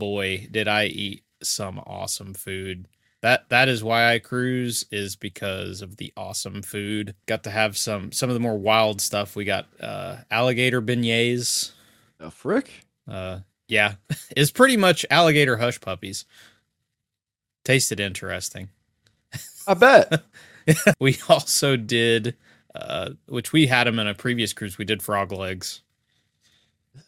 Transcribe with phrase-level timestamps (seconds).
[0.00, 2.86] boy, did I eat some awesome food.
[3.22, 7.14] That that is why I cruise is because of the awesome food.
[7.26, 9.36] Got to have some some of the more wild stuff.
[9.36, 11.72] We got uh alligator beignets.
[12.18, 12.70] The frick?
[13.06, 13.94] Uh yeah,
[14.36, 16.24] it's pretty much alligator hush puppies.
[17.64, 18.70] Tasted interesting.
[19.66, 20.22] I bet.
[21.00, 22.36] we also did
[22.74, 24.78] uh which we had them in a previous cruise.
[24.78, 25.82] We did frog legs.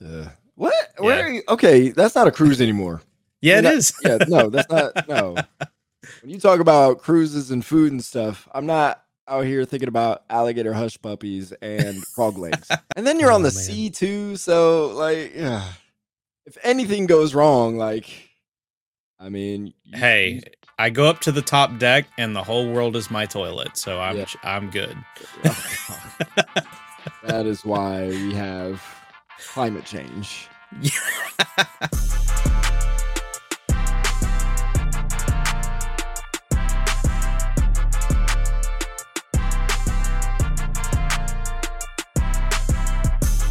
[0.05, 0.75] Uh, what?
[0.99, 1.43] Where are you?
[1.49, 3.03] Okay, that's not a cruise anymore.
[3.41, 3.93] Yeah, it Not- is.
[4.05, 5.09] Yeah, no, that's not.
[5.09, 5.37] No.
[6.21, 10.23] When you talk about cruises and food and stuff, I'm not out here thinking about
[10.31, 12.69] alligator hush puppies and frog legs.
[12.97, 13.65] And then you're Oh, on the oh, man.
[13.65, 15.65] sea too, so like, yeah.
[16.47, 18.09] If anything goes wrong, like,
[19.21, 20.41] I mean, you- Hey, you-
[20.79, 24.01] I go up to the top deck and the whole world is my toilet, so
[24.01, 24.25] I'm Yeah.
[24.43, 24.97] I'm good.
[27.25, 28.83] that is why we have
[29.53, 30.49] climate change.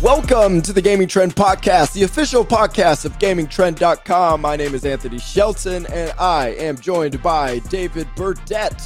[0.02, 4.42] Welcome to the Gaming Trend Podcast, the official podcast of GamingTrend.com.
[4.42, 8.82] My name is Anthony Shelton, and I am joined by David Burdett.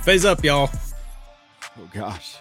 [0.00, 0.70] Phase up, y'all.
[1.78, 2.36] Oh gosh.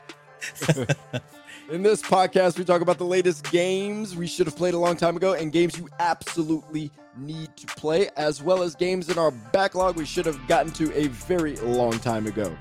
[1.71, 4.97] In this podcast, we talk about the latest games we should have played a long
[4.97, 9.31] time ago and games you absolutely need to play, as well as games in our
[9.31, 12.53] backlog we should have gotten to a very long time ago.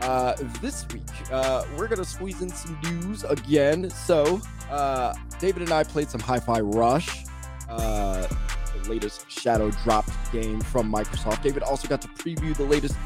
[0.00, 3.90] Uh, this week, uh, we're going to squeeze in some news again.
[3.90, 7.26] So, uh, David and I played some Hi Fi Rush,
[7.68, 8.26] uh,
[8.74, 11.42] the latest Shadow dropped game from Microsoft.
[11.42, 12.96] David also got to preview the latest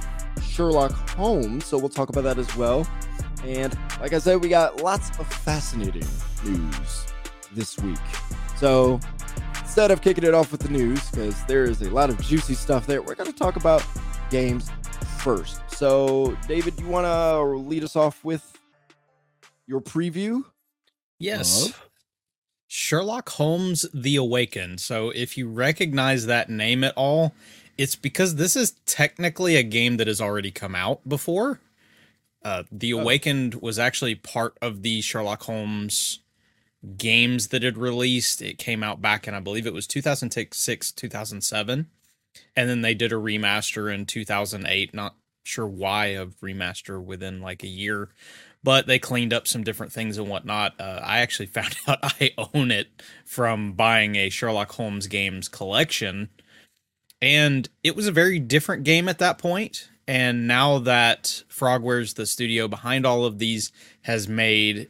[0.45, 2.87] Sherlock Holmes, so we'll talk about that as well.
[3.45, 6.07] And like I said, we got lots of fascinating
[6.45, 7.07] news
[7.53, 7.99] this week.
[8.57, 8.99] So
[9.61, 12.55] instead of kicking it off with the news, because there is a lot of juicy
[12.55, 13.85] stuff there, we're going to talk about
[14.31, 14.71] games
[15.19, 15.61] first.
[15.69, 18.59] So, David, you want to lead us off with
[19.67, 20.45] your preview?
[21.19, 21.69] Yes.
[21.69, 21.91] Of?
[22.67, 24.81] Sherlock Holmes The Awakened.
[24.81, 27.35] So if you recognize that name at all,
[27.77, 31.61] it's because this is technically a game that has already come out before.
[32.45, 33.01] Uh, the Oh.
[33.01, 36.21] Awakened was actually part of the Sherlock Holmes
[36.97, 38.43] games that had released.
[38.43, 41.87] It came out back in, I believe it was 2006, 2007.
[42.57, 44.93] And then they did a remaster in 2008.
[44.93, 48.11] Not sure why a remaster within like a year
[48.65, 50.73] but they cleaned up some different things and whatnot.
[50.81, 52.89] Uh, I actually found out I own it
[53.25, 56.31] from buying a Sherlock Holmes games collection,
[57.23, 59.91] and it was a very different game at that point.
[60.07, 63.73] And now that Frogwares, the studio behind all of these,
[64.03, 64.89] has made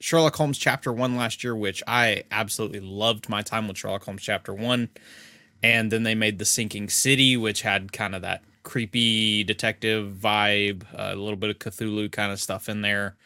[0.00, 4.22] Sherlock Holmes Chapter One last year, which I absolutely loved my time with Sherlock Holmes
[4.22, 4.90] Chapter One,
[5.62, 10.84] and then they made the Sinking City, which had kind of that creepy detective vibe,
[10.92, 13.16] a little bit of Cthulhu kind of stuff in there.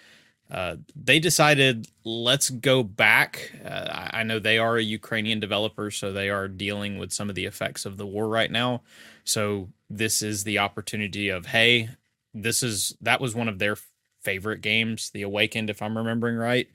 [0.50, 3.52] Uh, they decided let's go back.
[3.64, 7.34] Uh, I know they are a Ukrainian developer, so they are dealing with some of
[7.34, 8.82] the effects of the war right now.
[9.24, 11.90] So this is the opportunity of hey,
[12.34, 13.76] this is that was one of their
[14.20, 16.68] favorite games, The Awakened, if I'm remembering right,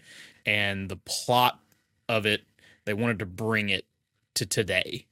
[0.45, 1.59] and the plot
[2.09, 2.43] of it,
[2.85, 3.85] they wanted to bring it
[4.35, 5.05] to today.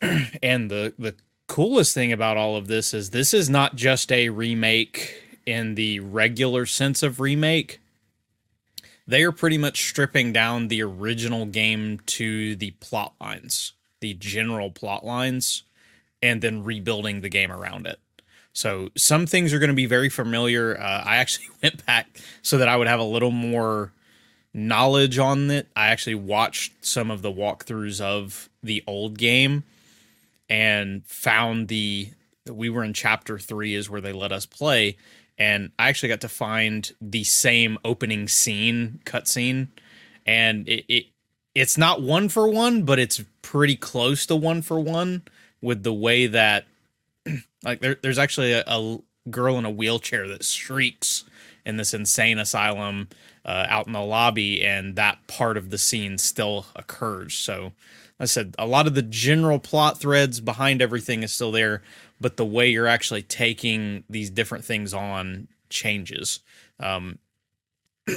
[0.42, 1.14] and the the
[1.46, 6.00] coolest thing about all of this is this is not just a remake in the
[6.00, 7.80] regular sense of remake.
[9.06, 14.70] They are pretty much stripping down the original game to the plot lines, the general
[14.70, 15.64] plot lines,
[16.22, 17.98] and then rebuilding the game around it.
[18.52, 20.78] So some things are going to be very familiar.
[20.78, 23.92] Uh, I actually went back so that I would have a little more
[24.52, 25.68] knowledge on it.
[25.76, 29.64] I actually watched some of the walkthroughs of the old game
[30.50, 32.10] and found the
[32.50, 34.96] we were in chapter three is where they let us play
[35.38, 39.68] and i actually got to find the same opening scene cutscene
[40.26, 41.04] and it, it
[41.54, 45.22] it's not one for one but it's pretty close to one for one
[45.62, 46.66] with the way that
[47.62, 48.98] like there, there's actually a, a
[49.30, 51.24] girl in a wheelchair that shrieks
[51.66, 53.08] in this insane asylum
[53.44, 57.72] uh, out in the lobby and that part of the scene still occurs so
[58.20, 61.82] I said a lot of the general plot threads behind everything is still there,
[62.20, 66.40] but the way you're actually taking these different things on changes.
[66.78, 67.18] Um,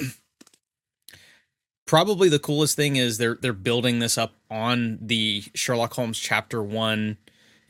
[1.86, 6.62] probably the coolest thing is they're they're building this up on the Sherlock Holmes chapter
[6.62, 7.18] one.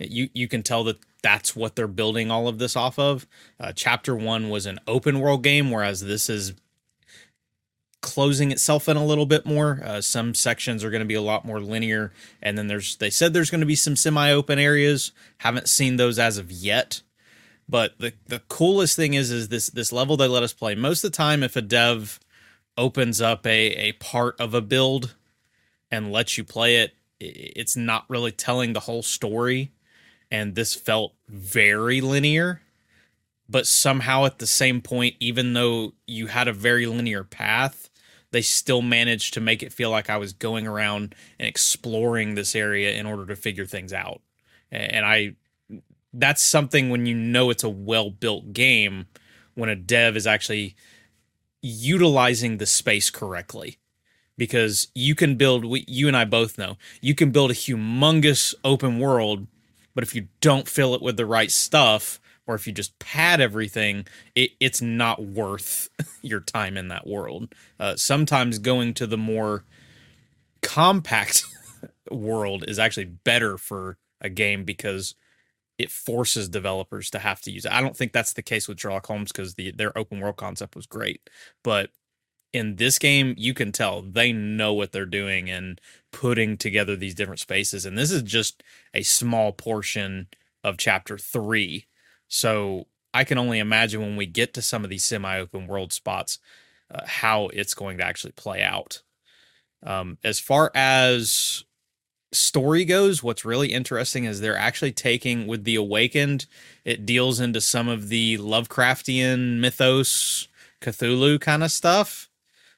[0.09, 3.27] You you can tell that that's what they're building all of this off of.
[3.59, 6.53] Uh, chapter one was an open world game, whereas this is
[8.01, 9.81] closing itself in a little bit more.
[9.83, 12.11] Uh, some sections are going to be a lot more linear,
[12.41, 15.11] and then there's they said there's going to be some semi-open areas.
[15.39, 17.01] Haven't seen those as of yet.
[17.67, 20.75] But the the coolest thing is is this this level they let us play.
[20.75, 22.19] Most of the time, if a dev
[22.77, 25.15] opens up a a part of a build
[25.89, 29.71] and lets you play it, it's not really telling the whole story.
[30.33, 32.63] And this felt very linear
[33.49, 37.89] but somehow at the same point, even though you had a very linear path,
[38.31, 42.55] they still managed to make it feel like I was going around and exploring this
[42.55, 44.21] area in order to figure things out.
[44.71, 45.35] And I,
[46.13, 49.05] that's something when you know it's a well built game,
[49.53, 50.75] when a dev is actually
[51.61, 53.77] utilizing the space correctly.
[54.35, 58.97] Because you can build, you and I both know, you can build a humongous open
[58.97, 59.45] world,
[59.95, 63.39] but if you don't fill it with the right stuff, or if you just pad
[63.39, 64.05] everything,
[64.35, 65.89] it, it's not worth
[66.21, 67.53] your time in that world.
[67.79, 69.63] Uh, sometimes going to the more
[70.61, 71.45] compact
[72.11, 75.15] world is actually better for a game because
[75.77, 77.71] it forces developers to have to use it.
[77.71, 80.75] I don't think that's the case with Sherlock Holmes because the their open world concept
[80.75, 81.29] was great,
[81.63, 81.89] but
[82.53, 87.15] in this game you can tell they know what they're doing and putting together these
[87.15, 88.63] different spaces and this is just
[88.93, 90.27] a small portion
[90.63, 91.85] of chapter 3
[92.27, 96.39] so I can only imagine when we get to some of these semi-open world spots
[96.93, 99.01] uh, how it's going to actually play out.
[99.83, 101.63] Um, as far as
[102.31, 106.45] story goes, what's really interesting is they're actually taking with the Awakened.
[106.83, 110.47] It deals into some of the Lovecraftian mythos,
[110.81, 112.29] Cthulhu kind of stuff.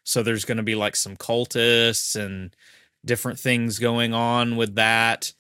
[0.06, 2.56] So there's going to be like some cultists and
[3.04, 5.34] different things going on with that.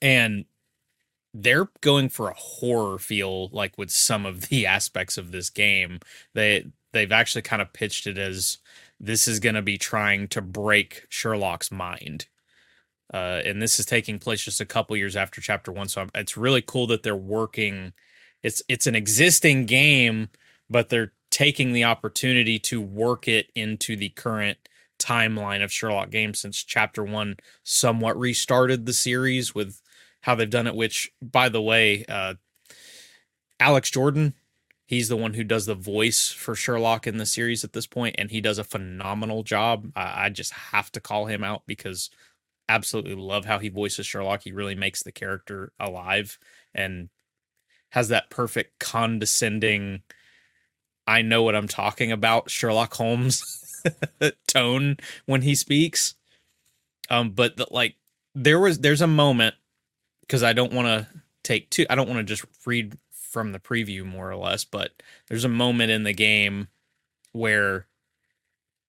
[0.00, 0.44] And
[1.32, 6.00] they're going for a horror feel like with some of the aspects of this game
[6.34, 8.58] they they've actually kind of pitched it as
[8.98, 12.26] this is going to be trying to break sherlock's mind
[13.12, 16.36] uh, and this is taking place just a couple years after chapter one so it's
[16.36, 17.92] really cool that they're working
[18.42, 20.28] it's it's an existing game
[20.68, 24.58] but they're taking the opportunity to work it into the current
[24.98, 29.80] timeline of sherlock games since chapter one somewhat restarted the series with
[30.20, 30.74] how they've done it.
[30.74, 32.34] Which, by the way, uh,
[33.58, 34.34] Alex Jordan,
[34.84, 38.16] he's the one who does the voice for Sherlock in the series at this point,
[38.18, 39.92] and he does a phenomenal job.
[39.96, 42.10] I, I just have to call him out because
[42.68, 44.42] absolutely love how he voices Sherlock.
[44.42, 46.38] He really makes the character alive
[46.74, 47.08] and
[47.92, 50.02] has that perfect condescending.
[51.10, 53.82] I know what I'm talking about, Sherlock Holmes
[54.46, 54.96] tone
[55.26, 56.14] when he speaks.
[57.10, 57.96] Um, but the, like
[58.34, 59.56] there was there's a moment
[60.20, 61.08] because I don't want to
[61.42, 61.84] take two.
[61.90, 65.48] I don't want to just read from the preview more or less, but there's a
[65.48, 66.68] moment in the game
[67.32, 67.86] where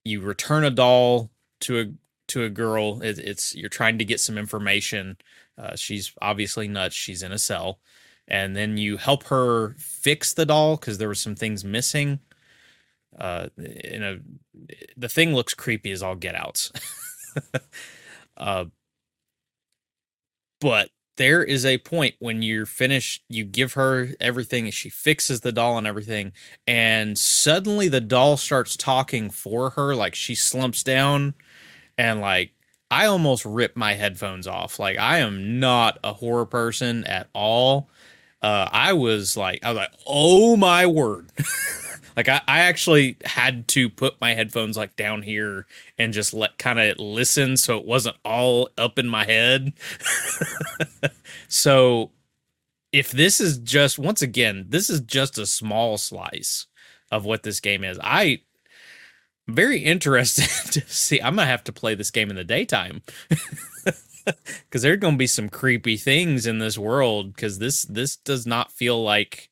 [0.05, 1.31] you return a doll
[1.61, 1.85] to a
[2.27, 3.01] to a girl.
[3.01, 5.17] It, it's you're trying to get some information.
[5.57, 6.95] Uh, she's obviously nuts.
[6.95, 7.79] She's in a cell,
[8.31, 12.19] and then you help her fix the doll because there were some things missing.
[13.19, 14.19] Uh, in a
[14.95, 16.71] the thing looks creepy as all get outs.
[18.37, 18.65] uh,
[20.61, 25.41] but there is a point when you're finished, you give her everything, and she fixes
[25.41, 26.31] the doll and everything,
[26.65, 31.33] and suddenly the doll starts talking for her, like she slumps down,
[31.97, 32.53] and like
[32.89, 34.79] I almost rip my headphones off.
[34.79, 37.89] Like I am not a horror person at all.
[38.41, 41.29] Uh, I was like, I was like, oh my word.
[42.15, 45.65] Like I, I actually had to put my headphones like down here
[45.97, 49.73] and just let kind of listen so it wasn't all up in my head.
[51.47, 52.11] so
[52.91, 56.67] if this is just once again, this is just a small slice
[57.11, 57.99] of what this game is.
[58.03, 58.41] I
[59.47, 61.21] very interested to see.
[61.21, 63.01] I'm gonna have to play this game in the daytime.
[64.71, 67.35] Cause there's gonna be some creepy things in this world.
[67.37, 69.49] Cause this this does not feel like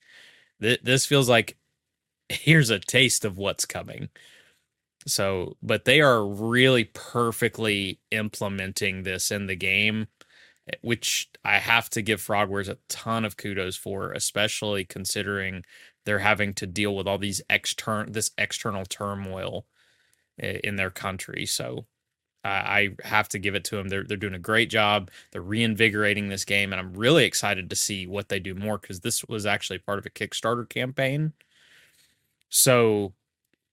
[0.60, 1.58] this feels like
[2.30, 4.10] here's a taste of what's coming.
[5.08, 10.08] So, but they are really perfectly implementing this in the game,
[10.72, 15.64] eh, which I have to give Frogwares a ton of kudos for, especially considering
[16.06, 19.66] they're having to deal with all these external this external turmoil
[20.40, 21.46] eh, in their country.
[21.46, 21.86] So,
[22.48, 23.90] I have to give it to them.
[23.90, 25.12] They're they're doing a great job.
[25.32, 29.02] They're reinvigorating this game, and I'm really excited to see what they do more because
[29.02, 31.34] this was actually part of a Kickstarter campaign
[32.50, 33.14] so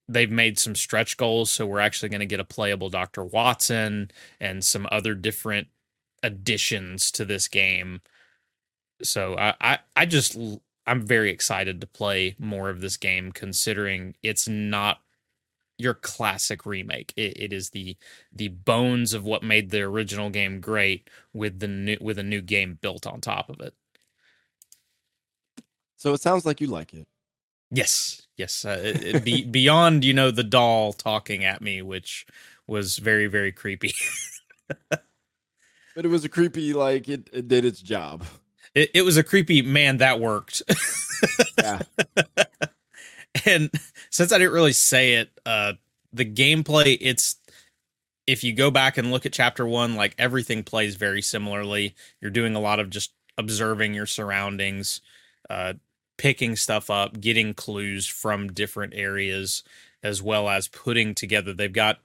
[0.08, 1.50] they've made some stretch goals.
[1.50, 3.25] So we're actually going to get a playable Dr.
[3.25, 5.68] Watson and some other different
[6.23, 8.02] additions to this game.
[9.02, 10.38] So I, I, I just
[10.87, 15.00] I'm very excited to play more of this game considering it's not
[15.78, 17.12] your classic remake.
[17.16, 17.97] It, it is the
[18.33, 22.40] the bones of what made the original game great with the new with a new
[22.40, 23.75] game built on top of it.
[25.97, 27.06] So it sounds like you like it.
[27.71, 28.64] Yes, yes.
[28.64, 32.26] Uh, it, it be, beyond you know the doll talking at me, which
[32.66, 33.95] was very very creepy.
[34.68, 38.25] but it was a creepy like it, it did its job.
[38.75, 40.62] It, it was a creepy man that worked.
[41.59, 41.80] yeah.
[43.44, 43.70] and
[44.10, 45.74] since I didn't really say it, uh,
[46.12, 47.36] the gameplay it's
[48.26, 51.94] if you go back and look at chapter one, like everything plays very similarly.
[52.20, 55.00] You're doing a lot of just observing your surroundings,
[55.48, 55.74] uh,
[56.18, 59.62] picking stuff up, getting clues from different areas,
[60.02, 61.52] as well as putting together.
[61.52, 61.98] They've got.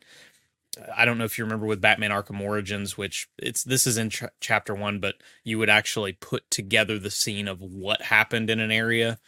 [0.95, 4.09] I don't know if you remember with Batman Arkham Origins, which it's this is in
[4.09, 8.59] ch- chapter one, but you would actually put together the scene of what happened in
[8.61, 9.19] an area,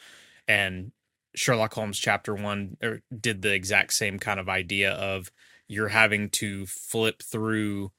[0.47, 0.91] and
[1.35, 5.31] Sherlock Holmes chapter one er, did the exact same kind of idea of
[5.67, 7.91] you're having to flip through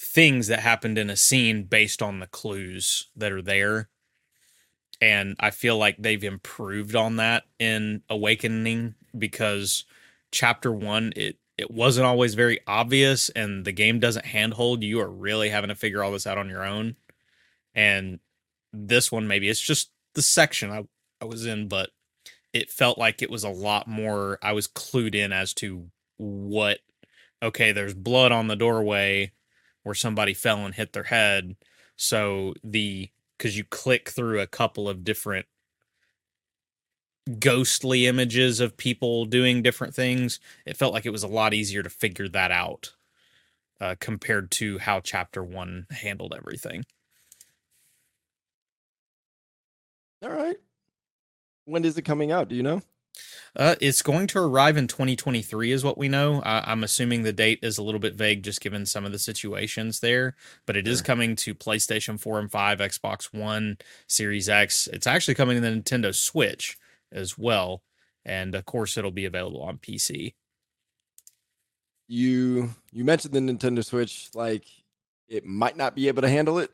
[0.00, 3.90] things that happened in a scene based on the clues that are there.
[5.00, 9.84] And I feel like they've improved on that in Awakening because
[10.30, 14.82] chapter one, it it wasn't always very obvious and the game doesn't handhold.
[14.82, 16.96] You are really having to figure all this out on your own.
[17.74, 18.20] And
[18.72, 20.86] this one maybe it's just the section I,
[21.20, 21.90] I was in, but
[22.52, 26.80] it felt like it was a lot more I was clued in as to what
[27.42, 29.32] okay, there's blood on the doorway
[29.82, 31.56] where somebody fell and hit their head.
[31.96, 35.46] So the cuz you click through a couple of different
[37.38, 41.82] ghostly images of people doing different things, it felt like it was a lot easier
[41.82, 42.94] to figure that out
[43.80, 46.84] uh, compared to how chapter 1 handled everything.
[50.22, 50.56] All right.
[51.64, 52.48] When is it coming out?
[52.48, 52.82] Do you know?
[53.56, 56.40] Uh, it's going to arrive in 2023, is what we know.
[56.42, 59.18] I, am assuming the date is a little bit vague, just given some of the
[59.18, 60.36] situations there.
[60.66, 64.86] But it is coming to PlayStation 4 and 5, Xbox One, Series X.
[64.86, 66.78] It's actually coming to the Nintendo Switch
[67.10, 67.82] as well,
[68.24, 70.34] and of course, it'll be available on PC.
[72.06, 74.64] You you mentioned the Nintendo Switch, like
[75.28, 76.70] it might not be able to handle it.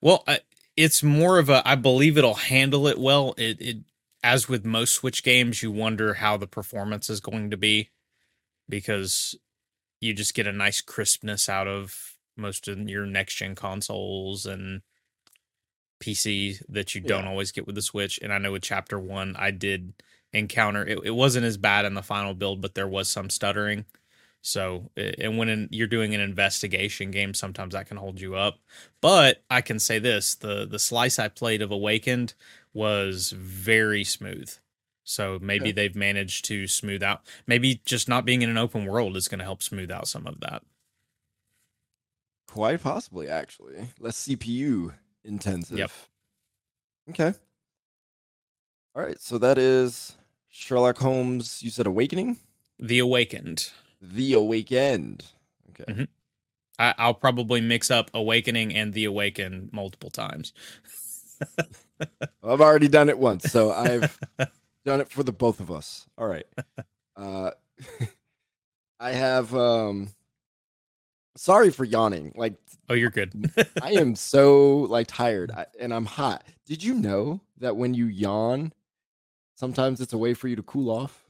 [0.00, 0.40] Well, I,
[0.78, 3.34] it's more of a I believe it'll handle it well.
[3.36, 3.76] It, it
[4.22, 7.90] as with most Switch games, you wonder how the performance is going to be
[8.68, 9.36] because
[10.00, 14.82] you just get a nice crispness out of most of your next gen consoles and
[16.00, 17.30] PC that you don't yeah.
[17.30, 18.20] always get with the Switch.
[18.22, 19.94] And I know with Chapter One, I did
[20.32, 21.00] encounter it.
[21.02, 23.84] It wasn't as bad in the final build, but there was some stuttering.
[24.48, 28.58] So, and when in, you're doing an investigation game, sometimes that can hold you up.
[29.02, 32.32] But I can say this: the the slice I played of Awakened
[32.72, 34.50] was very smooth.
[35.04, 37.22] So maybe they've managed to smooth out.
[37.46, 40.26] Maybe just not being in an open world is going to help smooth out some
[40.26, 40.62] of that.
[42.46, 45.78] Quite possibly, actually, less CPU intensive.
[45.78, 45.90] Yep.
[47.10, 47.34] Okay.
[48.94, 49.20] All right.
[49.20, 50.16] So that is
[50.48, 51.62] Sherlock Holmes.
[51.62, 52.38] You said Awakening.
[52.78, 53.70] The Awakened.
[54.00, 55.24] The Awakened.
[55.70, 55.92] Okay.
[55.92, 56.04] Mm-hmm.
[56.78, 60.52] I, will probably mix up Awakening and The Awakened multiple times.
[62.00, 64.18] I've already done it once, so I've
[64.84, 66.06] done it for the both of us.
[66.16, 66.46] All right.
[67.16, 67.50] Uh,
[69.00, 69.52] I have.
[69.52, 70.10] um
[71.36, 72.32] Sorry for yawning.
[72.36, 72.54] Like,
[72.88, 73.52] oh, you're good.
[73.82, 76.44] I am so like tired, I, and I'm hot.
[76.64, 78.72] Did you know that when you yawn,
[79.56, 81.24] sometimes it's a way for you to cool off?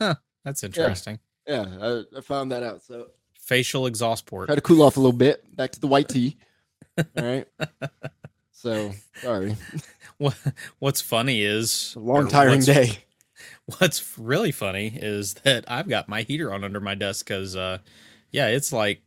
[0.00, 0.16] Huh.
[0.44, 1.18] That's interesting.
[1.46, 2.82] Yeah, I, I found that out.
[2.82, 4.48] So facial exhaust port.
[4.48, 5.56] Try to cool off a little bit.
[5.56, 6.36] Back to the white tea.
[6.98, 7.46] All right.
[8.52, 9.56] So sorry.
[10.18, 10.34] What
[10.78, 12.98] What's funny is a long tiring what's, day.
[13.78, 17.78] What's really funny is that I've got my heater on under my desk because, uh,
[18.30, 19.02] yeah, it's like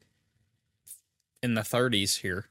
[1.42, 2.46] in the 30s here.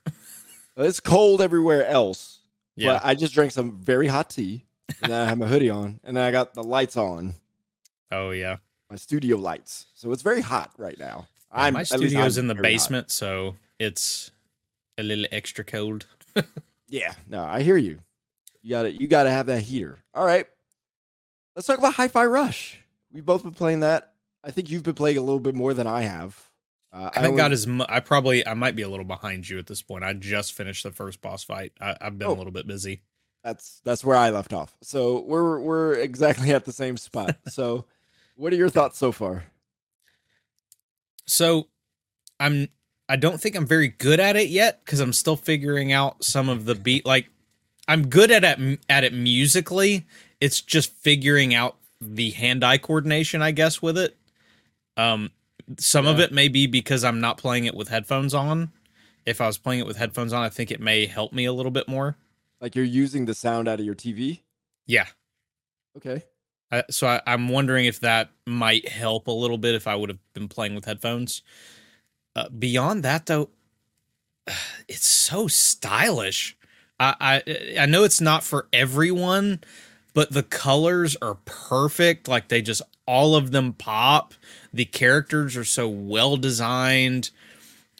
[0.76, 2.40] It's cold everywhere else.
[2.74, 4.64] Yeah, I just drank some very hot tea,
[5.02, 7.34] and then I have my hoodie on, and then I got the lights on.
[8.12, 8.56] Oh yeah,
[8.90, 9.86] my studio lights.
[9.94, 11.26] So it's very hot right now.
[11.52, 13.12] Yeah, I'm my studio's in the basement, hot.
[13.12, 14.30] so it's
[14.98, 16.06] a little extra cold.
[16.88, 18.00] yeah, no, I hear you.
[18.62, 19.98] You got to you got to have that heater.
[20.14, 20.46] All right,
[21.56, 22.78] let's talk about Hi-Fi Rush.
[23.12, 24.12] We've both been playing that.
[24.44, 26.38] I think you've been playing a little bit more than I have.
[26.92, 29.58] Uh, I haven't got as mu- I probably I might be a little behind you
[29.58, 30.04] at this point.
[30.04, 31.72] I just finished the first boss fight.
[31.80, 33.02] I, have been oh, a little bit busy.
[33.44, 34.76] That's that's where I left off.
[34.82, 37.36] So we're we're exactly at the same spot.
[37.48, 37.86] so
[38.38, 39.44] what are your thoughts so far?
[41.26, 41.68] So,
[42.40, 42.68] I'm
[43.08, 46.48] I don't think I'm very good at it yet because I'm still figuring out some
[46.48, 47.04] of the beat.
[47.04, 47.28] Like,
[47.86, 50.06] I'm good at it at it musically.
[50.40, 54.16] It's just figuring out the hand-eye coordination, I guess, with it.
[54.96, 55.30] Um,
[55.78, 58.72] some of it may be because I'm not playing it with headphones on.
[59.26, 61.52] If I was playing it with headphones on, I think it may help me a
[61.52, 62.16] little bit more.
[62.60, 64.40] Like you're using the sound out of your TV.
[64.86, 65.06] Yeah.
[65.96, 66.22] Okay.
[66.70, 70.10] I, so I, I'm wondering if that might help a little bit if I would
[70.10, 71.42] have been playing with headphones.
[72.36, 73.50] Uh, beyond that, though,
[74.88, 76.56] it's so stylish.
[77.00, 79.60] I, I I know it's not for everyone,
[80.14, 82.28] but the colors are perfect.
[82.28, 84.34] Like they just all of them pop.
[84.72, 87.30] The characters are so well designed.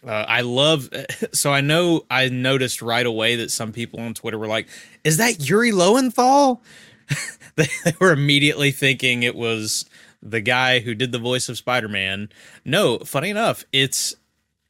[0.07, 0.91] Uh, I love.
[1.33, 4.69] So I know I noticed right away that some people on Twitter were like,
[5.05, 6.63] "Is that Yuri Lowenthal?"
[7.57, 9.85] they, they were immediately thinking it was
[10.23, 12.29] the guy who did the voice of Spider-Man.
[12.65, 14.15] No, funny enough, it's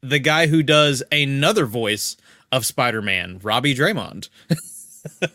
[0.03, 2.17] the guy who does another voice
[2.53, 4.29] of Spider-Man, Robbie Draymond.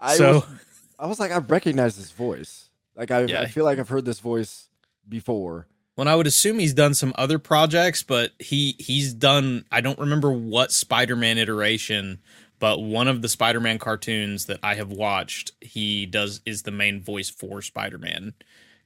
[0.00, 0.44] I So- was,
[0.98, 2.68] I was like, I recognize this voice.
[2.96, 3.40] Like I, Yeah.
[3.42, 4.68] I feel like I've heard this voice
[5.08, 5.66] before.
[5.96, 9.64] Well, I would assume he's done some other projects, but he he's done.
[9.70, 12.18] I don't remember what Spider-Man iteration,
[12.58, 17.00] but one of the Spider-Man cartoons that I have watched, he does is the main
[17.02, 18.34] voice for Spider-Man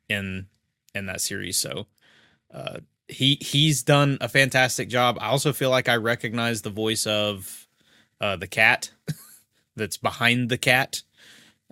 [0.09, 0.47] in
[0.95, 1.57] in that series.
[1.59, 1.87] So,
[2.53, 5.19] uh, he he's done a fantastic job.
[5.21, 7.67] I also feel like I recognize the voice of
[8.21, 8.91] uh, the cat
[9.77, 11.03] that's behind the cat.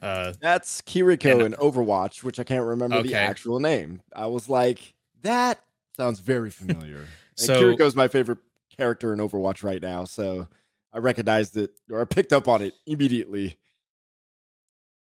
[0.03, 4.03] Uh, That's Kiriko And- in Overwatch, which I can't remember the actual name.
[4.15, 5.59] I was like, that
[5.97, 6.99] sounds very familiar.
[6.99, 7.07] and
[7.39, 8.39] So- Kiriko's my favorite
[8.77, 10.49] character in Overwatch right now, so
[10.97, 13.59] I recognized it or I picked up on it immediately.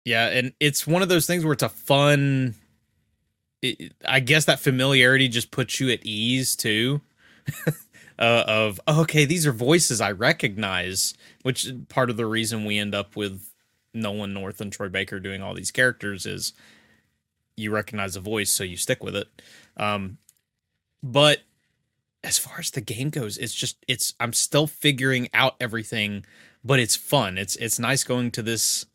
[0.05, 2.53] Yeah, and it's one of those things where it's a fun.
[4.07, 7.01] I guess that familiarity just puts you at ease too.
[7.67, 7.73] uh,
[8.19, 12.93] of oh, okay, these are voices I recognize, which part of the reason we end
[12.93, 13.49] up with
[13.95, 16.53] Nolan North and Troy Baker doing all these characters is
[17.57, 19.27] you recognize a voice, so you stick with it.
[19.75, 20.19] Um,
[21.01, 21.39] but
[22.23, 26.25] as far as the game goes, it's just it's I'm still figuring out everything,
[26.63, 27.37] but it's fun.
[27.37, 28.85] It's it's nice going to this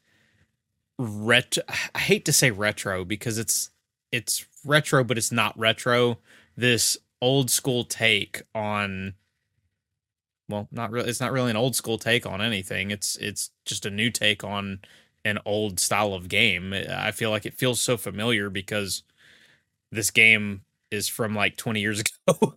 [0.99, 1.57] ret
[1.95, 3.71] I hate to say retro because it's
[4.13, 6.19] it's retro but it's not retro.
[6.57, 9.15] This old school take on
[10.49, 12.91] well not really it's not really an old school take on anything.
[12.91, 14.81] It's it's just a new take on
[15.25, 16.75] an old style of game.
[16.75, 19.03] I feel like it feels so familiar because
[19.91, 22.55] this game is from like 20 years ago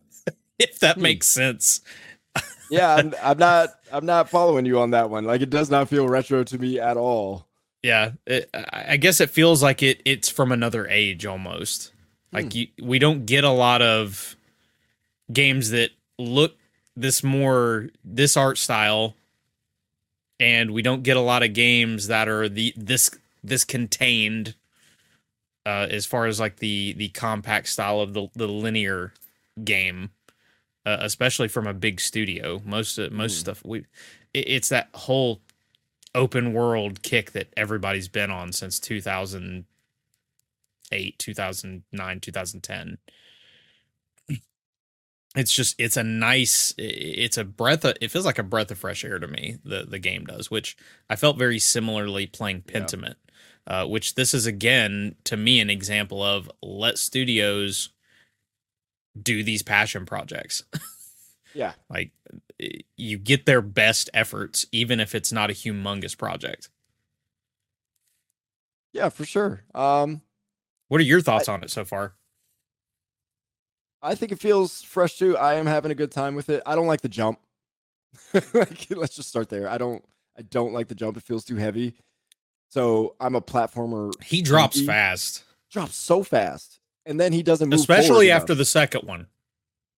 [0.59, 1.01] if that Hmm.
[1.01, 1.81] makes sense
[2.69, 5.23] Yeah, I'm, I'm not I'm not following you on that one.
[5.25, 7.47] Like it does not feel retro to me at all.
[7.83, 10.01] Yeah, it, I guess it feels like it.
[10.03, 11.93] It's from another age almost.
[12.33, 14.35] Like you, we don't get a lot of
[15.31, 16.55] games that look
[16.95, 19.15] this more this art style,
[20.39, 23.09] and we don't get a lot of games that are the this
[23.43, 24.55] this contained.
[25.65, 29.13] Uh, as far as like the the compact style of the the linear
[29.63, 30.09] game,
[30.87, 33.39] uh, especially from a big studio, most of most Hmm.
[33.39, 33.79] stuff we,
[34.33, 35.41] it, it's that whole
[36.15, 42.97] open world kick that everybody's been on since 2008 2009 2010
[45.35, 48.79] it's just it's a nice it's a breath of, it feels like a breath of
[48.79, 50.75] fresh air to me the the game does which
[51.09, 52.79] i felt very similarly playing Yeah.
[52.79, 53.15] pentiment
[53.67, 57.89] uh, which this is again to me an example of let studios
[59.23, 60.63] do these passion projects
[61.53, 61.73] Yeah.
[61.89, 62.11] like
[62.97, 66.69] you get their best efforts even if it's not a humongous project
[68.93, 69.63] Yeah, for sure.
[69.73, 70.21] Um
[70.87, 72.13] what are your thoughts on it so far
[74.01, 75.35] I think it feels fresh too.
[75.37, 76.61] I am having a good time with it.
[76.65, 77.39] I don't like the jump.
[78.53, 79.67] like, let's just start there.
[79.67, 80.03] I don't
[80.37, 81.17] I don't like the jump.
[81.17, 81.95] It feels too heavy.
[82.69, 86.76] So I'm a platformer he drops fast drops so fast.
[87.07, 88.57] And then he doesn't move especially after enough.
[88.59, 89.27] the second one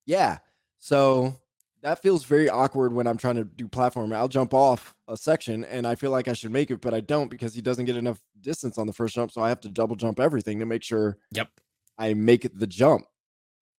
[0.06, 0.38] Yeah.
[0.78, 1.36] So
[1.82, 4.14] that feels very awkward when I'm trying to do platform.
[4.14, 7.00] I'll jump off a section and I feel like I should make it, but I
[7.02, 9.32] don't because he doesn't get enough distance on the first jump.
[9.32, 11.50] So I have to double jump everything to make sure yep
[11.98, 13.06] I make it the jump.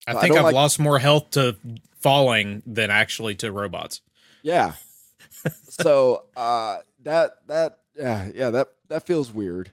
[0.07, 1.57] i So I think don't i've like- lost more health to
[2.01, 4.01] falling than actually to robots
[4.43, 4.73] Yeah.
[5.69, 9.73] so uh that that yeah, yeah, that that feels weird.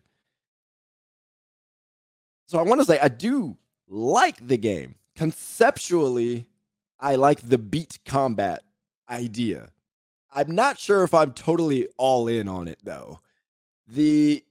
[2.48, 3.58] So I want to say I do
[3.88, 4.96] like the game.
[5.16, 6.48] Conceptually,
[7.00, 8.64] I like the beat combat
[9.10, 9.70] idea.
[10.34, 13.20] I'm not sure if I'm totally all in on it though.
[13.88, 14.44] The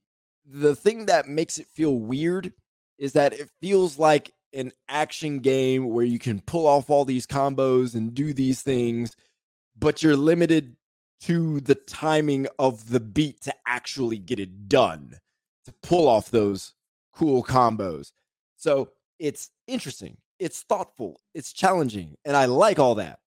[0.44, 2.52] the thing that makes it feel weird
[2.98, 7.26] is that it feels like an action game where you can pull off all these
[7.26, 9.16] combos and do these things,
[9.78, 10.76] but you're limited
[11.20, 15.18] to the timing of the beat to actually get it done
[15.64, 16.74] to pull off those
[17.16, 18.12] cool combos.
[18.56, 23.18] So it's interesting, it's thoughtful, it's challenging, and I like all that.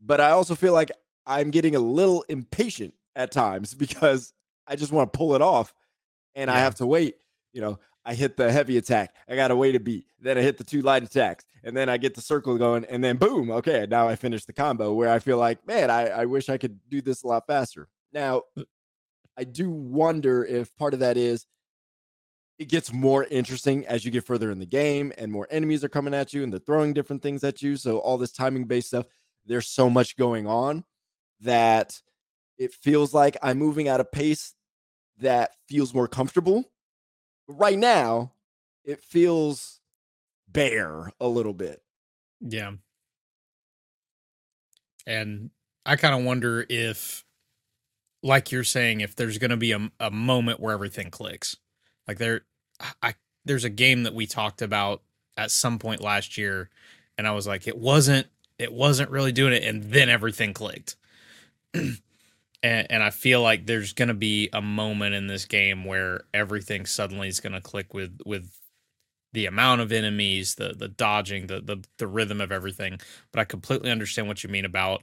[0.00, 0.90] But I also feel like
[1.26, 4.32] I'm getting a little impatient at times because
[4.66, 5.74] I just want to pull it off
[6.34, 6.56] and yeah.
[6.56, 7.16] I have to wait.
[7.52, 9.14] You know, I hit the heavy attack.
[9.28, 10.06] I got to wait a beat.
[10.20, 11.44] Then I hit the two light attacks.
[11.62, 12.84] And then I get the circle going.
[12.86, 13.50] And then boom.
[13.50, 13.86] Okay.
[13.90, 16.78] Now I finish the combo where I feel like, man, I, I wish I could
[16.88, 17.88] do this a lot faster.
[18.12, 18.42] Now,
[19.36, 21.46] I do wonder if part of that is
[22.60, 25.88] it gets more interesting as you get further in the game and more enemies are
[25.88, 27.74] coming at you and they're throwing different things at you.
[27.74, 29.06] So all this timing based stuff,
[29.46, 30.84] there's so much going on
[31.40, 31.98] that
[32.58, 34.52] it feels like I'm moving at a pace
[35.20, 36.70] that feels more comfortable.
[37.48, 38.32] But right now,
[38.84, 39.80] it feels
[40.46, 41.80] bare a little bit.
[42.42, 42.72] Yeah.
[45.06, 45.48] And
[45.86, 47.24] I kind of wonder if
[48.22, 51.56] like you're saying, if there's going to be a, a moment where everything clicks,
[52.06, 52.42] like there,
[53.02, 53.14] I
[53.44, 55.02] there's a game that we talked about
[55.36, 56.68] at some point last year,
[57.16, 58.26] and I was like, it wasn't,
[58.58, 60.96] it wasn't really doing it, and then everything clicked.
[61.74, 61.96] and,
[62.62, 66.86] and I feel like there's going to be a moment in this game where everything
[66.86, 68.56] suddenly is going to click with with
[69.32, 73.00] the amount of enemies, the the dodging, the the the rhythm of everything.
[73.32, 75.02] But I completely understand what you mean about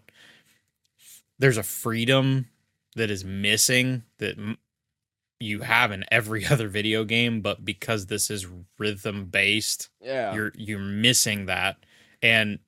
[1.40, 2.48] there's a freedom
[2.96, 4.38] that is missing that
[5.40, 8.48] you have in every other video game but because this is
[8.78, 11.78] rhythm based yeah you're you're missing that
[12.22, 12.60] and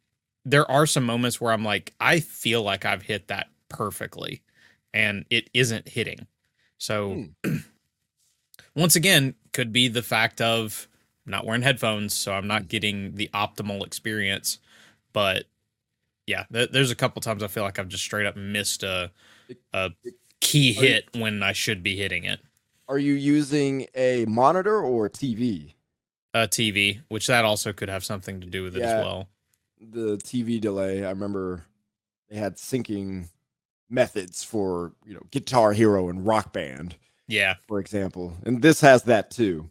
[0.46, 4.42] there are some moments where i'm like i feel like i've hit that perfectly
[4.94, 6.28] and it isn't hitting
[6.78, 7.58] so hmm.
[8.76, 10.88] once again could be the fact of
[11.26, 12.68] not wearing headphones so i'm not hmm.
[12.68, 14.60] getting the optimal experience
[15.14, 15.46] but
[16.26, 19.12] yeah th- there's a couple times i feel like i've just straight up missed a
[19.74, 19.92] a
[20.40, 22.40] key hit you, when I should be hitting it.
[22.90, 25.76] Are you using a monitor or a TV?
[26.34, 29.30] A TV, which that also could have something to do with it yeah, as well.
[29.80, 31.66] The TV delay, I remember
[32.30, 33.30] they had syncing
[33.92, 36.96] methods for, you know, Guitar Hero and Rock Band.
[37.28, 37.56] Yeah.
[37.68, 38.36] For example.
[38.44, 39.70] And this has that too.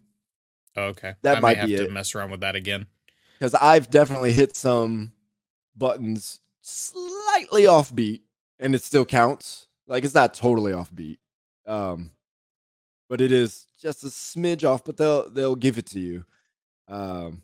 [0.76, 1.14] okay.
[1.22, 1.92] That I might have be to it.
[1.92, 2.86] mess around with that again.
[3.36, 5.12] Because I've definitely hit some
[5.76, 8.20] buttons slightly offbeat
[8.60, 9.66] and it still counts.
[9.88, 11.18] Like it's not totally offbeat,
[11.66, 12.10] um,
[13.08, 14.84] but it is just a smidge off.
[14.84, 16.24] But they'll they'll give it to you.
[16.88, 17.42] Um,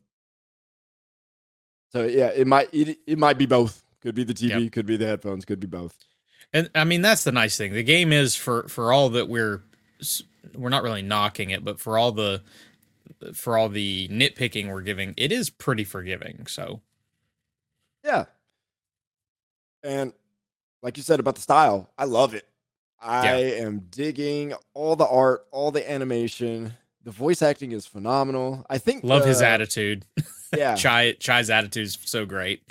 [1.92, 3.82] so yeah, it might it, it might be both.
[4.00, 4.72] Could be the TV, yep.
[4.72, 5.96] could be the headphones, could be both.
[6.52, 7.72] And I mean that's the nice thing.
[7.72, 9.62] The game is for for all that we're
[10.54, 12.42] we're not really knocking it, but for all the
[13.32, 16.46] for all the nitpicking we're giving, it is pretty forgiving.
[16.46, 16.80] So
[18.04, 18.26] yeah.
[19.82, 20.12] And
[20.82, 22.46] like you said about the style, I love it.
[23.04, 23.64] I yeah.
[23.64, 26.72] am digging all the art, all the animation.
[27.04, 28.64] The voice acting is phenomenal.
[28.70, 30.04] I think love the, his attitude.
[30.56, 32.62] Yeah, Chai Chai's attitude is so great.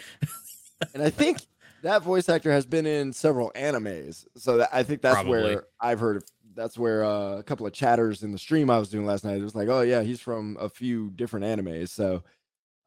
[0.94, 1.42] and I think
[1.82, 5.32] that voice actor has been in several animes, so that, I think that's Probably.
[5.32, 6.16] where I've heard.
[6.16, 6.24] Of,
[6.56, 9.38] that's where uh, a couple of chatters in the stream I was doing last night.
[9.38, 11.90] It was like, oh yeah, he's from a few different animes.
[11.90, 12.24] So,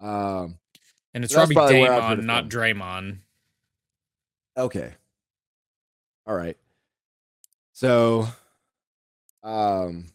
[0.01, 0.57] um,
[1.13, 3.19] and it's Robbie Daymond, not Draymond.
[4.57, 4.95] Okay,
[6.27, 6.57] all right.
[7.77, 8.27] So,
[9.43, 10.07] um,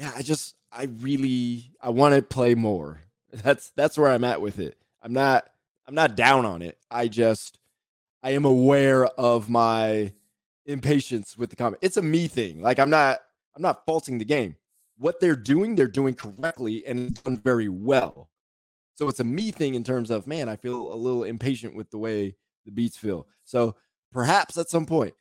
[0.00, 3.02] yeah, I just, I really, I want to play more.
[3.32, 4.76] That's that's where I'm at with it.
[5.00, 5.48] I'm not,
[5.86, 6.76] I'm not down on it.
[6.90, 7.60] I just,
[8.20, 10.12] I am aware of my
[10.66, 11.78] impatience with the comment.
[11.82, 12.62] It's a me thing.
[12.62, 13.20] Like I'm not,
[13.54, 14.56] I'm not faulting the game.
[14.96, 18.28] What they're doing, they're doing correctly and done very well.
[18.96, 21.90] So it's a me thing in terms of, man, I feel a little impatient with
[21.90, 23.28] the way the beats feel.
[23.44, 23.76] So
[24.10, 25.14] perhaps at some point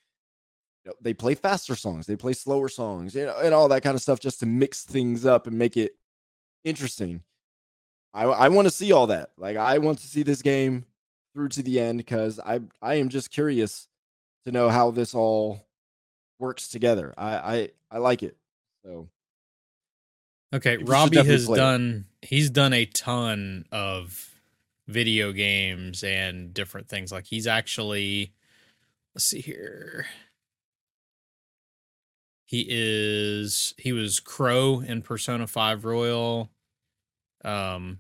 [0.88, 3.96] know, they play faster songs, they play slower songs, you know, and all that kind
[3.96, 5.96] of stuff just to mix things up and make it
[6.64, 7.24] interesting.
[8.14, 9.32] I I want to see all that.
[9.38, 10.86] Like I want to see this game
[11.34, 13.88] through to the end because I I am just curious
[14.46, 15.68] to know how this all
[16.40, 17.14] works together.
[17.18, 18.38] I I I like it.
[18.84, 19.10] So
[20.54, 24.32] Okay, Robbie has done he's done a ton of
[24.88, 27.12] video games and different things.
[27.12, 28.34] Like he's actually
[29.14, 30.06] let's see here.
[32.48, 36.50] He is he was Crow in Persona 5 Royal.
[37.44, 38.00] Um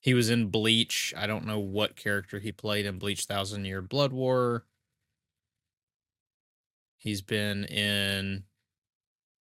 [0.00, 1.12] he was in Bleach.
[1.16, 4.64] I don't know what character he played in Bleach Thousand Year Blood War.
[6.96, 8.44] He's been in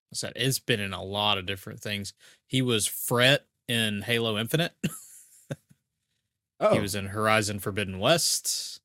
[0.10, 0.34] what's that?
[0.36, 2.14] It's been in a lot of different things.
[2.48, 4.74] He was Fret in Halo Infinite.
[6.60, 6.74] oh.
[6.74, 8.82] He was in Horizon Forbidden West.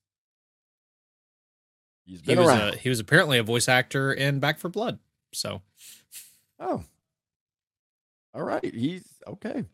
[2.09, 2.75] He's been he was around.
[2.75, 4.99] A, he was apparently a voice actor in Back 4 Blood.
[5.35, 5.61] So,
[6.59, 6.83] oh,
[8.35, 8.65] All right.
[8.65, 9.65] He's okay.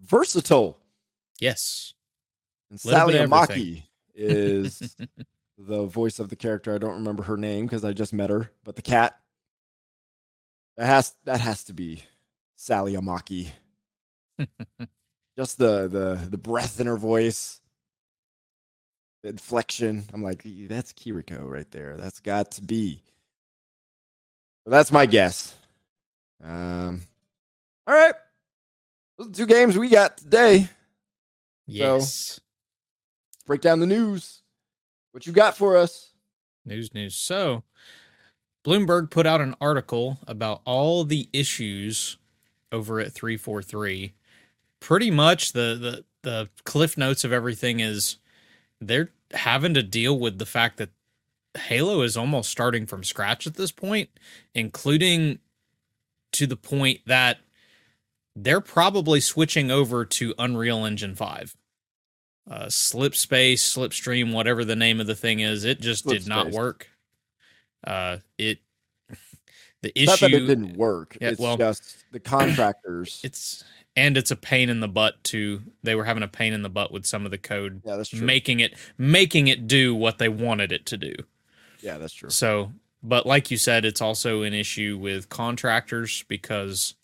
[0.00, 0.78] Versatile.
[1.38, 1.94] Yes.
[2.70, 3.84] And Sally Amaki
[4.16, 4.96] is
[5.58, 6.74] the voice of the character.
[6.74, 9.16] I don't remember her name because I just met her, but the cat.
[10.76, 12.02] That has that has to be
[12.56, 13.48] Sally Amaki.
[15.36, 17.59] just the the the breath in her voice,
[19.24, 20.04] inflection.
[20.12, 21.96] I'm like, that's Kiriko right there.
[21.96, 23.02] That's got to be.
[24.64, 25.54] So that's my guess.
[26.42, 27.02] Um,
[27.86, 28.14] all right,
[29.18, 30.68] those are two games we got today.
[31.66, 32.40] yes.
[33.46, 34.42] Break down the news.
[35.12, 36.12] What you got for us?
[36.64, 37.16] News, news.
[37.16, 37.64] So,
[38.64, 42.16] Bloomberg put out an article about all the issues
[42.70, 44.12] over at 343.
[44.78, 48.18] Pretty much the the the cliff notes of everything is
[48.80, 50.90] they're having to deal with the fact that
[51.56, 54.10] Halo is almost starting from scratch at this point,
[54.54, 55.38] including
[56.32, 57.38] to the point that
[58.36, 61.56] they're probably switching over to Unreal Engine 5.
[62.50, 66.50] Uh, slip space, slipstream, whatever the name of the thing is, it just did not
[66.50, 66.88] work.
[67.84, 68.58] Uh, it
[69.82, 71.16] the that it issue didn't work.
[71.20, 73.20] Yeah, it's well- just the contractors.
[73.22, 73.64] it's
[74.00, 76.70] and it's a pain in the butt to they were having a pain in the
[76.70, 78.22] butt with some of the code yeah, that's true.
[78.22, 81.14] making it making it do what they wanted it to do.
[81.80, 82.30] yeah, that's true.
[82.30, 86.94] So, but like you said, it's also an issue with contractors because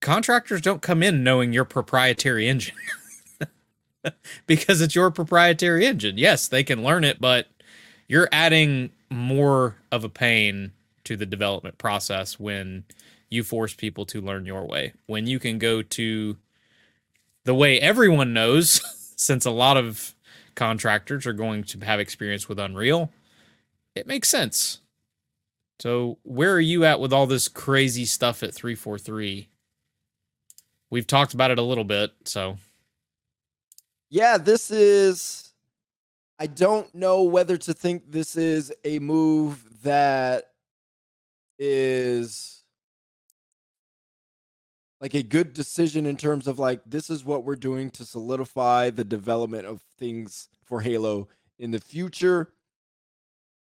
[0.00, 2.76] contractors don't come in knowing your proprietary engine
[4.46, 6.16] because it's your proprietary engine.
[6.16, 7.48] Yes, they can learn it, but
[8.08, 10.72] you're adding more of a pain
[11.04, 12.84] to the development process when
[13.34, 14.94] you force people to learn your way.
[15.06, 16.38] When you can go to
[17.44, 18.80] the way everyone knows,
[19.16, 20.14] since a lot of
[20.54, 23.10] contractors are going to have experience with Unreal,
[23.94, 24.80] it makes sense.
[25.80, 29.48] So, where are you at with all this crazy stuff at 343?
[30.90, 32.58] We've talked about it a little bit, so
[34.10, 35.52] Yeah, this is.
[36.38, 40.50] I don't know whether to think this is a move that
[41.58, 42.63] is
[45.04, 48.88] like a good decision in terms of like this is what we're doing to solidify
[48.88, 52.54] the development of things for Halo in the future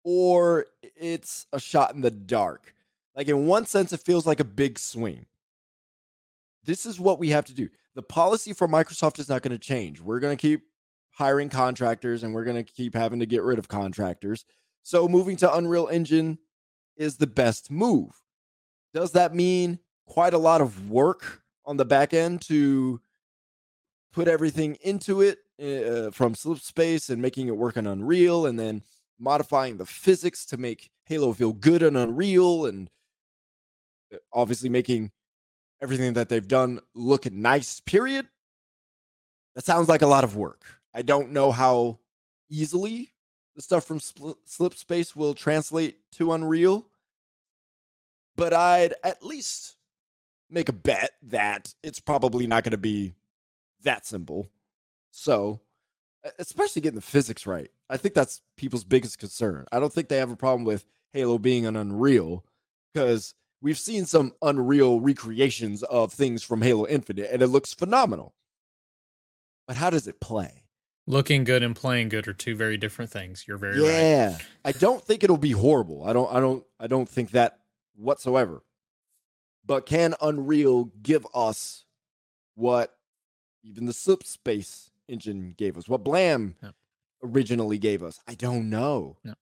[0.06, 2.74] or it's a shot in the dark.
[3.18, 5.26] Like in one sense it feels like a big swing.
[6.64, 7.68] This is what we have to do.
[7.96, 10.00] The policy for Microsoft is not going to change.
[10.00, 10.62] We're going to keep
[11.10, 14.46] hiring contractors and we're going to keep having to get rid of contractors.
[14.84, 16.38] So moving to Unreal Engine
[16.96, 18.22] is the best move.
[18.94, 23.00] Does that mean quite a lot of work on the back end to
[24.14, 28.60] put everything into it uh, from slip space and making it work on Unreal and
[28.60, 28.82] then
[29.20, 32.90] modifying the physics to make Halo feel good on Unreal and
[34.14, 35.12] uh, obviously making
[35.82, 38.28] everything that they've done look nice, period.
[39.56, 40.64] That sounds like a lot of work.
[40.94, 42.00] I don't know how
[42.50, 43.12] easily
[43.56, 46.86] the stuff from Spl- Slip Space will translate to Unreal,
[48.36, 49.76] but I'd at least
[50.50, 53.16] make a bet that it's probably not going to be
[53.84, 54.50] that simple.
[55.12, 55.62] So,
[56.40, 57.70] especially getting the physics right.
[57.90, 59.66] I think that's people's biggest concern.
[59.72, 62.44] I don't think they have a problem with Halo being an Unreal
[62.94, 68.34] because we've seen some Unreal recreations of things from Halo Infinite and it looks phenomenal.
[69.68, 70.66] But how does it play?
[71.08, 73.46] looking good and playing good are two very different things.
[73.48, 73.92] You're very right.
[73.92, 74.38] yeah.
[74.64, 76.04] I don't think it'll be horrible.
[76.06, 77.60] I don't I don't I don't think that
[77.96, 78.64] whatsoever.
[79.66, 81.86] But can Unreal give us
[82.56, 82.96] what
[83.64, 85.90] even the slip space engine gave us?
[85.90, 86.72] What Blam Yeah.
[87.24, 88.20] originally gave us?
[88.28, 89.18] I don't know.
[89.24, 89.34] No.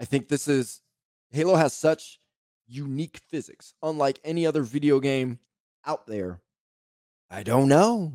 [0.00, 0.82] I think this is
[1.30, 2.20] Halo has such
[2.66, 5.38] unique physics, unlike any other video game
[5.84, 6.40] out there.
[7.30, 8.14] I don't know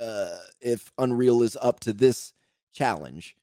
[0.00, 2.32] uh, if Unreal is up to this
[2.72, 3.36] challenge,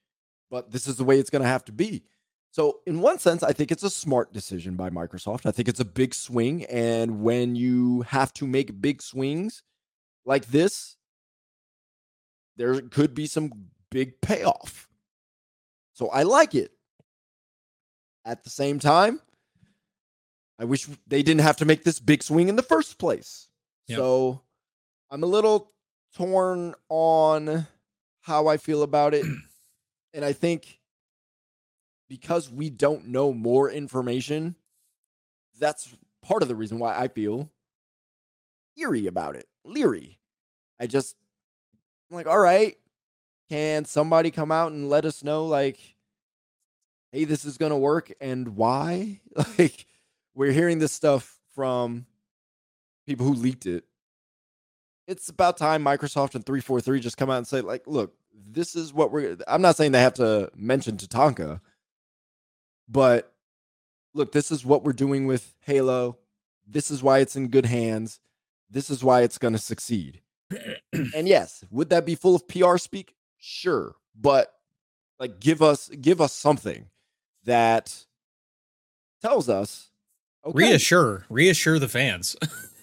[0.50, 2.04] but this is the way it's going to have to be.
[2.52, 5.46] So, in one sense, I think it's a smart decision by Microsoft.
[5.46, 6.66] I think it's a big swing.
[6.66, 9.64] And when you have to make big swings
[10.26, 10.98] like this,
[12.58, 14.90] there could be some big payoff.
[15.94, 16.72] So, I like it.
[18.26, 19.22] At the same time,
[20.60, 23.48] I wish they didn't have to make this big swing in the first place.
[23.88, 23.98] Yep.
[23.98, 24.42] So,
[25.10, 25.72] I'm a little
[26.18, 27.66] torn on
[28.20, 29.26] how I feel about it.
[30.14, 30.81] and I think
[32.12, 34.54] because we don't know more information,
[35.58, 37.50] that's part of the reason why I feel
[38.78, 40.20] eerie about it, leery.
[40.78, 41.16] I just,
[42.10, 42.76] I'm like, all right,
[43.50, 45.80] can somebody come out and let us know, like,
[47.14, 49.22] hey, this is going to work and why?
[49.58, 49.86] Like,
[50.36, 52.08] we're hearing this stuff from
[53.08, 53.86] people who leaked it.
[55.08, 58.94] It's about time Microsoft and 343 just come out and say, like, look, this is
[58.94, 61.62] what we're I'm not saying they have to mention Tatanka,
[62.88, 63.34] but
[64.14, 66.18] look, this is what we're doing with Halo.
[66.68, 68.20] This is why it's in good hands.
[68.70, 70.22] This is why it's going to succeed.
[70.94, 73.16] and yes, would that be full of PR speak?
[73.38, 74.54] Sure, but
[75.20, 76.88] like give us give us something
[77.46, 78.06] that
[79.22, 79.90] tells us
[80.46, 80.58] okay.
[80.58, 82.36] reassure reassure the fans.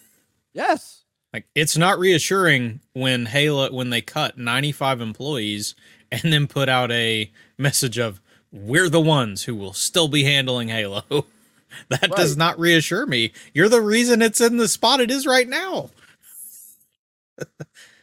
[0.53, 1.05] yes.
[1.33, 5.75] Like it's not reassuring when Halo when they cut 95 employees
[6.11, 8.21] and then put out a message of
[8.53, 11.03] we're the ones who will still be handling Halo.
[11.89, 12.11] that right.
[12.13, 13.33] does not reassure me.
[13.53, 15.91] You're the reason it's in the spot it is right now.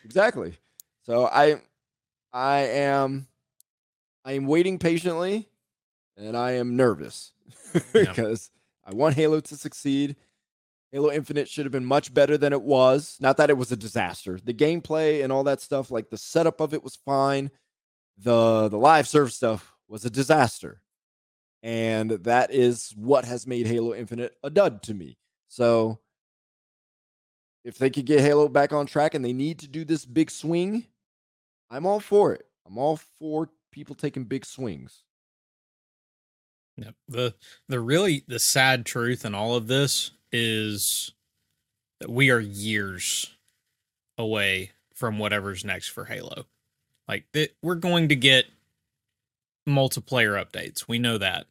[0.03, 0.53] exactly.
[1.05, 1.61] So I
[2.31, 3.27] I am
[4.23, 5.49] I am waiting patiently
[6.17, 7.31] and I am nervous
[7.93, 8.51] because
[8.85, 8.91] yeah.
[8.91, 10.15] I want Halo to succeed.
[10.91, 13.17] Halo Infinite should have been much better than it was.
[13.19, 14.39] Not that it was a disaster.
[14.41, 17.51] The gameplay and all that stuff, like the setup of it was fine.
[18.17, 20.81] The the live serve stuff was a disaster.
[21.63, 25.17] And that is what has made Halo Infinite a dud to me.
[25.47, 25.99] So
[27.63, 30.29] if they could get Halo back on track and they need to do this big
[30.29, 30.85] swing,
[31.69, 32.45] I'm all for it.
[32.67, 35.03] I'm all for people taking big swings.
[36.77, 36.91] Yeah.
[37.07, 37.33] The
[37.67, 41.13] the really the sad truth in all of this is
[41.99, 43.33] that we are years
[44.17, 46.45] away from whatever's next for Halo.
[47.07, 48.45] Like that we're going to get
[49.67, 50.87] multiplayer updates.
[50.87, 51.47] We know that.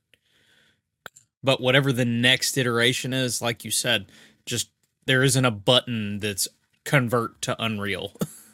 [1.42, 4.06] But whatever the next iteration is, like you said,
[4.46, 4.70] just
[5.06, 6.48] there isn't a button that's
[6.84, 8.12] convert to Unreal.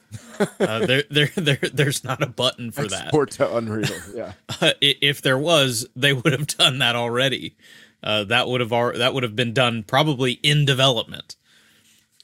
[0.61, 3.05] uh, there, there, there, there's not a button for that.
[3.07, 3.89] Export to Unreal.
[4.15, 4.33] Yeah.
[4.61, 7.57] Uh, if there was, they would have done that already.
[8.03, 11.37] Uh, that would have that would have been done probably in development.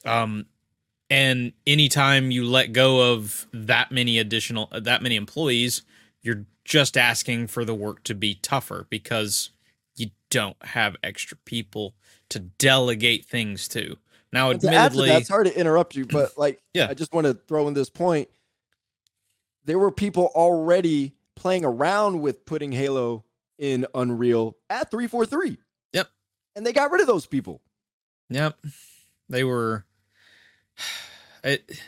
[0.05, 0.45] Um,
[1.09, 5.83] and anytime you let go of that many additional that many employees,
[6.21, 9.51] you're just asking for the work to be tougher because
[9.95, 11.95] you don't have extra people
[12.29, 13.95] to delegate things to.
[14.33, 17.25] Now, and admittedly, to that's hard to interrupt you, but like, yeah, I just want
[17.25, 18.27] to throw in this point.
[19.63, 23.23] There were people already playing around with putting Halo
[23.57, 25.57] in Unreal at 343.
[25.93, 26.09] Yep.
[26.55, 27.61] And they got rid of those people.
[28.29, 28.57] Yep.
[29.29, 29.85] They were
[31.43, 31.79] it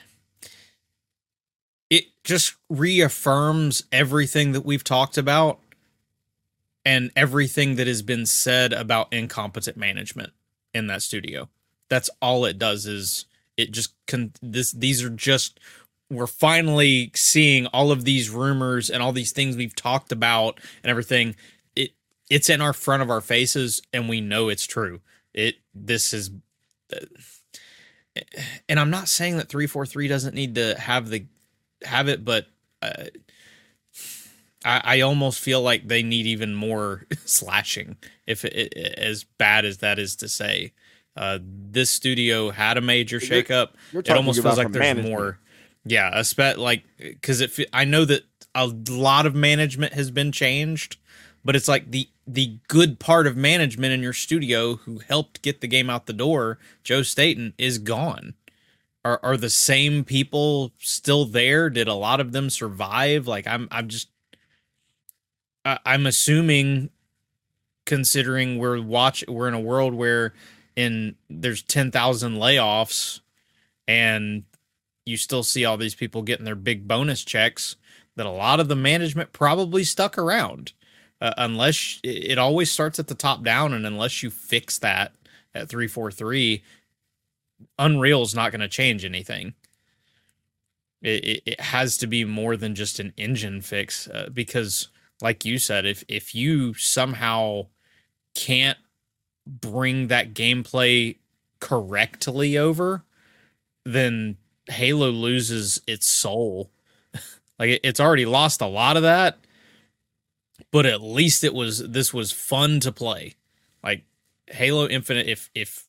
[1.90, 5.60] it just reaffirms everything that we've talked about
[6.86, 10.32] and everything that has been said about incompetent management
[10.74, 11.50] in that studio.
[11.90, 13.26] That's all it does is
[13.58, 15.60] it just con- this these are just
[16.10, 20.90] we're finally seeing all of these rumors and all these things we've talked about and
[20.90, 21.36] everything
[21.76, 21.92] it
[22.30, 25.02] it's in our front of our faces and we know it's true.
[25.34, 26.32] It this is
[26.94, 27.06] uh,
[28.68, 31.26] and I'm not saying that 343 doesn't need to have the
[31.84, 32.48] have it, but
[32.82, 33.06] uh,
[34.66, 37.98] I, I almost feel like they need even more slashing.
[38.28, 40.74] If it, it, as bad as that is to say,
[41.16, 43.70] uh, this studio had a major shakeup.
[43.92, 45.10] You're, you're it almost feels like there's management.
[45.10, 45.40] more.
[45.86, 47.58] Yeah, a spe- like because it.
[47.74, 50.98] I know that a lot of management has been changed,
[51.44, 55.62] but it's like the the good part of management in your studio who helped get
[55.62, 58.36] the game out the door, Joe Staten, is gone
[59.06, 61.70] are are the same people still there?
[61.70, 63.28] Did a lot of them survive?
[63.28, 64.10] Like I'm I'm just
[65.66, 66.90] I, I'm assuming
[67.86, 70.34] considering we're watch we're in a world where
[70.76, 73.20] in there's 10,000 layoffs
[73.88, 74.44] and
[75.06, 77.76] you still see all these people getting their big bonus checks
[78.16, 80.74] that a lot of the management probably stuck around
[81.20, 85.14] uh, unless it always starts at the top down and unless you fix that
[85.54, 86.64] at 343
[87.78, 89.54] Unreal is not going to change anything.
[91.02, 94.90] It, it, it, has to be more than just an engine fix uh, because,
[95.22, 97.68] like you said, if if you somehow
[98.36, 98.78] can't
[99.48, 101.16] bring that gameplay
[101.62, 103.04] correctly over,
[103.86, 104.38] then
[104.68, 106.70] Halo loses its soul.
[107.60, 109.40] like it, it's already lost a lot of that,
[110.72, 113.36] but at least it was this was fun to play.
[113.82, 114.04] Like
[114.48, 115.89] Halo Infinite, if if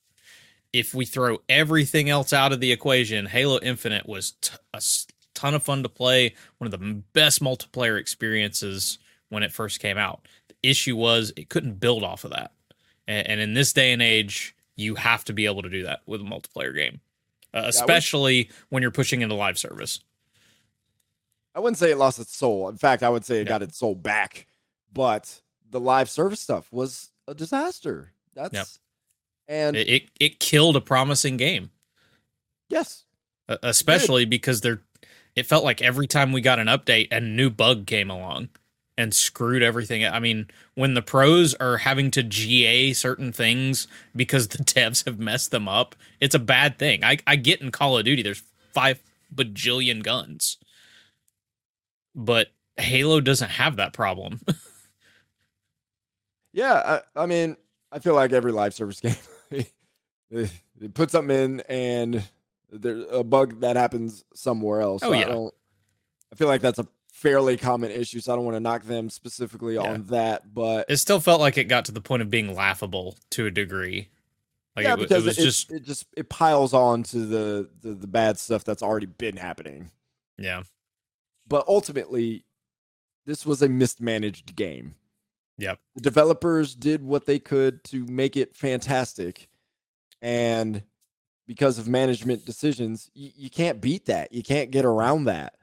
[0.72, 4.80] if we throw everything else out of the equation, Halo Infinite was t- a
[5.34, 6.34] ton of fun to play.
[6.58, 8.98] One of the best multiplayer experiences
[9.28, 10.26] when it first came out.
[10.48, 12.52] The issue was it couldn't build off of that.
[13.08, 16.00] And, and in this day and age, you have to be able to do that
[16.06, 17.00] with a multiplayer game,
[17.52, 20.00] uh, especially when you're pushing into live service.
[21.54, 22.68] I wouldn't say it lost its soul.
[22.68, 23.48] In fact, I would say it yeah.
[23.48, 24.46] got its soul back.
[24.92, 28.12] But the live service stuff was a disaster.
[28.34, 28.78] That's
[29.50, 31.70] and it, it, it killed a promising game.
[32.70, 33.04] Yes.
[33.48, 34.80] Especially because they're
[35.36, 38.48] it felt like every time we got an update a new bug came along
[38.96, 40.04] and screwed everything.
[40.04, 45.18] I mean, when the pros are having to GA certain things because the devs have
[45.18, 47.02] messed them up, it's a bad thing.
[47.02, 48.42] I, I get in Call of Duty, there's
[48.72, 49.00] five
[49.34, 50.58] bajillion guns,
[52.14, 54.40] but Halo doesn't have that problem.
[56.52, 57.56] yeah, I, I, mean,
[57.90, 59.16] I feel like every live service game,
[60.30, 60.48] they,
[60.94, 62.22] put something in and
[62.70, 65.02] there's a bug that happens somewhere else.
[65.02, 65.26] Oh, so yeah.
[65.26, 65.54] I, don't,
[66.32, 69.10] I feel like that's a fairly common issue, so I don't want to knock them
[69.10, 69.92] specifically yeah.
[69.92, 70.54] on that.
[70.54, 73.50] But it still felt like it got to the point of being laughable to a
[73.50, 74.08] degree.
[74.76, 77.68] Like yeah, it, because it was it, just it just it piles on to the,
[77.82, 79.90] the the bad stuff that's already been happening.
[80.38, 80.62] Yeah.
[81.46, 82.44] But ultimately,
[83.26, 84.94] this was a mismanaged game.
[85.60, 85.78] Yep.
[85.94, 89.48] The developers did what they could to make it fantastic.
[90.22, 90.82] And
[91.46, 94.32] because of management decisions, you, you can't beat that.
[94.32, 95.54] You can't get around that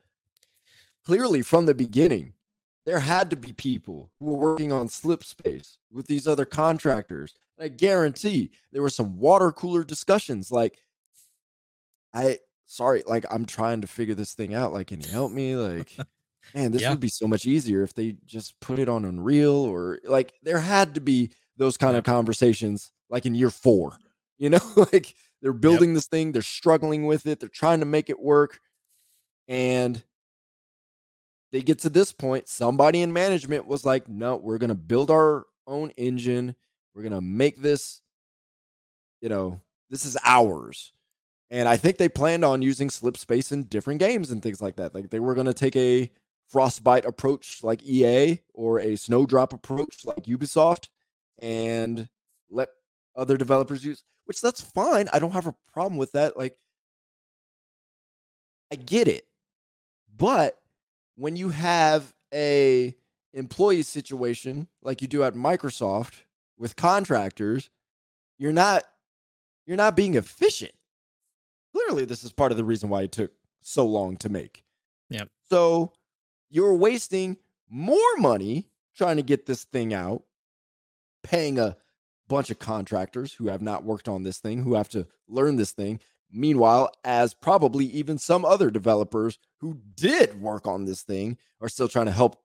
[1.08, 2.34] clearly from the beginning,
[2.86, 7.34] there had to be people who were working on Slipspace with these other contractors.
[7.58, 10.80] And I guarantee there were some water cooler discussions like,
[12.14, 14.74] I, sorry, like, I'm trying to figure this thing out.
[14.74, 15.56] Like, can you help me?
[15.56, 15.96] Like,
[16.54, 16.90] man, this yeah.
[16.90, 20.60] would be so much easier if they just put it on Unreal or like, there
[20.60, 23.98] had to be those kind of conversations like in year four,
[24.38, 24.60] you know,
[24.92, 25.96] like they're building yep.
[25.96, 28.60] this thing, they're struggling with it, they're trying to make it work.
[29.48, 30.04] And
[31.52, 35.10] they get to this point, somebody in management was like, no, we're going to build
[35.10, 36.56] our own engine.
[36.94, 38.02] We're going to make this,
[39.22, 40.92] you know, this is ours.
[41.50, 44.94] And I think they planned on using Slipspace in different games and things like that.
[44.94, 46.12] Like they were going to take a
[46.50, 50.88] frostbite approach like EA or a snowdrop approach like Ubisoft
[51.40, 52.08] and
[52.50, 52.70] let
[53.16, 55.10] other developers use, which that's fine.
[55.12, 56.38] I don't have a problem with that.
[56.38, 56.58] Like,
[58.72, 59.26] I get it.
[60.16, 60.58] But
[61.16, 62.96] when you have a
[63.34, 66.14] employee situation like you do at Microsoft
[66.58, 67.70] with contractors,
[68.38, 68.84] you're not
[69.66, 70.72] you're not being efficient.
[71.74, 73.32] Clearly, this is part of the reason why it took
[73.62, 74.64] so long to make.
[75.10, 75.26] Yeah.
[75.50, 75.92] So
[76.50, 77.38] you're wasting
[77.70, 80.24] more money trying to get this thing out,
[81.24, 81.78] paying a
[82.28, 85.72] bunch of contractors who have not worked on this thing, who have to learn this
[85.72, 86.00] thing,
[86.32, 91.88] Meanwhile, as probably even some other developers who did work on this thing are still
[91.88, 92.42] trying to help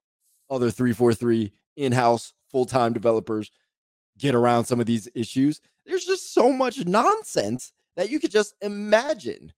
[0.49, 3.51] other 343 in house full time developers
[4.19, 5.61] get around some of these issues.
[5.85, 9.53] There's just so much nonsense that you could just imagine.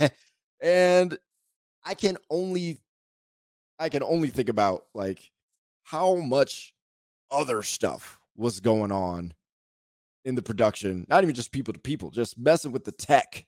[0.60, 1.16] and
[1.84, 2.80] I can only
[3.78, 5.30] I can only think about like
[5.82, 6.72] how much
[7.30, 9.32] other stuff was going on
[10.24, 13.46] in the production, not even just people to people, just messing with the tech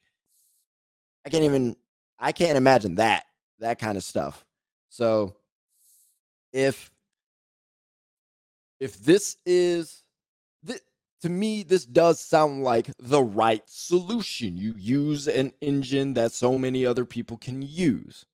[1.27, 1.77] I can't even
[2.20, 3.24] I can't imagine that
[3.59, 4.45] that kind of stuff.
[4.89, 5.35] So
[6.53, 6.91] if
[8.79, 10.05] if this is
[11.22, 14.57] to me this does sound like the right solution.
[14.57, 18.24] You use an engine that so many other people can use.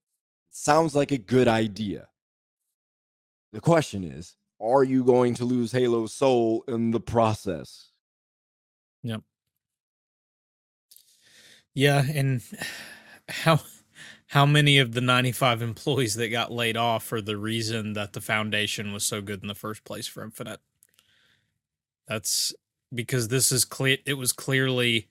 [0.53, 2.09] Sounds like a good idea.
[3.53, 7.90] The question is, are you going to lose Halo's soul in the process?
[9.03, 9.22] Yep.
[11.74, 12.42] Yeah, and
[13.28, 13.61] how
[14.26, 18.20] how many of the 95 employees that got laid off are the reason that the
[18.20, 20.61] foundation was so good in the first place for Infinite?
[22.07, 22.55] That's
[22.94, 25.09] because this is clear it was clearly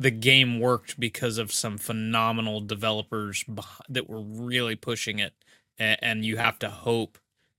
[0.00, 3.44] the game worked because of some phenomenal developers
[3.88, 5.34] that were really pushing it
[5.78, 7.18] and you have to hope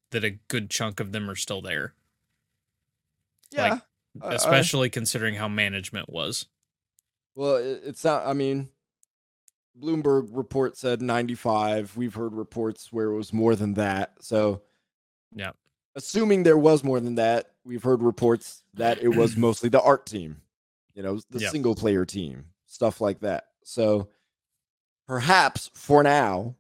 [0.10, 1.94] that a good chunk of them are still there.
[3.52, 3.80] Yeah.
[4.20, 6.48] Like, especially uh, considering how management was.
[7.36, 8.26] Well, it's not.
[8.26, 8.70] I mean,
[9.80, 11.96] Bloomberg report said 95.
[11.96, 14.14] We've heard reports where it was more than that.
[14.20, 14.64] So,
[15.34, 15.52] yeah.
[15.96, 20.06] Assuming there was more than that, we've heard reports that it was mostly the art
[20.06, 20.42] team,
[21.02, 21.52] you know, the yep.
[21.52, 23.46] single player team, stuff like that.
[23.64, 24.10] So,
[25.08, 26.56] perhaps for now,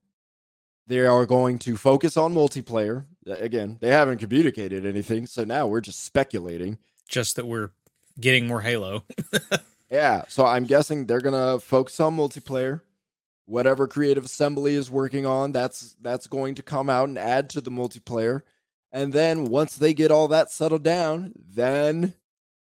[0.88, 3.06] they are going to focus on multiplayer.
[3.28, 5.28] Again, they haven't communicated anything.
[5.28, 6.80] So now we're just speculating.
[7.08, 7.70] Just that we're
[8.20, 9.04] getting more Halo.
[9.92, 12.80] Yeah, so I'm guessing they're gonna focus on multiplayer.
[13.46, 17.62] Whatever Creative Assembly is working on, that's that's going to come out and add to
[17.62, 18.44] the multiplayer.
[18.94, 22.14] And then once they get all that settled down, then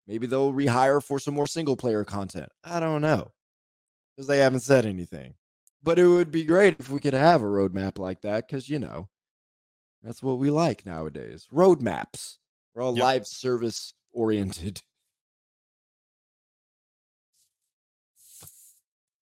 [0.07, 2.51] maybe they'll rehire for some more single player content.
[2.65, 3.33] I don't know
[4.17, 5.35] because they haven't said anything.
[5.83, 8.79] But it would be great if we could have a roadmap like that because you
[8.79, 9.09] know
[10.03, 11.47] that's what we like nowadays.
[11.53, 12.39] Roadmaps.
[12.75, 13.03] We're all yep.
[13.05, 14.83] live service oriented.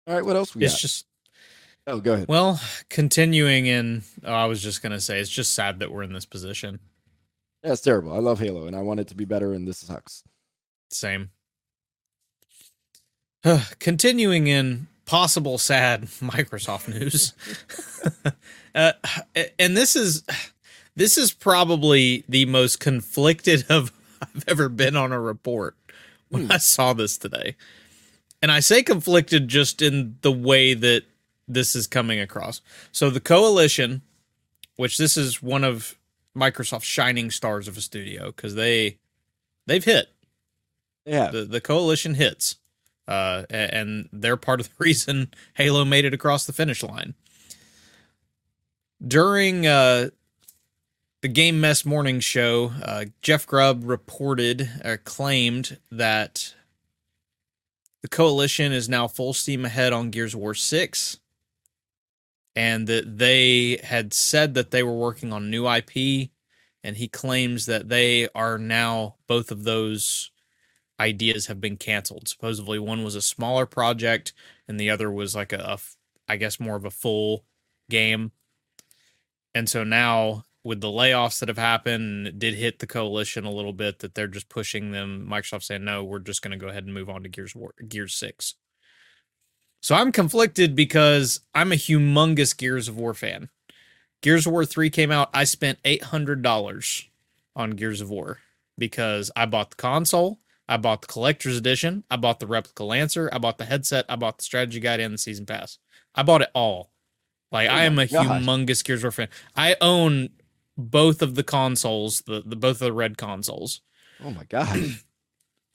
[0.07, 0.80] All right, what else we it's got?
[0.80, 1.07] just
[1.87, 2.28] oh, go ahead.
[2.28, 2.61] well,
[2.91, 4.03] continuing in.
[4.22, 6.80] Oh, I was just gonna say it's just sad that we're in this position.
[7.62, 8.12] Yeah, it's terrible.
[8.12, 10.22] I love Halo, and I want it to be better, and this sucks.
[10.95, 11.30] Same.
[13.78, 17.34] continuing in possible sad Microsoft news.
[18.74, 18.92] uh,
[19.59, 20.22] and this is
[20.97, 23.92] this is probably the most conflicted of
[24.22, 25.76] I've ever been on a report
[26.28, 26.53] when Hmm.
[26.53, 27.57] I saw this today.
[28.40, 31.03] And I say conflicted just in the way that
[31.49, 32.61] this is coming across.
[32.92, 34.03] So the coalition,
[34.76, 35.97] which this is one of
[36.36, 38.99] Microsoft's shining stars of a studio because they
[39.66, 40.09] they've hit
[41.07, 42.57] Yeah, the the coalition hits,
[43.07, 47.14] uh, and they're part of the reason Halo made it across the finish line.
[49.07, 50.11] During uh,
[51.20, 56.55] the Game Mess morning show, uh, Jeff Grubb reported or claimed that
[58.00, 61.18] the coalition is now full steam ahead on Gears of War Six,
[62.57, 66.30] and that they had said that they were working on new IP,
[66.82, 70.30] and he claims that they are now both of those
[71.01, 72.28] ideas have been canceled.
[72.28, 74.32] Supposedly, one was a smaller project,
[74.68, 75.78] and the other was like a, a
[76.28, 77.45] I guess, more of a full
[77.90, 78.32] game.
[79.55, 83.53] And so now, with the layoffs that have happened, it did hit the coalition a
[83.53, 85.28] little bit that they're just pushing them.
[85.30, 87.61] Microsoft saying, no, we're just going to go ahead and move on to Gears of
[87.61, 88.55] War, Gears 6.
[89.80, 93.51] So I'm conflicted because I'm a humongous Gears of War fan.
[94.22, 95.28] Gears of War 3 came out.
[95.34, 97.05] I spent $800
[97.55, 98.38] on Gears of War
[98.78, 100.40] because I bought the console.
[100.69, 102.05] I bought the collector's edition.
[102.11, 103.29] I bought the replica lancer.
[103.33, 104.05] I bought the headset.
[104.09, 105.79] I bought the strategy guide and the season pass.
[106.15, 106.91] I bought it all.
[107.53, 108.27] Like Oh I am a gosh.
[108.27, 109.29] humongous Gears of War fan.
[109.55, 110.31] I own
[110.77, 113.81] both of the consoles, the, the both of the red consoles.
[114.25, 114.79] Oh my god.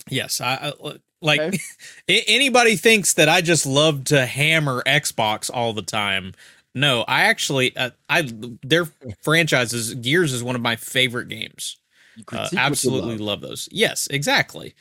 [0.09, 1.59] Yes, I, I like Okay.
[2.27, 6.33] anybody thinks that I just love to hammer Xbox all the time.
[6.73, 8.31] No, I actually uh, I
[8.63, 8.85] their
[9.21, 11.77] franchises Gears is one of my favorite games.
[12.21, 13.41] Uh, critique what you absolutely love.
[13.41, 13.69] love those.
[13.71, 14.75] Yes, exactly.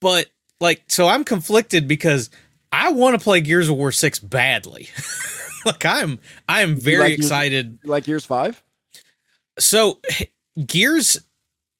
[0.00, 0.26] But
[0.60, 2.30] like, so I'm conflicted because
[2.72, 4.88] I want to play Gears of War Six badly.
[5.66, 7.78] like I'm, I am very like Gears- excited.
[7.82, 8.62] You like Gears Five?
[9.58, 10.00] So
[10.64, 11.18] Gears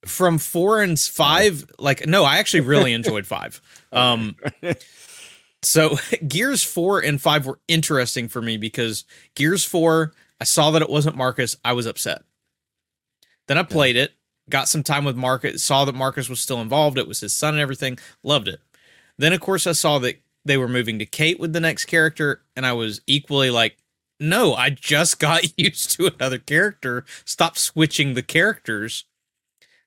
[0.06, 3.60] from four and five, like no, I actually really enjoyed five.
[3.92, 4.36] Um,
[5.62, 5.96] so
[6.28, 9.04] Gears 4 and 5 were interesting for me because
[9.34, 12.22] Gears 4, I saw that it wasn't Marcus, I was upset.
[13.46, 14.12] Then I played it,
[14.50, 17.54] got some time with Marcus, saw that Marcus was still involved, it was his son
[17.54, 18.60] and everything, loved it.
[19.18, 22.42] Then of course I saw that they were moving to Kate with the next character
[22.54, 23.78] and I was equally like
[24.18, 27.04] no, I just got used to another character.
[27.24, 29.04] Stop switching the characters.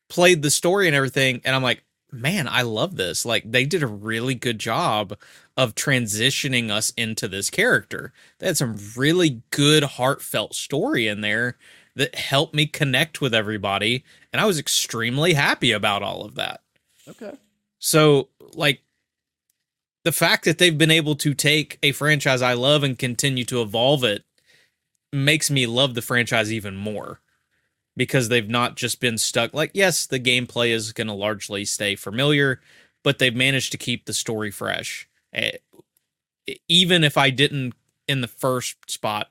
[0.08, 3.26] Played the story and everything and I'm like, man, I love this.
[3.26, 5.18] Like they did a really good job
[5.56, 8.14] of transitioning us into this character.
[8.40, 11.58] They had some really good heartfelt story in there
[12.00, 16.62] that helped me connect with everybody and I was extremely happy about all of that.
[17.08, 17.34] Okay.
[17.80, 18.82] So, like
[20.06, 23.62] the fact that they've been able to take a franchise I love and continue to
[23.62, 24.24] evolve it
[25.12, 27.20] makes me love the franchise even more
[27.98, 31.96] because they've not just been stuck like yes the gameplay is going to largely stay
[31.96, 32.62] familiar
[33.04, 35.58] but they've managed to keep the story fresh Eh,
[36.68, 37.74] even if i didn't
[38.08, 39.30] in the first spot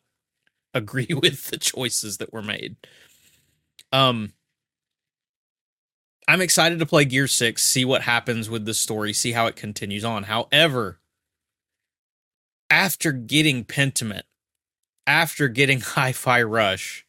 [0.74, 2.76] agree with the choices that were made.
[3.92, 4.32] Um
[6.26, 9.56] i'm excited to play gear 6 see what happens with the story see how it
[9.56, 10.24] continues on.
[10.24, 11.00] However
[12.70, 14.24] after getting pentiment
[15.06, 17.06] after getting hi-fi rush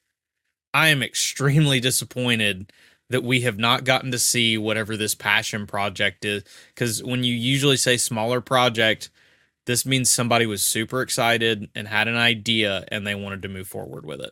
[0.74, 2.72] i am extremely disappointed
[3.10, 6.44] that we have not gotten to see whatever this passion project is
[6.74, 9.10] because when you usually say smaller project
[9.70, 13.68] this means somebody was super excited and had an idea and they wanted to move
[13.68, 14.32] forward with it.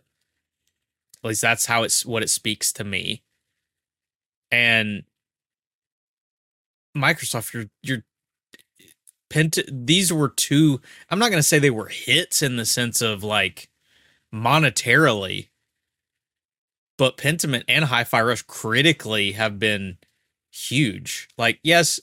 [1.24, 3.22] At least that's how it's what it speaks to me.
[4.52, 5.04] And
[6.98, 8.04] microsoft you're you're
[9.30, 10.82] Pent- these were two
[11.12, 13.70] i'm not to say they were hits in the sense of like
[14.34, 15.50] monetarily
[16.98, 20.00] but pentiment and hi-fi rush critically have been
[20.50, 21.28] huge.
[21.38, 22.00] Like yes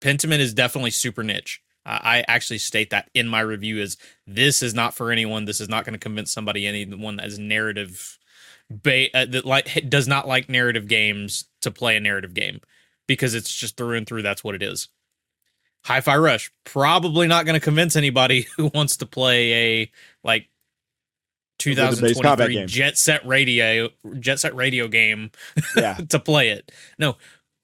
[0.00, 4.62] pentiment is definitely super niche I I actually state that in my review is this
[4.62, 5.44] is not for anyone.
[5.44, 8.18] This is not going to convince somebody anyone that is narrative
[8.70, 12.60] ba- uh, that like does not like narrative games to play a narrative game
[13.06, 14.88] because it's just through and through that's what it is.
[15.84, 19.90] Hi-Fi Rush probably not going to convince anybody who wants to play a
[20.22, 20.48] like
[21.58, 22.66] 2023.
[22.66, 25.30] Jet Set Radio Jet Set Radio game
[25.76, 25.94] Yeah.
[26.08, 26.70] to play it.
[26.98, 27.16] No,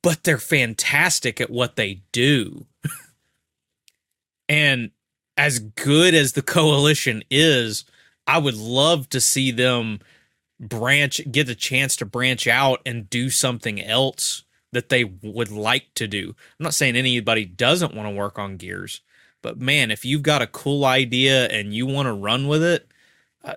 [0.03, 2.67] but they're fantastic at what they do.
[4.49, 4.91] And
[5.37, 7.85] as good as the coalition is,
[8.27, 10.01] I would love to see them
[10.61, 15.95] branch, get the chance to branch out and do something else that they would like
[15.95, 16.29] to do.
[16.29, 19.01] I'm not saying anybody doesn't want to work on gears,
[19.43, 22.91] but man, if you've got a cool idea and you want to run with it,
[23.45, 23.55] uh,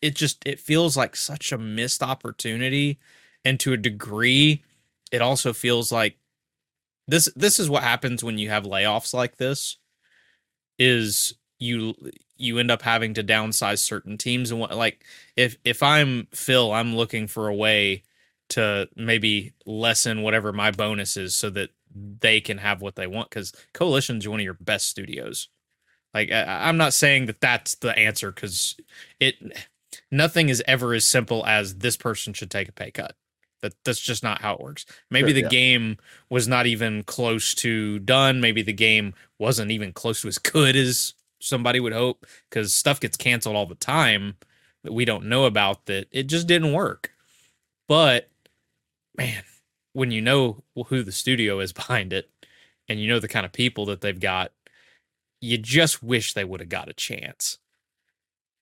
[0.00, 2.98] it just it feels like such a missed opportunity
[3.44, 4.62] and to a degree
[5.14, 6.16] it also feels like
[7.06, 9.76] this this is what happens when you have layoffs like this
[10.78, 11.94] is you
[12.36, 15.04] you end up having to downsize certain teams and what like
[15.36, 18.02] if if I'm Phil I'm looking for a way
[18.50, 23.30] to maybe lessen whatever my bonus is so that they can have what they want
[23.30, 25.48] because coalition's one of your best studios.
[26.12, 28.76] Like I, i'm not saying that that's the answer because
[29.18, 29.34] it
[30.10, 33.16] nothing is ever as simple as this person should take a pay cut
[33.64, 35.48] that that's just not how it works maybe sure, the yeah.
[35.48, 35.96] game
[36.30, 40.76] was not even close to done maybe the game wasn't even close to as good
[40.76, 44.36] as somebody would hope because stuff gets canceled all the time
[44.82, 47.10] that we don't know about that it just didn't work
[47.88, 48.28] but
[49.16, 49.42] man
[49.92, 52.30] when you know who the studio is behind it
[52.88, 54.52] and you know the kind of people that they've got,
[55.40, 57.58] you just wish they would have got a chance.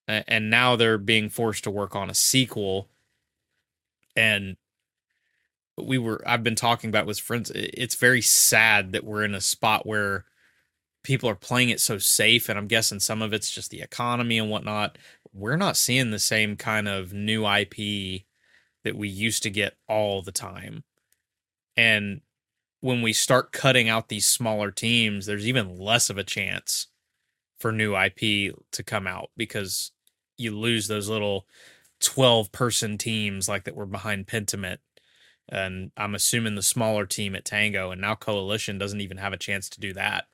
[0.09, 2.89] And now they're being forced to work on a sequel.
[4.17, 4.57] And
[5.79, 7.51] we were, I've been talking about with friends.
[7.55, 10.25] It's very sad that we're in a spot where
[11.03, 12.49] people are playing it so safe.
[12.49, 14.99] And I'm guessing some of it's just the economy and whatnot.
[15.33, 18.23] We're not seeing the same kind of new IP
[18.85, 20.85] that we used to get all the time.
[21.77, 22.21] And
[22.81, 26.89] when we start cutting out these smaller teams, there's even less of a chance
[27.59, 29.93] for new IP to come out because
[30.37, 31.47] you lose those little
[32.01, 34.79] 12 person teams like that were behind Pentiment.
[35.53, 39.39] And I'm assuming the smaller team at Tango and now Coalition doesn't even have a
[39.39, 40.25] chance to do that.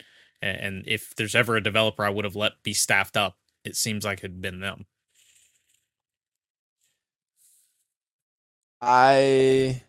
[0.40, 4.04] And if there's ever a developer I would have let be staffed up, it seems
[4.04, 4.86] like it'd been them.
[8.80, 9.82] I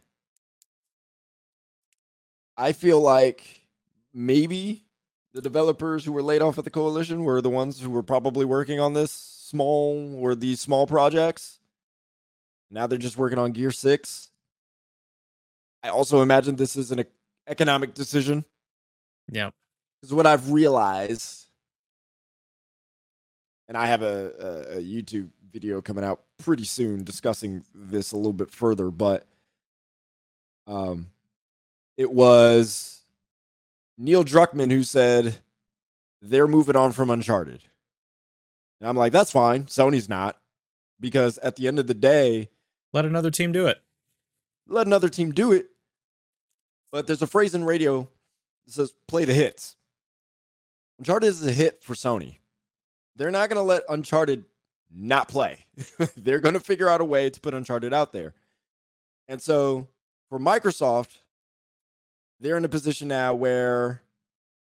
[2.57, 3.67] I feel like
[4.11, 4.85] maybe
[5.33, 8.45] the developers who were laid off at the coalition were the ones who were probably
[8.45, 11.59] working on this small or these small projects.
[12.71, 14.28] Now they're just working on Gear 6.
[15.83, 17.05] I also imagine this is an
[17.47, 18.45] economic decision.
[19.31, 19.51] Yeah.
[20.01, 21.47] Because what I've realized,
[23.67, 28.17] and I have a, a, a YouTube video coming out pretty soon discussing this a
[28.17, 29.25] little bit further, but
[30.67, 31.07] um,
[31.97, 33.01] it was
[33.97, 35.37] Neil Druckmann who said
[36.21, 37.61] they're moving on from Uncharted.
[38.79, 39.65] And I'm like, that's fine.
[39.65, 40.37] Sony's not.
[40.99, 42.49] Because at the end of the day,
[42.93, 43.81] let another team do it.
[44.69, 45.67] Let another team do it.
[46.91, 48.07] But there's a phrase in radio
[48.65, 49.75] that says play the hits.
[50.97, 52.37] Uncharted is a hit for Sony.
[53.15, 54.45] They're not going to let Uncharted
[54.93, 55.65] not play.
[56.17, 58.33] They're going to figure out a way to put Uncharted out there.
[59.27, 59.87] And so
[60.29, 61.19] for Microsoft,
[62.39, 64.01] they're in a position now where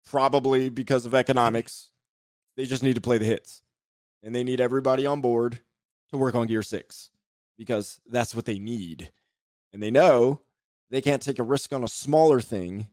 [0.06, 1.90] probably because of economics,
[2.56, 3.62] they just need to play the hits.
[4.24, 5.60] And they need everybody on board
[6.12, 7.10] to work on Gear 6
[7.58, 9.12] because that's what they need.
[9.74, 10.42] And they know
[10.92, 12.88] they can't take a risk on a smaller thing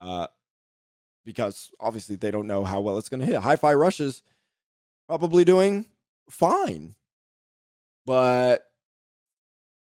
[0.00, 0.26] uh,
[1.24, 3.36] because obviously they don't know how well it's going to hit.
[3.36, 4.22] Hi Fi Rush is
[5.08, 5.86] probably doing
[6.30, 6.94] fine.
[8.04, 8.64] But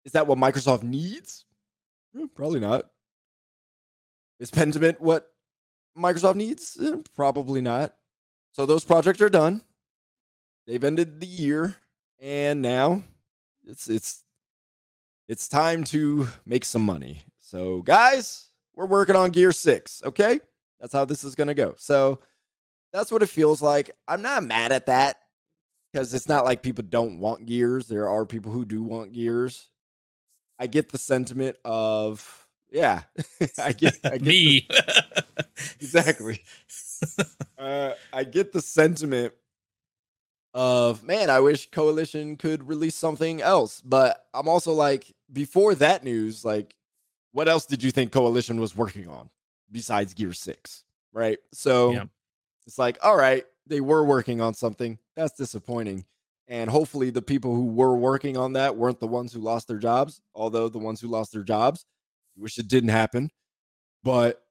[0.05, 1.45] is that what Microsoft needs?
[2.17, 2.85] Eh, probably not.
[4.39, 5.31] Is Pentiment what
[5.97, 6.77] Microsoft needs?
[6.81, 7.95] Eh, probably not.
[8.53, 9.61] So those projects are done.
[10.67, 11.75] They've ended the year,
[12.19, 13.03] and now
[13.65, 14.23] it's it's
[15.27, 17.23] it's time to make some money.
[17.39, 20.01] So guys, we're working on Gear Six.
[20.05, 20.39] Okay,
[20.79, 21.75] that's how this is gonna go.
[21.77, 22.19] So
[22.93, 23.91] that's what it feels like.
[24.07, 25.17] I'm not mad at that
[25.91, 27.87] because it's not like people don't want gears.
[27.87, 29.69] There are people who do want gears.
[30.59, 33.03] I get the sentiment of yeah,
[33.57, 35.45] I get, I get me the,
[35.79, 36.43] exactly.
[37.57, 39.33] Uh, I get the sentiment
[40.53, 41.29] of man.
[41.29, 46.75] I wish Coalition could release something else, but I'm also like, before that news, like,
[47.31, 49.29] what else did you think Coalition was working on
[49.71, 50.83] besides Gear Six?
[51.13, 51.39] Right.
[51.53, 52.05] So yeah.
[52.65, 54.99] it's like, all right, they were working on something.
[55.15, 56.05] That's disappointing.
[56.47, 59.79] And hopefully, the people who were working on that weren't the ones who lost their
[59.79, 60.21] jobs.
[60.35, 61.85] Although the ones who lost their jobs
[62.37, 63.31] wish it didn't happen,
[64.03, 64.43] but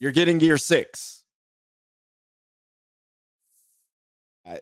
[0.00, 1.22] you're getting gear six.
[4.44, 4.58] I,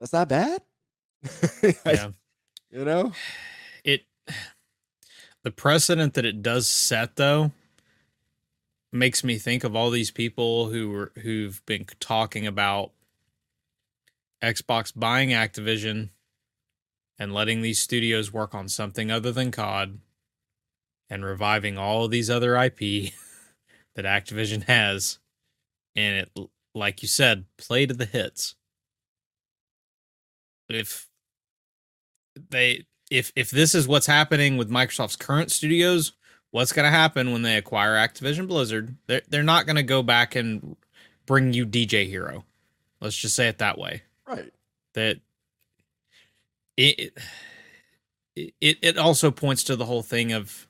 [0.00, 0.62] that's not bad.
[1.84, 2.10] yeah.
[2.70, 3.12] you know,
[5.44, 7.52] the precedent that it does set, though,
[8.92, 12.92] makes me think of all these people who were who've been talking about
[14.42, 16.10] Xbox buying Activision
[17.18, 19.98] and letting these studios work on something other than COD
[21.10, 22.78] and reviving all these other IP
[23.94, 25.18] that Activision has
[25.96, 28.54] and it like you said play to the hits.
[30.68, 31.08] If
[32.50, 36.12] they if if this is what's happening with Microsoft's current studios
[36.50, 38.96] what's going to happen when they acquire Activision Blizzard?
[39.06, 40.76] They're, they're not going to go back and
[41.26, 42.44] bring you DJ Hero.
[43.00, 44.02] Let's just say it that way.
[44.26, 44.52] Right.
[44.94, 45.18] That
[46.76, 47.12] it
[48.36, 50.66] it it also points to the whole thing of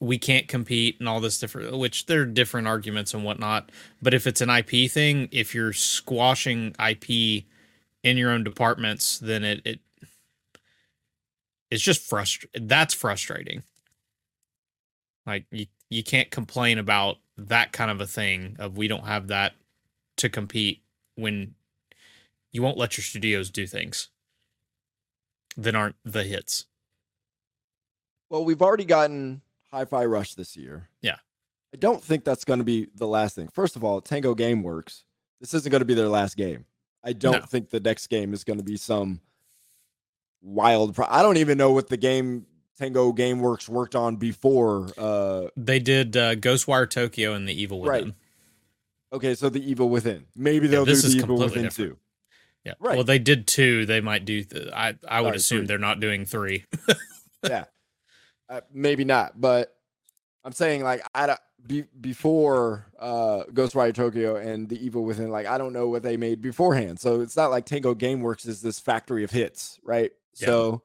[0.00, 4.14] we can't compete and all this different which there are different arguments and whatnot but
[4.14, 9.62] if it's an ip thing if you're squashing ip in your own departments then it,
[9.64, 9.80] it
[11.72, 13.62] it's just frustrating that's frustrating
[15.26, 19.28] like you, you can't complain about that kind of a thing of we don't have
[19.28, 19.54] that
[20.16, 20.82] to compete
[21.16, 21.54] when
[22.50, 24.08] you won't let your studios do things
[25.56, 26.66] that aren't the hits
[28.28, 29.42] well we've already gotten
[29.72, 30.88] Hi-Fi Rush this year.
[31.00, 31.16] Yeah.
[31.74, 33.48] I don't think that's going to be the last thing.
[33.48, 35.04] First of all, Tango Gameworks.
[35.40, 36.66] This isn't going to be their last game.
[37.02, 37.46] I don't no.
[37.46, 39.20] think the next game is going to be some
[40.42, 40.94] wild.
[40.94, 42.46] Pro- I don't even know what the game
[42.78, 44.88] Tango Gameworks worked on before.
[44.98, 48.04] Uh, they did uh, Ghostwire Tokyo and The Evil Within.
[48.04, 48.14] Right.
[49.12, 50.26] Okay, so The Evil Within.
[50.34, 51.90] Maybe they'll yeah, do The Evil Within different.
[51.92, 51.98] too.
[52.64, 52.74] Yeah.
[52.78, 52.96] Right.
[52.96, 53.86] Well, they did two.
[53.86, 54.44] They might do.
[54.44, 56.64] Th- I I would right, assume they they're not doing three.
[57.44, 57.64] yeah.
[58.48, 59.74] Uh, maybe not, but
[60.44, 65.46] I'm saying like I don't be, before uh Ghostwire Tokyo and The Evil Within, like
[65.46, 67.00] I don't know what they made beforehand.
[67.00, 70.12] So it's not like Tango Gameworks is this factory of hits, right?
[70.38, 70.46] Yeah.
[70.46, 70.82] So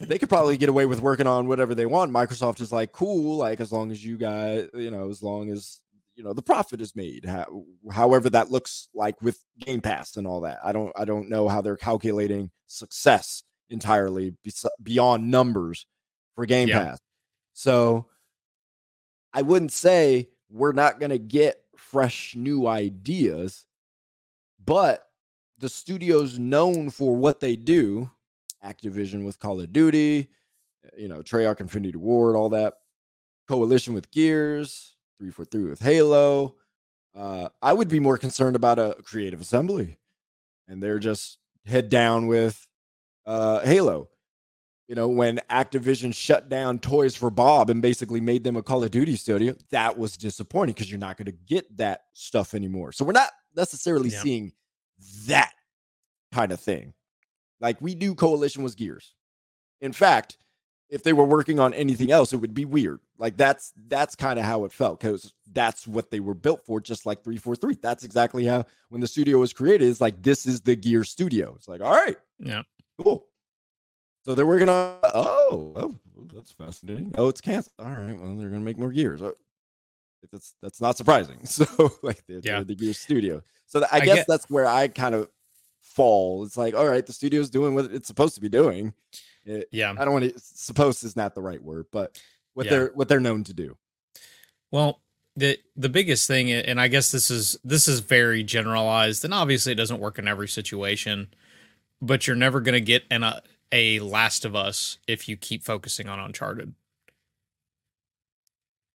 [0.00, 2.12] they could probably get away with working on whatever they want.
[2.12, 5.80] Microsoft is like, cool, like as long as you guys, you know, as long as
[6.14, 10.26] you know the profit is made, how, however that looks like with Game Pass and
[10.26, 10.58] all that.
[10.64, 14.34] I don't, I don't know how they're calculating success entirely
[14.82, 15.86] beyond numbers
[16.34, 16.84] for Game yeah.
[16.84, 17.00] Pass.
[17.54, 18.06] So
[19.32, 23.66] I wouldn't say we're not going to get fresh new ideas,
[24.64, 25.04] but
[25.58, 28.10] the studio's known for what they do.
[28.64, 30.28] Activision with Call of Duty,
[30.96, 32.74] you know, Treyarch Infinity Ward, all that.
[33.48, 36.56] Coalition with Gears, 343 with Halo.
[37.16, 39.98] Uh, I would be more concerned about a creative assembly.
[40.68, 42.66] And they're just head down with
[43.24, 44.10] uh, Halo
[44.88, 48.82] you know, when Activision shut down Toys for Bob and basically made them a Call
[48.82, 52.92] of Duty studio, that was disappointing because you're not going to get that stuff anymore.
[52.92, 54.22] So we're not necessarily yeah.
[54.22, 54.52] seeing
[55.26, 55.52] that
[56.32, 56.94] kind of thing.
[57.60, 59.14] Like we do Coalition was Gears.
[59.80, 60.38] In fact,
[60.88, 63.00] if they were working on anything else, it would be weird.
[63.18, 66.80] Like that's that's kind of how it felt because that's what they were built for,
[66.80, 67.78] just like 343.
[67.82, 71.54] That's exactly how when the studio was created, it's like this is the Gear studio.
[71.56, 72.62] It's like, all right, yeah,
[73.02, 73.26] cool.
[74.24, 74.98] So they're working on.
[75.04, 75.94] Oh, oh,
[76.34, 77.14] that's fascinating.
[77.16, 77.74] Oh, it's canceled.
[77.78, 78.18] All right.
[78.18, 79.22] Well, they're to make more gears.
[79.22, 79.34] Oh,
[80.30, 81.38] that's that's not surprising.
[81.46, 81.64] So
[82.02, 82.62] like they're, yeah.
[82.62, 83.42] The gear studio.
[83.66, 85.28] So I, I guess get, that's where I kind of
[85.94, 86.44] fall.
[86.44, 88.94] It's like, all right, the studio's doing what it's supposed to be doing.
[89.44, 89.94] It, yeah.
[89.96, 90.38] I don't want to.
[90.38, 92.20] Supposed is not the right word, but
[92.54, 92.70] what yeah.
[92.70, 93.76] they're what they're known to do.
[94.70, 95.00] Well,
[95.36, 99.72] the the biggest thing, and I guess this is this is very generalized, and obviously
[99.72, 101.28] it doesn't work in every situation,
[102.02, 105.62] but you're never going to get an a a Last of Us if you keep
[105.62, 106.74] focusing on Uncharted.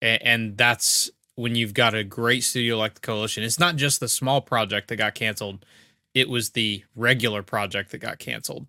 [0.02, 3.44] And that's when you've got a great studio like the Coalition.
[3.44, 5.66] It's not just the small project that got canceled,
[6.14, 8.68] it was the regular project that got canceled.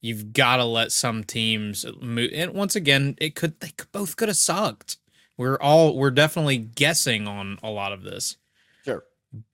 [0.00, 2.30] You've got to let some teams move.
[2.32, 4.96] And once again, it could, they could, both could have sucked.
[5.36, 8.36] We're all, we're definitely guessing on a lot of this.
[8.84, 9.04] Sure.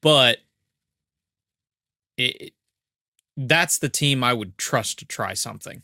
[0.00, 0.38] But
[2.16, 2.52] it,
[3.36, 5.82] that's the team I would trust to try something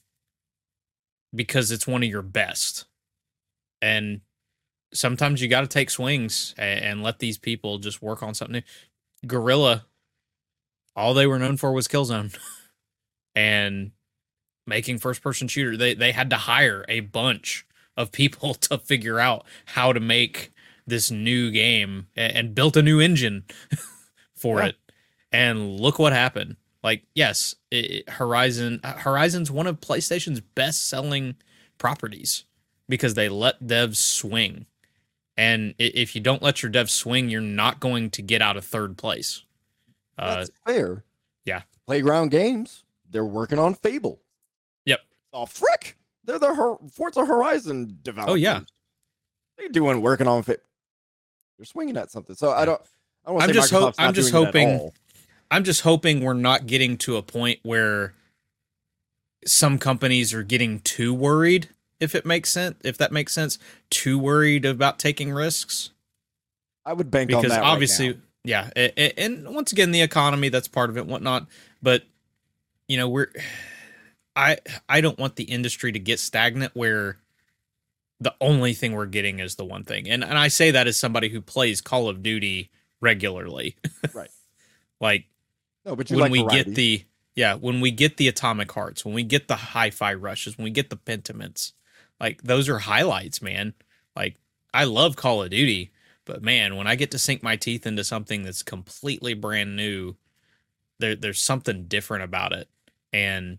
[1.35, 2.85] because it's one of your best.
[3.81, 4.21] And
[4.95, 8.53] sometimes you got to take swings and, and, let these people just work on something
[8.53, 9.27] new.
[9.27, 9.87] Guerrilla,
[10.95, 12.37] all they were known for was Killzone
[13.35, 13.93] and
[14.67, 15.77] making first person shooter.
[15.77, 17.67] They they had to hire a bunch
[17.97, 20.53] of people to figure out how to make
[20.87, 23.45] this new game and, and built a new engine
[24.37, 24.67] for yeah.
[24.67, 24.77] it.
[25.31, 26.57] And look what happened.
[26.83, 31.37] Like, yes, it, Horizon uh, Horizon's one of PlayStation's best selling
[31.79, 32.45] properties
[32.89, 34.67] because they let devs swing.
[35.37, 38.67] And if you don't let your devs swing, you're not going to get out of
[38.67, 39.43] third place.
[40.19, 41.05] Uh, That's uh, fair.
[41.45, 41.63] Yeah.
[41.87, 44.21] Playground Games, they're working on Fable.
[44.87, 45.01] Yep.
[45.33, 45.97] Oh, frick.
[46.25, 48.33] They're the Forza Horizon developers.
[48.33, 48.61] Oh, yeah.
[49.59, 50.61] They're doing working on Fable.
[51.59, 52.37] they're swinging at something.
[52.37, 52.81] So I don't.
[53.25, 54.91] I don't I'm say just ho- I'm just hoping-
[55.51, 58.15] I'm just hoping we're not getting to a point where
[59.47, 61.69] some companies are getting too worried,
[62.01, 63.59] if it makes sense, if that makes sense,
[63.91, 65.91] too worried about taking risks.
[66.87, 67.61] I would bank on Because that.
[67.63, 68.15] right obviously, now.
[68.45, 71.47] Yeah, a- a- and once again, the economy that's part of it, whatnot.
[71.83, 72.05] But
[72.89, 73.29] you know, we're
[74.37, 77.19] I I don't want the industry to get stagnant where
[78.21, 80.09] the only thing we're getting is the one thing.
[80.09, 82.71] And and I say that as somebody who plays Call of Duty
[83.01, 83.77] regularly.
[84.15, 84.31] Right.
[85.01, 85.25] like
[85.87, 86.65] no, but when like we variety.
[86.65, 90.59] get the yeah when we get the atomic hearts when we get the hi-fi rushes
[90.59, 91.73] when we get the pentiments
[92.21, 93.73] like those are highlights man
[94.15, 94.37] like
[94.75, 95.91] i love call of duty
[96.25, 100.15] but man when i get to sink my teeth into something that's completely brand new
[100.99, 102.69] there there's something different about it.
[103.13, 103.59] And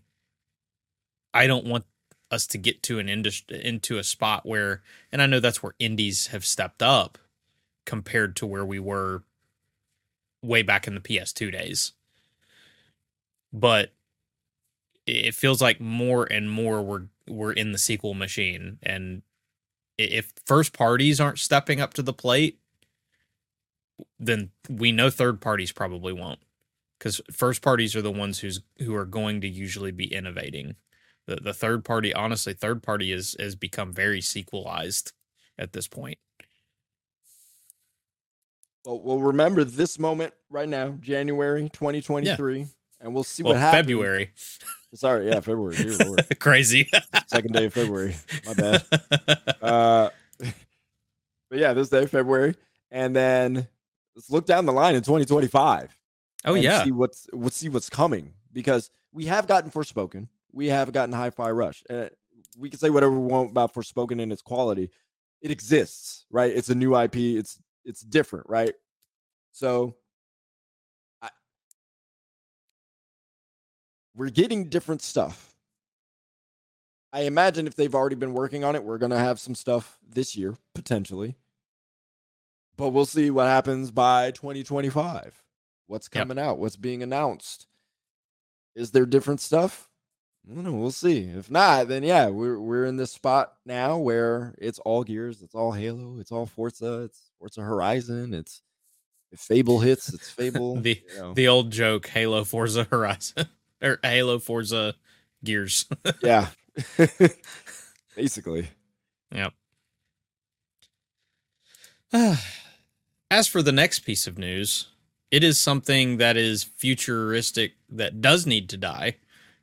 [1.32, 1.84] i don't want
[2.30, 5.74] us to get to an industry into a spot where and i know that's where
[5.78, 7.18] indies have stepped up
[7.84, 9.22] compared to where we were
[10.42, 11.92] way back in the ps2 days.
[13.52, 13.92] But
[15.06, 19.22] it feels like more and more we're we're in the sequel machine and
[19.98, 22.58] if first parties aren't stepping up to the plate
[24.18, 26.40] then we know third parties probably won't
[26.98, 30.76] because first parties are the ones who's who are going to usually be innovating.
[31.26, 35.12] The, the third party honestly third party is has become very sequelized
[35.58, 36.18] at this point.
[38.84, 42.66] Well, well, remember this moment right now, January 2023,
[43.00, 43.80] and we'll see well what happens.
[43.82, 44.32] february
[44.94, 45.76] Sorry, yeah, February.
[46.38, 46.88] Crazy
[47.26, 48.14] Second day of February.
[48.46, 48.84] My bad.
[49.60, 52.54] Uh, but yeah, this day, February,
[52.90, 53.66] and then
[54.14, 55.96] let's look down the line in 2025.
[56.46, 60.92] oh yeah see what's we'll see what's coming because we have gotten Forspoken, we have
[60.92, 61.82] gotten Hi-Fi Rush.
[61.88, 62.06] Uh,
[62.58, 64.90] we can say whatever we want about Forspoken and its quality.
[65.40, 66.50] It exists, right?
[66.52, 67.16] It's a new IP.
[67.16, 68.72] It's it's different, right?
[69.52, 69.94] So,
[74.16, 75.54] we're getting different stuff.
[77.12, 80.36] I imagine if they've already been working on it, we're gonna have some stuff this
[80.36, 81.36] year potentially.
[82.76, 85.40] But we'll see what happens by 2025
[85.86, 86.20] what's Yep.
[86.28, 87.66] coming out, what's being announced.
[88.74, 89.88] Is there different stuff?
[90.50, 90.72] I don't know.
[90.72, 91.20] We'll see.
[91.28, 95.54] If not, then yeah, we're we're in this spot now where it's all Gears, it's
[95.54, 98.60] all Halo, it's all Forza, it's Forza Horizon, it's
[99.30, 100.76] if Fable hits, it's Fable.
[100.76, 101.34] The- you know.
[101.34, 103.46] the old joke halo forza horizon
[103.84, 104.94] or halo forza
[105.44, 105.86] gears
[106.22, 106.48] yeah,
[108.16, 108.68] basically.
[109.32, 109.52] yep
[113.30, 114.88] as for the next piece of news
[115.30, 119.16] it is something that is futuristic that does need to die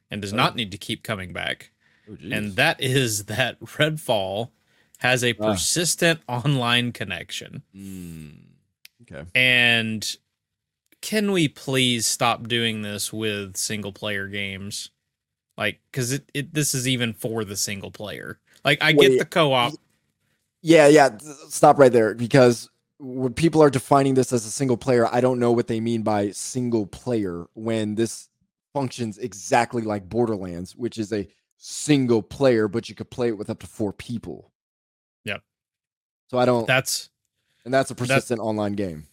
[0.09, 0.38] and does Oh.
[0.38, 1.72] not need to keep coming back
[2.09, 4.49] Oh, and that is that redfall
[4.97, 5.51] has a Ah.
[5.53, 8.38] persistent online connection Mm,
[9.03, 9.24] okay.
[9.36, 10.15] And
[11.02, 14.91] can we please stop doing this with single player games?
[15.58, 18.39] Like, because it, it this is even for the single player.
[18.64, 19.74] Like, I Wait, get the co op.
[20.62, 21.18] Yeah, yeah.
[21.49, 25.39] Stop right there because when people are defining this as a single player, I don't
[25.39, 28.30] know what they mean by single player when this
[28.74, 31.28] functions exactly like Borderlands, which is a
[31.58, 34.52] single player, but you could play it with up to four people.
[35.26, 35.41] Yep.
[36.28, 37.10] So I don't, That's
[37.66, 39.08] and that's a persistent online game.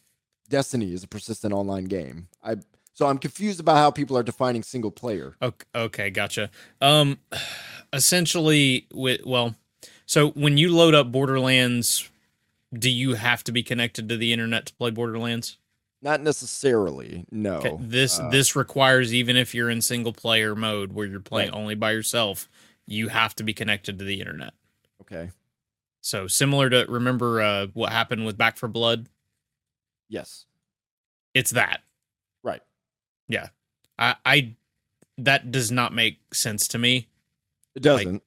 [0.49, 2.29] Destiny is a persistent online game.
[2.43, 2.57] I
[2.95, 5.37] so I'm confused about how people are defining single player.
[5.41, 5.65] okay.
[5.75, 6.51] Okay, gotcha.
[6.81, 7.19] Um,
[7.93, 9.55] essentially, with well,
[10.07, 12.09] so when you load up Borderlands,
[12.73, 15.59] do you have to be connected to the internet to play Borderlands?
[16.01, 17.25] Not necessarily.
[17.31, 17.55] No.
[17.57, 21.51] Okay, this Uh, this requires even if you're in single player mode where you're playing
[21.51, 21.59] Right.
[21.59, 22.49] only by yourself,
[22.87, 24.55] you have to be connected to the internet.
[25.03, 25.31] okay.
[26.01, 29.09] So similar to remember uh, what happened with Back 4 Blood?
[30.09, 30.45] Yes.
[31.35, 31.81] It's that.
[32.43, 32.63] Right.
[33.29, 33.49] Yeah.
[33.99, 34.55] I, I
[35.19, 37.09] that does not make sense to me.
[37.75, 38.23] It doesn't.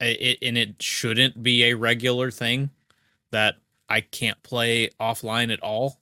[0.00, 2.70] I- It, and it shouldn't be a regular thing
[3.32, 3.56] that
[3.88, 6.00] I can't play offline at all.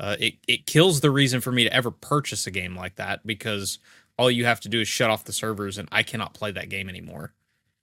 [0.00, 3.24] Uh, it it kills the reason for me to ever purchase a game like that
[3.26, 3.78] because
[4.18, 6.68] all you have to do is shut off the servers and I cannot play that
[6.68, 7.32] game anymore.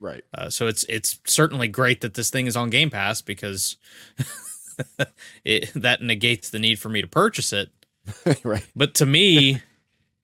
[0.01, 0.23] right.
[0.33, 3.77] Uh, so it's it's certainly great that this thing is on Game Pass because
[5.45, 7.69] it that negates the need for me to purchase it.
[8.43, 8.65] right.
[8.75, 9.61] But to me,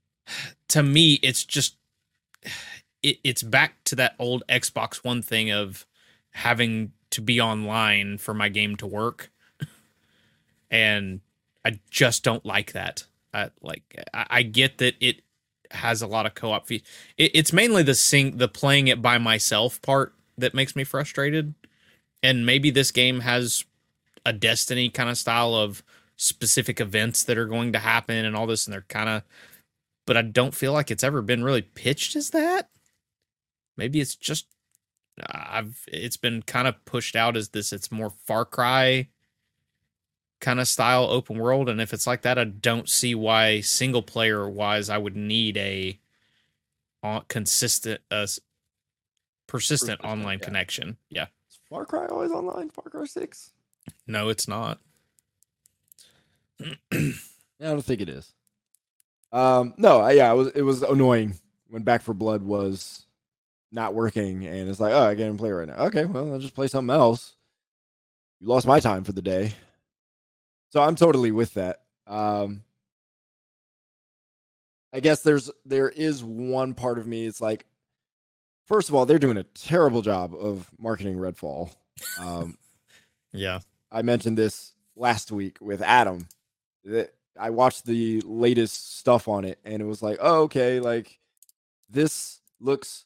[0.69, 1.77] to me, it's just
[3.03, 5.85] it, it's back to that old Xbox One thing of
[6.31, 9.31] having to be online for my game to work,
[10.69, 11.21] and
[11.63, 13.05] I just don't like that.
[13.33, 15.21] I like I, I get that it
[15.71, 16.71] has a lot of co-op.
[16.71, 16.83] It,
[17.17, 21.53] it's mainly the sing the playing it by myself part that makes me frustrated,
[22.23, 23.65] and maybe this game has
[24.25, 25.83] a Destiny kind of style of
[26.17, 29.23] specific events that are going to happen and all this, and they're kind of,
[30.07, 32.69] but I don't feel like it's ever been really pitched as that.
[33.77, 34.47] Maybe it's just
[35.27, 37.71] I've it's been kind of pushed out as this.
[37.71, 39.07] It's more Far Cry
[40.41, 44.01] kind of style open world, and if it's like that, I don't see why single
[44.01, 45.99] player wise I would need a
[47.27, 48.27] consistent, uh,
[49.47, 50.45] persistent online yeah.
[50.45, 50.97] connection.
[51.09, 51.27] Yeah.
[51.49, 52.69] Is Far Cry always online?
[52.69, 53.51] Far Cry Six?
[54.07, 54.79] No, it's not.
[56.91, 57.13] I
[57.59, 58.33] don't think it is.
[59.31, 61.35] Um, no, yeah, it was it was annoying
[61.69, 63.05] when Back 4 Blood was
[63.71, 65.85] not working, and it's like, oh, I can't play right now.
[65.85, 67.35] Okay, well, I'll just play something else.
[68.39, 69.53] You lost my time for the day,
[70.69, 71.81] so I'm totally with that.
[72.07, 72.63] Um,
[74.93, 77.25] I guess there's there is one part of me.
[77.25, 77.65] It's like,
[78.65, 81.75] first of all, they're doing a terrible job of marketing Redfall.
[82.17, 82.57] Um,
[83.33, 83.59] yeah,
[83.91, 86.27] I mentioned this last week with Adam.
[86.83, 91.19] That I watched the latest stuff on it, and it was like, oh, okay, like
[91.89, 93.05] this looks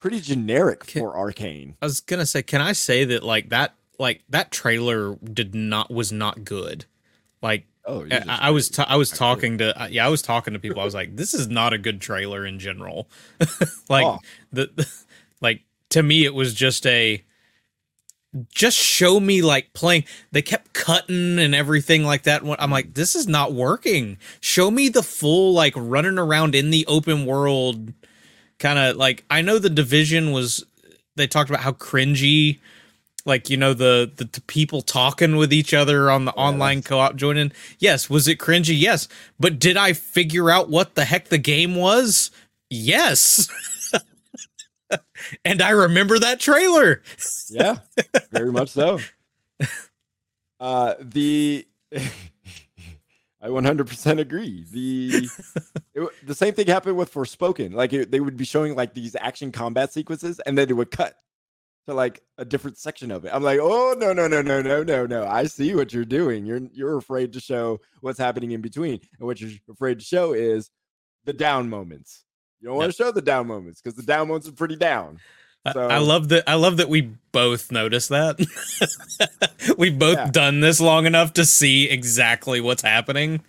[0.00, 1.76] pretty generic can, for Arcane.
[1.80, 5.90] I was gonna say, can I say that like that like that trailer did not
[5.90, 6.86] was not good.
[7.42, 10.80] Like Oh, I, I, was I was talking to yeah I was talking to people.
[10.80, 13.08] I was like, this is not a good trailer in general.
[13.88, 14.18] like oh.
[14.52, 14.92] the, the
[15.40, 17.22] like to me, it was just a
[18.50, 20.04] just show me like playing.
[20.32, 22.42] They kept cutting and everything like that.
[22.58, 24.18] I'm like, this is not working.
[24.40, 27.92] Show me the full like running around in the open world
[28.58, 30.64] kind of like I know the division was
[31.16, 32.58] they talked about how cringy
[33.24, 36.82] like you know the, the, the people talking with each other on the yeah, online
[36.82, 39.08] co-op joining yes was it cringy yes
[39.38, 42.30] but did i figure out what the heck the game was
[42.70, 43.48] yes
[45.44, 47.02] and i remember that trailer
[47.50, 47.76] yeah
[48.30, 48.98] very much so
[50.60, 51.66] uh the
[53.46, 54.64] I 100% agree.
[54.72, 55.28] The
[55.94, 57.74] it, the same thing happened with Forspoken.
[57.74, 60.90] Like it, they would be showing like these action combat sequences, and then it would
[60.90, 61.14] cut
[61.86, 63.30] to like a different section of it.
[63.32, 65.26] I'm like, oh no no no no no no no!
[65.26, 66.44] I see what you're doing.
[66.44, 70.32] You're you're afraid to show what's happening in between, and what you're afraid to show
[70.32, 70.70] is
[71.24, 72.24] the down moments.
[72.60, 75.20] You don't want to show the down moments because the down moments are pretty down.
[75.72, 76.44] So, I love that.
[76.48, 78.38] I love that we both noticed that.
[79.78, 80.30] We've both yeah.
[80.30, 83.42] done this long enough to see exactly what's happening.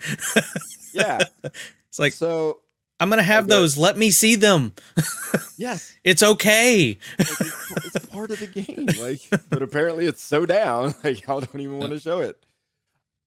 [0.94, 2.62] yeah, it's like so.
[3.00, 3.78] I'm gonna have those.
[3.78, 4.74] Let me see them.
[5.58, 6.98] yes, it's okay.
[7.20, 8.88] It's, it's, part of the game.
[9.00, 10.96] Like, but apparently it's so down.
[11.04, 12.44] Like, I don't even want to show it.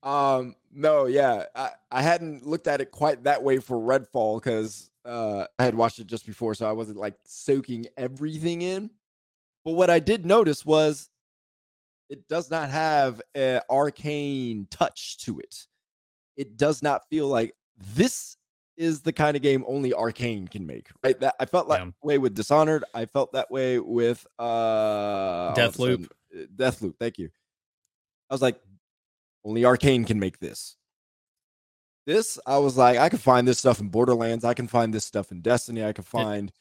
[0.03, 4.90] Um, no, yeah, I, I hadn't looked at it quite that way for Redfall because
[5.05, 8.91] uh, I had watched it just before, so I wasn't like soaking everything in.
[9.65, 11.11] But what I did notice was
[12.09, 15.67] it does not have an arcane touch to it.
[16.37, 17.55] It does not feel like
[17.95, 18.37] this
[18.77, 20.89] is the kind of game only Arcane can make.
[21.05, 21.19] Right?
[21.21, 21.91] That I felt that yeah.
[22.03, 22.85] way with Dishonored.
[22.95, 26.09] I felt that way with uh Deathloop.
[26.35, 26.95] Uh, Deathloop.
[26.99, 27.29] Thank you.
[28.31, 28.59] I was like,
[29.45, 30.77] only Arcane can make this.
[32.07, 34.45] This, I was like, I can find this stuff in Borderlands.
[34.45, 35.85] I can find this stuff in Destiny.
[35.85, 36.55] I can find it,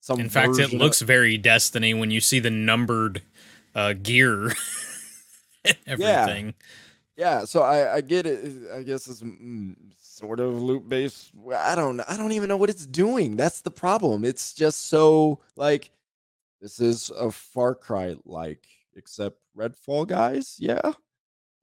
[0.00, 0.20] some.
[0.20, 3.22] In fact, it looks of- very Destiny when you see the numbered
[3.74, 4.52] uh, gear
[5.86, 6.54] everything.
[7.16, 7.38] Yeah.
[7.40, 8.70] yeah, so I, I get it.
[8.74, 11.30] I guess it's mm, sort of loop based.
[11.56, 12.00] I don't.
[12.00, 13.36] I don't even know what it's doing.
[13.36, 14.24] That's the problem.
[14.24, 15.90] It's just so like
[16.60, 20.56] this is a Far Cry like, except Redfall guys.
[20.58, 20.92] Yeah,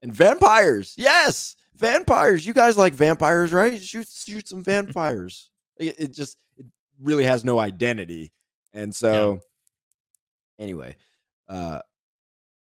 [0.02, 0.94] and vampires.
[0.98, 2.46] Yes, vampires.
[2.46, 3.82] You guys like vampires, right?
[3.82, 5.50] Shoot, shoot some vampires.
[5.78, 6.66] It, it just it
[7.00, 8.32] really has no identity,
[8.72, 9.40] and so
[10.58, 10.64] yeah.
[10.64, 10.96] anyway,
[11.48, 11.80] uh,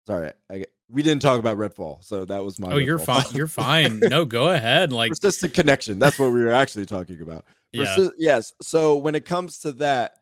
[0.08, 2.72] sorry, I, we didn't talk about Redfall, so that was my.
[2.72, 3.26] Oh, you're fine.
[3.34, 4.00] You're fine.
[4.00, 4.94] No, go ahead.
[4.94, 6.00] Like persistent connection.
[6.00, 7.46] That's what we were actually talking about.
[7.76, 8.36] Persi- yeah.
[8.36, 8.54] Yes.
[8.62, 10.14] So when it comes to that,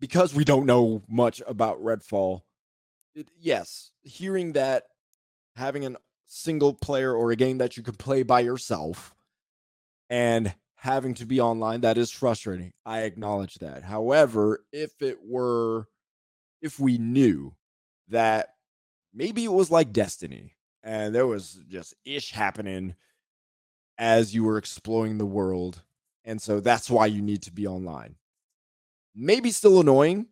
[0.00, 2.42] because we don't know much about Redfall,
[3.14, 4.84] it, yes, hearing that
[5.56, 5.96] having an
[6.34, 9.14] single player or a game that you can play by yourself
[10.08, 12.72] and having to be online that is frustrating.
[12.86, 13.82] I acknowledge that.
[13.82, 15.88] However if it were
[16.62, 17.54] if we knew
[18.08, 18.54] that
[19.12, 22.94] maybe it was like destiny and there was just ish happening
[23.98, 25.82] as you were exploring the world
[26.24, 28.14] and so that's why you need to be online.
[29.14, 30.28] Maybe still annoying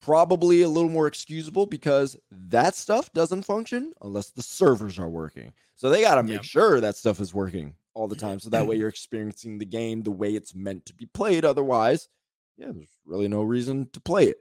[0.00, 5.52] probably a little more excusable because that stuff doesn't function unless the servers are working.
[5.76, 6.44] So they got to make yep.
[6.44, 8.40] sure that stuff is working all the time.
[8.40, 11.44] So that way you're experiencing the game the way it's meant to be played.
[11.44, 12.08] Otherwise,
[12.56, 14.38] yeah, there's really no reason to play it.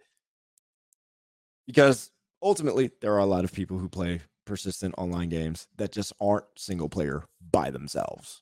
[1.66, 6.14] Because ultimately, there are a lot of people who play persistent online games that just
[6.22, 8.42] aren't single player by themselves.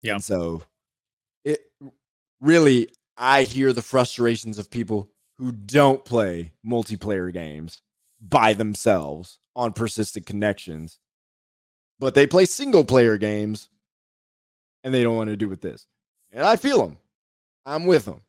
[0.00, 0.14] Yeah.
[0.14, 0.62] And so
[1.44, 1.60] it
[2.40, 7.80] really, I hear the frustrations of people who don't play multiplayer games
[8.20, 10.98] by themselves on persistent connections,
[11.98, 13.68] but they play single player games
[14.84, 15.86] and they don't want to do with this.
[16.32, 16.98] And I feel them.
[17.66, 18.22] I'm with them.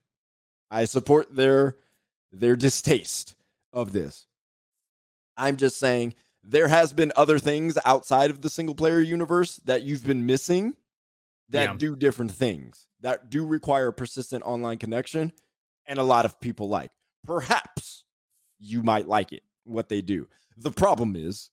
[0.72, 1.78] I support their
[2.32, 3.36] their distaste
[3.72, 4.26] of this.
[5.38, 9.84] I'm just saying there has been other things outside of the single player universe that
[9.84, 10.76] you've been missing
[11.50, 11.76] that Yeah.
[11.78, 15.32] do different things that do require persistent online connection
[15.88, 16.92] and a lot of people like.
[17.26, 18.04] Perhaps
[18.60, 20.28] you might like it what they do.
[20.58, 21.50] The problem is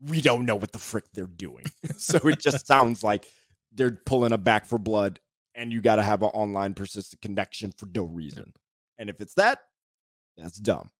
[0.00, 1.64] we don't know what the frick they're doing.
[1.98, 3.26] So it just sounds like
[3.72, 5.20] they're pulling a Back 4 Blood
[5.54, 8.54] and you got to have an online persistent connection for no reason.
[8.98, 9.58] And if it's that
[10.38, 10.90] that's dumb.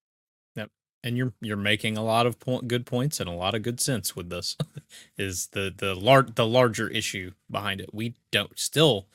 [0.56, 0.70] Yep.
[1.02, 3.80] and you're you're making a lot of point, good points and a lot of good
[3.80, 4.56] sense with this
[5.16, 7.94] is the the lar- the larger issue behind it.
[7.94, 9.08] We don't still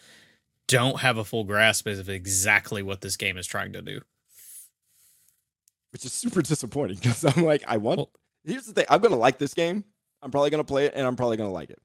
[0.68, 4.02] don't have a full grasp of exactly what this game is trying to do
[5.96, 8.00] which is super disappointing because I'm like, I want.
[8.00, 8.12] Well-
[8.44, 9.86] here's the thing: I'm gonna like this game.
[10.22, 11.82] I'm probably gonna play it, and I'm probably gonna like it.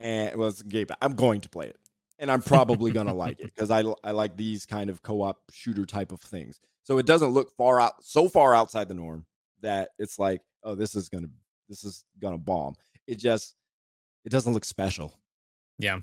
[0.00, 0.88] And well, it's a game.
[1.00, 1.78] I'm going to play it,
[2.18, 5.86] and I'm probably gonna like it because I I like these kind of co-op shooter
[5.86, 6.58] type of things.
[6.82, 9.24] So it doesn't look far out, so far outside the norm
[9.60, 11.28] that it's like, oh, this is gonna
[11.68, 12.74] this is gonna bomb.
[13.06, 13.54] It just
[14.24, 15.14] it doesn't look special.
[15.78, 16.00] yeah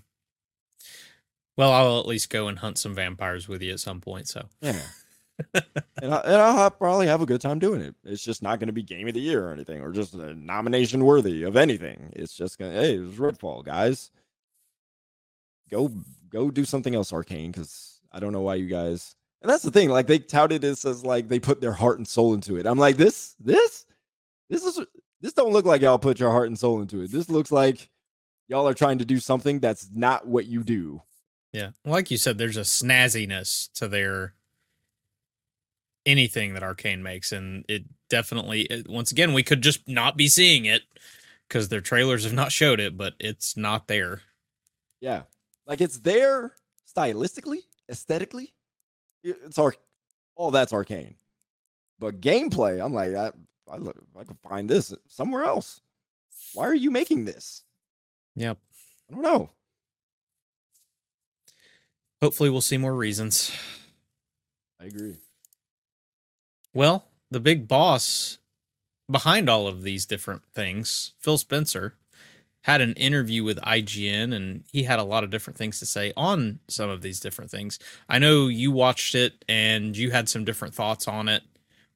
[1.60, 4.46] well i'll at least go and hunt some vampires with you at some point so
[4.62, 4.80] Yeah.
[5.54, 7.96] and, I, and I'll probably have a good time doing it.
[8.04, 10.34] It's just not going to be game of the year or anything, or just a
[10.34, 12.12] nomination worthy of anything.
[12.14, 14.12] It's just going to, hey, it was Redfall, guys.
[15.72, 15.92] Go,
[16.30, 19.16] go do something else, Arcane, because I don't know why you guys.
[19.42, 22.08] And that's the thing, like they touted this as like they put their heart and
[22.08, 22.66] soul into it.
[22.66, 23.86] I'm like, this, this,
[24.50, 24.86] this is
[25.22, 27.12] this don't look like y'all put your heart and soul into it.
[27.12, 27.90] This looks like
[28.48, 31.02] y'all are trying to do something that's not what you do.
[31.54, 31.72] Yeah.
[31.86, 34.34] Like you said, there's a snazziness to their
[36.06, 37.32] anything that Arcane makes.
[37.32, 40.84] And it definitely, it, once again, we could just not be seeing it
[41.48, 44.22] because their trailers have not showed it, but it's not there.
[45.02, 45.24] Yeah.
[45.66, 46.54] Like it's there
[46.96, 48.54] stylistically, aesthetically.
[49.24, 49.78] It's arc
[50.36, 51.16] all that's arcane.
[52.00, 53.32] But gameplay, I'm like, I,
[53.70, 55.82] I, look- I could find this somewhere else.
[56.54, 57.64] Why are you making this?
[58.36, 58.58] Yep.
[59.10, 59.50] I don't know.
[62.22, 63.52] Hopefully, we'll see more reasons.
[64.80, 65.18] I agree.
[66.74, 68.38] Well, the big boss
[69.10, 71.96] behind all of these different things, Phil Spencer,
[72.62, 76.14] had an interview with IGN and he had a lot of different things to say
[76.16, 77.80] on some of these different things.
[78.08, 81.44] I know you watched it and you had some different thoughts on it.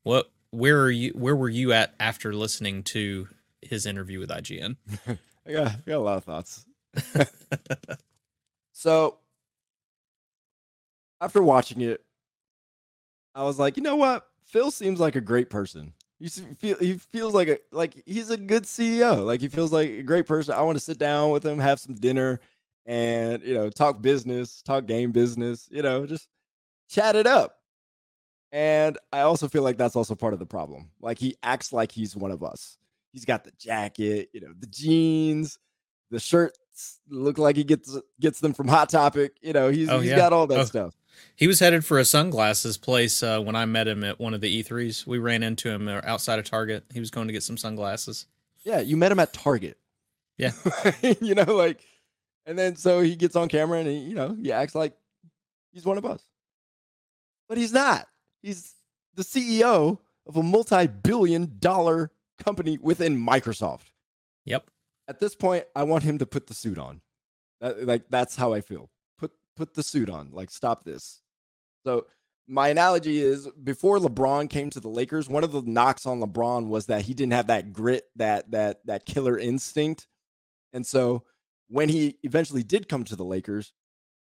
[0.04, 3.28] What where are you where were you at after listening to
[3.62, 4.78] his interview with IGN?
[5.48, 6.66] I got, I got a lot of thoughts.
[8.72, 9.18] so
[11.24, 12.02] after watching it,
[13.36, 14.28] I was like, you know what?
[14.46, 15.94] Phil seems like a great person.
[16.20, 19.26] He s- feel he feels like a like he's a good CEO.
[19.26, 20.54] Like he feels like a great person.
[20.54, 22.40] I want to sit down with him, have some dinner,
[22.86, 25.68] and you know, talk business, talk game business.
[25.72, 26.28] You know, just
[26.90, 27.58] chat it up.
[28.52, 30.92] And I also feel like that's also part of the problem.
[31.02, 32.78] Like he acts like he's one of us.
[33.12, 35.58] He's got the jacket, you know, the jeans,
[36.12, 39.34] the shirts look like he gets gets them from Hot Topic.
[39.42, 40.18] You know, he's Oh, he's yeah.
[40.18, 40.66] got all that Oh.
[40.66, 40.96] stuff.
[41.36, 44.42] He was headed for a sunglasses place uh, when I met him at one of
[44.42, 45.08] the E3s.
[45.08, 46.86] We ran into him uh, outside of Target.
[46.94, 48.28] He was going to get some sunglasses.
[48.64, 49.78] Yeah, you met him at Target.
[50.38, 50.52] Yeah.
[51.22, 51.80] you know, like,
[52.46, 54.94] and then so he gets on camera and he, you know, he acts like
[55.72, 56.24] he's one of us,
[57.48, 58.08] but he's not.
[58.42, 58.74] He's
[59.16, 62.12] the CEO of a multi-billion-dollar
[62.44, 63.92] company within Microsoft.
[64.46, 64.70] Yep.
[65.08, 67.02] At this point, I want him to put the suit on.
[67.62, 68.90] That, like that's how I feel.
[69.56, 70.30] Put the suit on.
[70.32, 71.22] Like stop this.
[71.86, 72.06] So
[72.48, 76.68] my analogy is before LeBron came to the Lakers, one of the knocks on LeBron
[76.68, 80.08] was that he didn't have that grit, that that that killer instinct.
[80.74, 81.24] And so
[81.70, 83.74] when he eventually did come to the Lakers,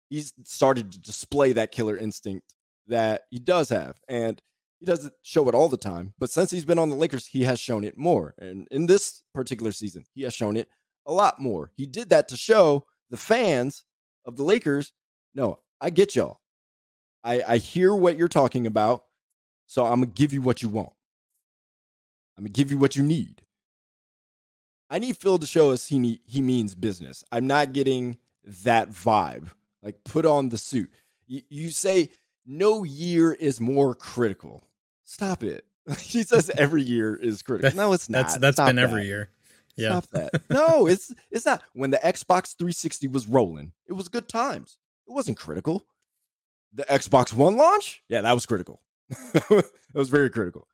[0.09, 2.53] he started to display that killer instinct
[2.87, 3.97] that he does have.
[4.07, 4.41] And
[4.79, 7.43] he doesn't show it all the time, but since he's been on the Lakers, he
[7.43, 8.35] has shown it more.
[8.37, 10.67] And in this particular season, he has shown it
[11.05, 11.71] a lot more.
[11.75, 13.85] He did that to show the fans
[14.25, 14.91] of the Lakers,
[15.35, 16.39] no, I get y'all.
[17.23, 19.05] I, I hear what you're talking about.
[19.68, 20.91] So I'm gonna give you what you want.
[22.38, 23.41] I'm gonna give you what you need.
[24.89, 27.23] I need Phil to show us he need, he means business.
[27.31, 28.18] I'm not getting
[28.64, 29.49] that vibe.
[29.81, 30.91] Like put on the suit.
[31.27, 32.10] You, you say
[32.45, 34.64] no year is more critical.
[35.05, 35.65] Stop it.
[35.99, 37.76] he says every year is critical.
[37.76, 38.23] No, it's not.
[38.23, 38.84] That's that's Stop been that.
[38.84, 39.30] every year.
[39.76, 39.99] Yeah.
[39.99, 40.41] Stop that.
[40.49, 41.64] No, it's it's not.
[41.73, 44.77] When the Xbox 360 was rolling, it was good times.
[45.07, 45.85] It wasn't critical.
[46.73, 48.81] The Xbox One launch, yeah, that was critical.
[49.09, 50.67] that was very critical.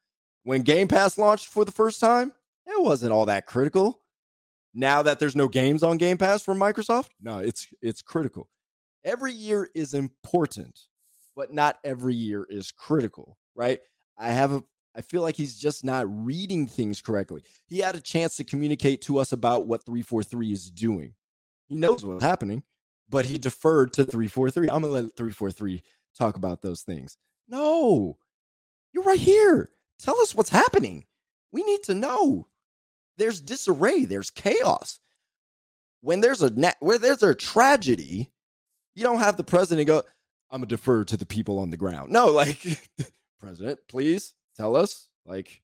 [0.43, 2.31] When Game Pass launched for the first time,
[2.65, 4.01] it wasn't all that critical.
[4.73, 8.49] Now that there's no games on Game Pass from Microsoft, no, it's it's critical.
[9.03, 10.79] Every year is important,
[11.35, 13.79] but not every year is critical, right?
[14.17, 14.63] I have a
[14.95, 17.43] I feel like he's just not reading things correctly.
[17.67, 21.13] He had a chance to communicate to us about what 343 is doing.
[21.67, 22.63] He knows what's happening,
[23.09, 24.69] but he deferred to 343.
[24.69, 25.83] I'm going to let 343
[26.17, 27.17] talk about those things.
[27.47, 28.17] No,
[28.93, 29.69] you're right here.
[29.99, 31.05] Tell us what's happening.
[31.51, 32.47] We need to know.
[33.17, 34.99] There's disarray, there's chaos.
[36.01, 38.31] When there's a na- where there's a tragedy,
[38.95, 40.03] you don't have the president go,
[40.51, 42.11] I'm gonna defer to the people on the ground.
[42.11, 42.59] No, like
[43.41, 45.09] president, please tell us.
[45.25, 45.61] Like,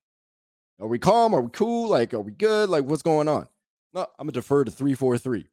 [0.80, 1.34] are we calm?
[1.34, 1.88] Are we cool?
[1.88, 2.68] Like, are we good?
[2.68, 3.48] Like, what's going on?
[3.94, 5.46] No, I'm gonna defer to 343.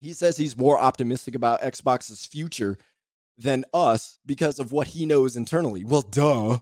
[0.00, 2.78] He says he's more optimistic about Xbox's future
[3.36, 5.84] than us because of what he knows internally.
[5.84, 6.58] Well, duh.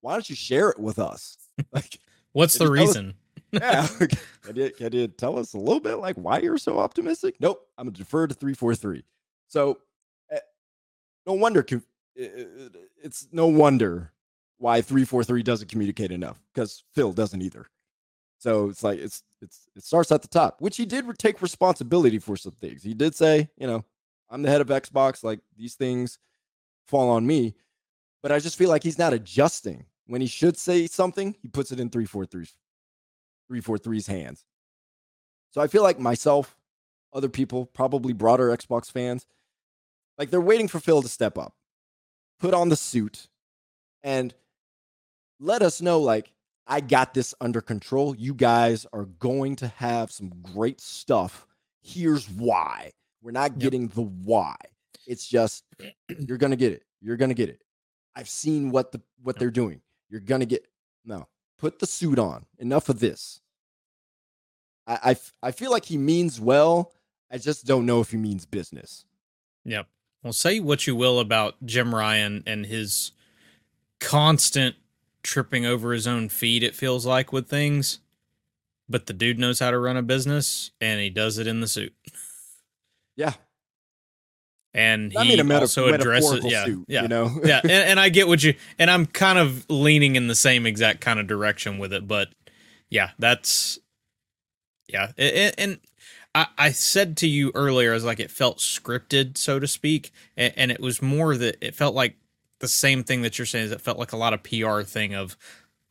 [0.00, 1.36] Why don't you share it with us?
[1.72, 1.98] Like,
[2.32, 3.14] What's the tell us- reason?
[3.52, 3.86] yeah.
[4.42, 7.36] can, you, can you tell us a little bit like why you're so optimistic?
[7.40, 7.68] Nope.
[7.76, 9.04] I'm gonna defer to 343.
[9.48, 9.78] So
[10.30, 10.38] eh,
[11.26, 11.82] no wonder co-
[12.18, 12.68] eh, eh,
[13.02, 14.12] it's no wonder
[14.56, 17.66] why 343 doesn't communicate enough because Phil doesn't either.
[18.38, 22.18] So it's like it's it's it starts at the top, which he did take responsibility
[22.18, 22.82] for some things.
[22.82, 23.84] He did say, you know,
[24.30, 26.18] I'm the head of Xbox, like these things
[26.86, 27.54] fall on me.
[28.22, 29.84] But I just feel like he's not adjusting.
[30.06, 32.54] When he should say something, he puts it in 343's
[33.50, 34.44] 343's hands.
[35.50, 36.56] So I feel like myself,
[37.12, 39.26] other people, probably broader Xbox fans,
[40.18, 41.54] like they're waiting for Phil to step up,
[42.40, 43.28] put on the suit,
[44.02, 44.34] and
[45.38, 46.32] let us know, like,
[46.66, 48.14] I got this under control.
[48.16, 51.46] You guys are going to have some great stuff.
[51.82, 52.92] Here's why.
[53.20, 53.58] We're not Yep.
[53.58, 54.56] getting the why.
[55.06, 55.64] It's just
[56.18, 56.84] you're gonna get it.
[57.00, 57.62] You're gonna get it.
[58.14, 59.40] I've seen what the what Yep.
[59.40, 59.80] they're doing.
[60.08, 60.64] You're gonna get
[61.04, 61.26] no.
[61.58, 62.46] Put the suit on.
[62.58, 63.40] Enough of this.
[64.86, 66.92] I, I f- I feel like he means well.
[67.30, 69.04] I just don't know if he means business.
[69.64, 69.86] Yep.
[70.22, 73.12] Well, say what you will about Jim Ryan and his
[74.00, 74.76] constant
[75.22, 78.00] tripping over his own feet, it feels like, with things.
[78.88, 81.68] But the dude knows how to run a business and he does it in the
[81.68, 81.94] suit.
[83.14, 83.34] Yeah,
[84.72, 86.84] And I he mean a meta- also addresses yeah, suit.
[86.88, 87.02] yeah.
[87.02, 87.40] You know.
[87.44, 90.64] yeah, and, and I get what you and I'm kind of leaning in the same
[90.66, 92.28] exact kind of direction with it, but
[92.88, 93.78] yeah, that's
[94.88, 95.78] yeah, A- a- and
[96.34, 100.10] I, I said to you earlier, I was like, it felt scripted, so to speak,
[100.38, 102.16] and, and it was more that it felt like
[102.62, 103.66] the same thing that you're saying.
[103.66, 105.36] Is it felt like a lot of PR thing of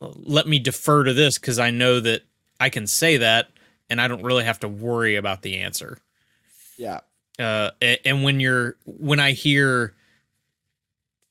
[0.00, 2.22] let me defer to this because I know that
[2.58, 3.50] I can say that,
[3.88, 5.98] and I don't really have to worry about the answer
[6.82, 7.00] yeah.
[7.38, 7.70] uh
[8.04, 9.94] and when you're when i hear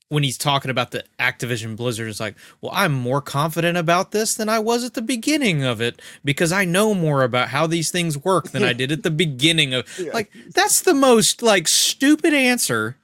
[0.08, 4.34] when he's talking about the activision blizzard it's like well i'm more confident about this
[4.34, 7.90] than i was at the beginning of it because i know more about how these
[7.90, 10.12] things work than i did at the beginning of Yeah.
[10.12, 12.96] like that's the most like stupid answer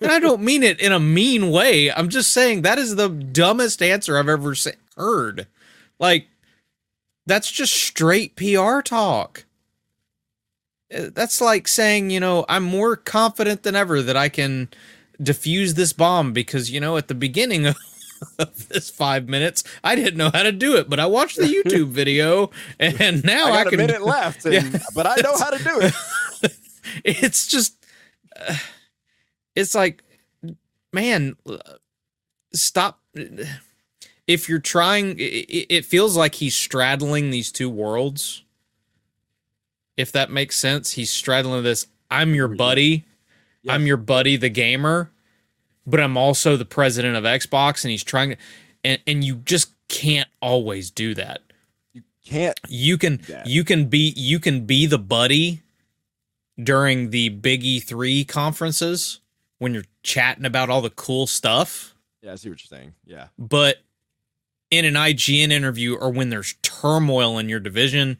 [0.00, 3.08] and i don't mean it in a mean way i'm just saying that is the
[3.08, 5.46] dumbest answer i've ever sa- heard
[5.98, 6.26] like
[7.26, 9.44] that's just straight pr talk
[10.94, 14.68] uh, that's like saying, you know, I'm more confident than ever that I can
[15.20, 17.66] defuse this bomb because, you know, at the beginning
[18.38, 21.42] of, this five minutes, I didn't know how to do it, but I watched the
[21.48, 23.74] YouTube video and now I I, can.
[23.74, 24.78] a minute left, and, Yeah.
[24.94, 26.52] but I know how to do it.
[27.04, 27.74] it's just,
[28.36, 28.54] uh,
[29.56, 30.04] it's like,
[30.92, 31.36] man,
[32.52, 33.00] stop.
[34.26, 38.44] If you're trying, it, it feels like he's straddling these two worlds.
[39.96, 41.86] If that makes sense, he's straddling this.
[42.10, 42.56] I'm your mm-hmm.
[42.56, 43.04] buddy.
[43.68, 45.10] I'm your buddy, the gamer,
[45.84, 48.36] but I'm also the president of Xbox, and he's trying to,
[48.84, 51.40] and, and you just can't always do that.
[51.92, 52.58] You can't.
[52.68, 55.62] You can you can be you can be the buddy
[56.62, 59.20] during the Big E3 conferences
[59.58, 62.94] when you're chatting about all the cool stuff, Yeah, I see what you're saying.
[63.04, 63.28] Yeah.
[63.38, 63.78] but
[64.70, 68.18] in an IGN interview or when there's turmoil in your division,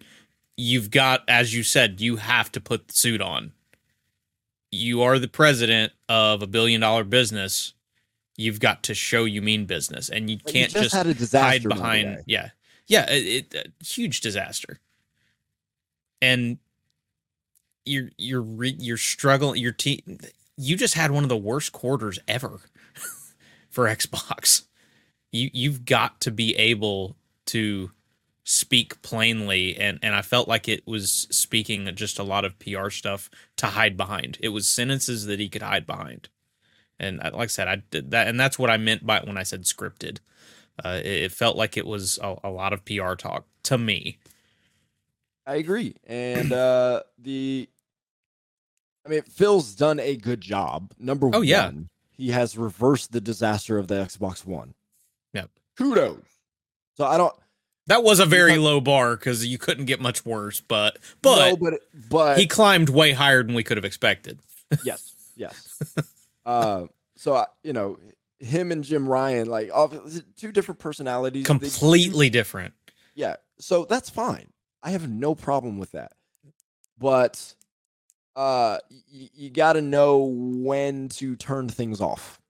[0.57, 3.53] you've got as you said, you have to put the suit on.
[4.71, 7.75] You are the president of a billion dollar business.
[8.37, 11.69] You've got to show you mean business and you can't just, had a hide disaster
[11.69, 12.51] the other behind yeah
[12.87, 14.79] yeah it, it a huge disaster
[16.21, 16.59] and
[17.87, 20.19] you're you're re, you're struggling your team
[20.57, 22.61] you just had one of the worst quarters ever
[23.70, 24.65] for xbox
[25.33, 27.16] you you've got to be able
[27.47, 27.91] to
[28.49, 32.91] speak plainly and and I felt like it was speaking just a lot of PR
[32.91, 34.39] stuff to hide behind.
[34.41, 36.28] It was sentences that he could hide behind.
[36.99, 39.43] And like I said, I did that and that's what I meant by when I
[39.43, 40.19] said scripted.
[40.83, 44.19] Uh, it, it, felt like it was a, a, lot of PR talk to me.
[45.47, 45.97] I agree.
[46.07, 47.69] And uh the
[49.07, 50.93] I mean Phil's done a good job.
[50.99, 51.70] Number oh, one, yeah.
[52.11, 54.74] he has reversed the disaster of the Xbox One.
[55.33, 55.51] Yep.
[55.77, 56.23] Kudos.
[56.97, 57.35] So I don't
[57.87, 61.57] that was a very low bar because you couldn't get much worse, but but no,
[61.57, 61.74] but
[62.11, 64.41] but he climbed way higher than we could have expected.
[64.85, 65.81] yes, yes.
[66.45, 67.99] uh, so you know,
[68.41, 69.70] him and Jim Ryan, like
[70.37, 72.74] two different personalities, completely they, different.
[73.15, 74.49] Yeah, so that's fine.
[74.83, 76.12] I have no problem with that,
[76.99, 77.55] but
[78.37, 78.79] uh,
[79.13, 82.41] y- you got to know when to turn things off.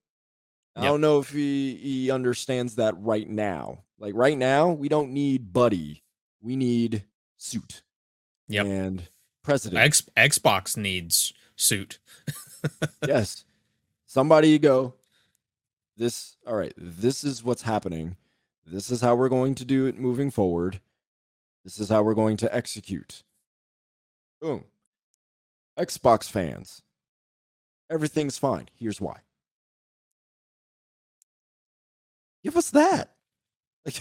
[0.75, 0.85] Yep.
[0.85, 3.85] I don't know if he he understands that right now.
[3.99, 6.03] Like right now, we don't need Buddy.
[6.43, 7.05] We need
[7.39, 7.83] Suit.
[8.49, 8.67] Yep.
[8.67, 9.09] And
[9.43, 9.81] President.
[9.81, 11.99] X, Xbox needs Suit.
[13.07, 13.45] yes.
[14.07, 14.95] Somebody go,
[15.97, 18.17] this, all right, this is what's happening.
[18.67, 20.81] This is how we're going to do it moving forward.
[21.65, 23.23] This is how we're going to execute.
[24.41, 24.65] Boom.
[25.79, 26.83] Xbox fans,
[27.91, 28.69] everything's fine.
[28.79, 29.19] Here's why.
[32.43, 33.13] Give us that.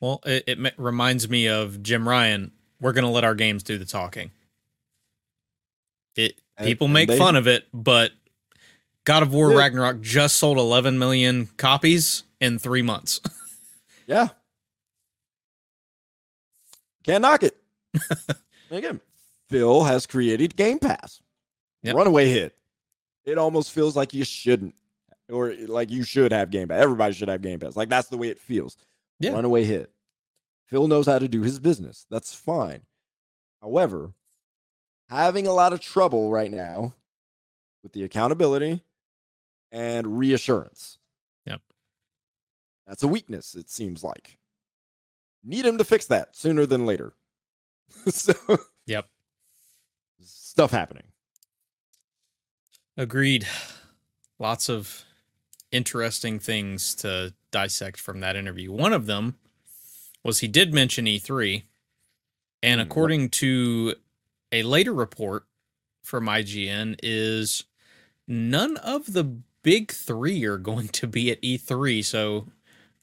[0.00, 2.52] well, it, it reminds me of Jim Ryan.
[2.80, 4.30] We're going to let our games do the talking.
[6.16, 8.12] It and, people make they, fun of it, but
[9.04, 9.58] God of War yeah.
[9.58, 13.20] Ragnarok just sold 11 million copies in 3 months.
[14.06, 14.28] yeah.
[17.04, 17.56] Can't knock it.
[18.70, 19.00] Again,
[19.52, 21.20] Phil has created Game Pass.
[21.82, 21.94] Yep.
[21.94, 22.56] Runaway hit.
[23.24, 24.74] It almost feels like you shouldn't,
[25.28, 26.82] or like you should have Game Pass.
[26.82, 27.76] Everybody should have Game Pass.
[27.76, 28.76] Like that's the way it feels.
[29.20, 29.32] Yeah.
[29.32, 29.92] Runaway hit.
[30.66, 32.06] Phil knows how to do his business.
[32.10, 32.80] That's fine.
[33.60, 34.14] However,
[35.08, 36.94] having a lot of trouble right now
[37.82, 38.82] with the accountability
[39.70, 40.98] and reassurance.
[41.46, 41.60] Yep.
[42.86, 44.38] That's a weakness, it seems like.
[45.44, 47.12] Need him to fix that sooner than later.
[48.08, 48.34] so,
[48.86, 49.06] yep.
[50.52, 51.04] Stuff happening.
[52.98, 53.46] Agreed.
[54.38, 55.06] Lots of
[55.70, 58.70] interesting things to dissect from that interview.
[58.70, 59.38] One of them
[60.22, 61.62] was he did mention E3,
[62.62, 63.94] and hmm, according to
[64.52, 65.44] a later report
[66.02, 67.64] from IGN, is
[68.28, 69.24] none of the
[69.62, 72.04] big three are going to be at E3.
[72.04, 72.48] So,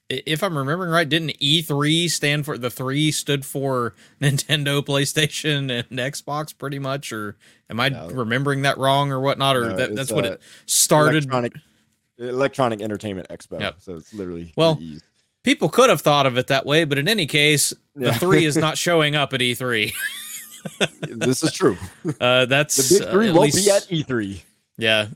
[0.09, 5.99] if I'm remembering right, didn't E3 stand for the three stood for Nintendo, PlayStation, and
[5.99, 7.13] Xbox, pretty much?
[7.13, 7.37] Or
[7.69, 8.09] am I no.
[8.09, 9.55] remembering that wrong or whatnot?
[9.55, 11.23] Or no, that, that's uh, what it started.
[11.25, 11.53] Electronic
[12.17, 13.59] Electronic Entertainment Expo.
[13.59, 13.75] Yep.
[13.79, 14.79] So it's literally well.
[15.41, 18.57] People could have thought of it that way, but in any case, the three is
[18.57, 19.93] not showing up at E3.
[21.01, 21.77] this is true.
[22.19, 24.41] Uh, that's the big three uh, won't least, be at E3.
[24.77, 25.07] Yeah,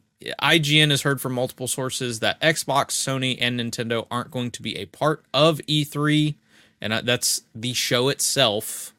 [0.41, 4.77] IGN has heard from multiple sources that Xbox, Sony, and Nintendo aren't going to be
[4.77, 6.35] a part of E3,
[6.81, 8.93] and that's the show itself,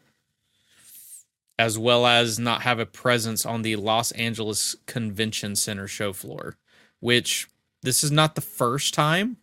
[1.59, 6.57] as well as not have a presence on the Los Angeles Convention Center show floor,
[7.01, 7.49] which
[7.83, 9.37] this is not the first time.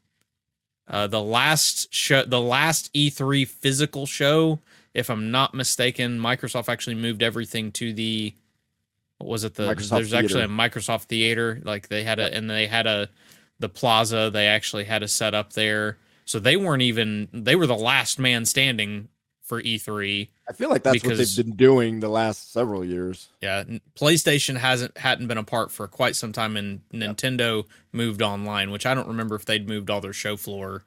[0.87, 4.59] Uh, the last show, the last E3 physical show,
[4.93, 8.33] if I'm not mistaken, Microsoft actually moved everything to the
[9.25, 9.55] was it?
[9.55, 10.17] The Microsoft there's Theater.
[10.17, 11.61] actually a Microsoft Theater.
[11.63, 13.09] Like they had a and they had a
[13.59, 14.29] the plaza.
[14.31, 15.97] They actually had a set up there.
[16.25, 19.09] So they weren't even they were the last man standing
[19.51, 20.29] for E3.
[20.49, 23.29] I feel like that's because, what they've been doing the last several years.
[23.41, 23.63] Yeah,
[23.99, 27.17] PlayStation hasn't hadn't been apart for quite some time, and yep.
[27.17, 30.85] Nintendo moved online, which I don't remember if they'd moved all their show floor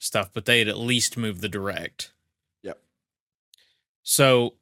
[0.00, 2.12] stuff, but they had at least moved the direct.
[2.62, 2.80] Yep.
[4.02, 4.54] So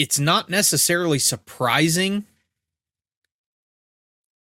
[0.00, 2.24] it's not necessarily surprising,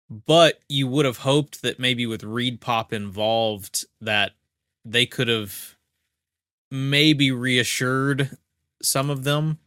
[0.09, 4.33] but you would have hoped that maybe with ReedPop involved that
[4.83, 5.77] they could have
[6.71, 8.39] maybe reassured
[8.81, 9.59] some of them,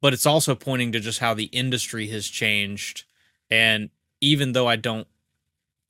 [0.00, 3.02] but it's also pointing to just how the industry has changed.
[3.50, 5.08] And even though I don't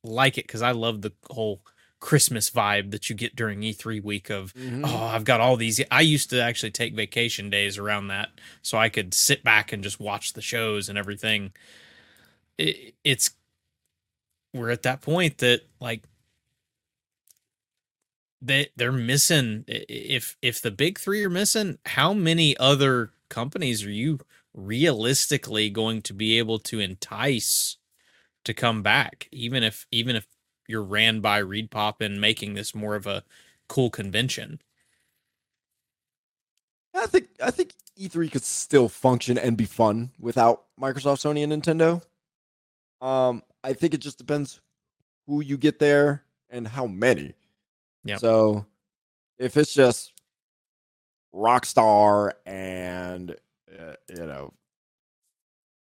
[0.03, 1.61] like it, because I love the whole
[2.03, 4.83] Christmas vibe that you get during E3 week of, mm-hmm.
[4.83, 5.81] oh, I've got all these.
[5.89, 8.27] I used to actually take vacation days around that
[8.61, 11.53] so I could sit back and just watch the shows and everything.
[12.57, 13.31] It, it's,
[14.53, 16.03] we're at that point that like
[18.41, 23.89] they they're missing if if the big three are missing how many other companies are
[23.89, 24.19] you
[24.53, 27.77] realistically going to be able to entice
[28.43, 30.27] to come back even if even if
[30.67, 33.23] you're ran by ReedPop and making this more of a
[33.67, 34.61] cool convention.
[36.93, 41.51] I think I think E3 could still function and be fun without Microsoft, Sony, and
[41.51, 42.01] Nintendo.
[43.01, 44.61] Um, I think it just depends
[45.27, 47.33] who you get there and how many.
[48.03, 48.17] Yeah.
[48.17, 48.65] So
[49.37, 50.13] if it's just
[51.33, 53.31] Rockstar and
[53.71, 54.53] uh, you know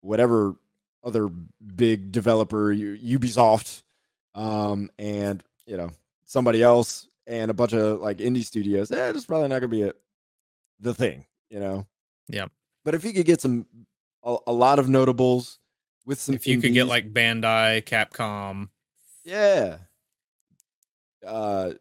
[0.01, 0.57] whatever
[1.05, 3.83] other big developer, Ubisoft,
[4.39, 5.91] um, and you know
[6.25, 9.83] somebody else and a bunch of like indie studios, eh, it's probably not gonna be
[9.83, 9.97] it.
[10.81, 11.87] The thing, you know.
[12.29, 12.47] Yeah.
[12.85, 13.67] But if you could get some
[14.23, 15.59] a, a lot of notables
[16.07, 18.69] with some, If you could get like Bandai, Capcom,
[19.25, 19.79] yeah,
[21.27, 21.73] uh,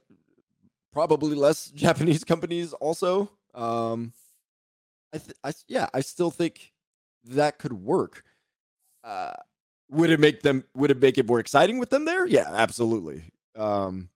[0.92, 3.30] probably less Japanese companies also.
[3.54, 4.14] Um,
[5.14, 6.74] I, th- I, yeah, I still think
[7.26, 8.24] that could work.
[9.04, 9.34] Uh,
[9.90, 10.64] would it make them?
[10.76, 12.26] Would it make it more exciting with them there?
[12.26, 13.24] Yeah, absolutely.
[13.56, 14.10] Um,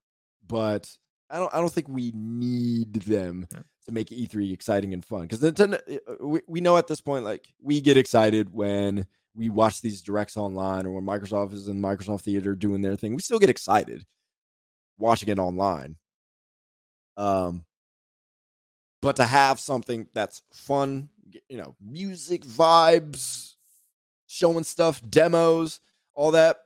[0.47, 0.89] but
[1.29, 1.53] I don't.
[1.53, 3.61] I don't think we need them Yeah.
[3.85, 5.79] to make E3 exciting and fun because Nintendo.
[5.89, 10.01] uh, We, we know at this point, like we get excited when we watch these
[10.01, 13.15] directs online or when Microsoft is in Microsoft Theater doing their thing.
[13.15, 14.05] We still get excited
[14.97, 15.95] watching it online.
[17.17, 17.65] Um,
[19.01, 21.09] but to have something that's fun,
[21.49, 23.50] you know, music, vibes,
[24.31, 25.79] showing stuff, demos,
[26.13, 26.61] all that,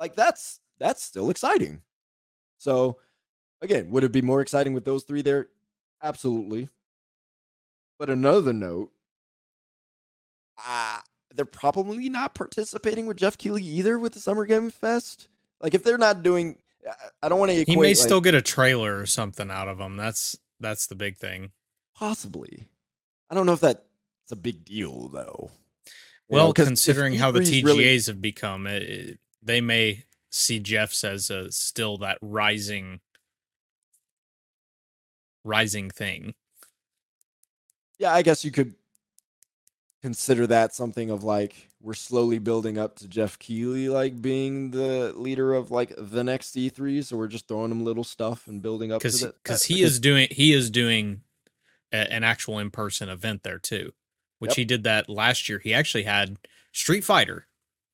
[0.00, 1.82] like that's that's still exciting.
[2.58, 2.98] So,
[3.60, 5.48] again, would it be more exciting with those three there?
[6.02, 6.68] Absolutely.
[7.98, 8.90] But another note,
[10.66, 10.98] uh,
[11.34, 15.28] they're probably not participating with Jeff Keighley either with the Summer Game Fest.
[15.60, 16.56] Like if they're not doing,
[17.22, 17.64] I- don't want to.
[17.64, 19.96] he may still get a trailer or something out of them.
[19.96, 21.52] That's that's the big thing.
[21.94, 22.66] Possibly.
[23.30, 23.80] I don't know if that's
[24.30, 25.50] a big deal though.
[26.28, 31.04] Well, know, considering how the TGAs really- have become, it, it- they may see Jeff's
[31.04, 33.00] as a, still that rising,
[35.44, 36.34] rising thing.
[37.98, 38.74] yeah, I guess you could
[40.02, 45.12] consider that something of like we're slowly building up to Jeff Keighley like being the
[45.16, 48.92] leader of like the next E3, so we're just throwing him little stuff and building
[48.92, 51.20] up because because he is doing he is doing
[51.92, 53.92] a, an actual in person event there too,
[54.44, 54.56] which Yep.
[54.56, 55.58] he did that last year.
[55.58, 56.38] He actually had
[56.72, 57.46] Street Fighter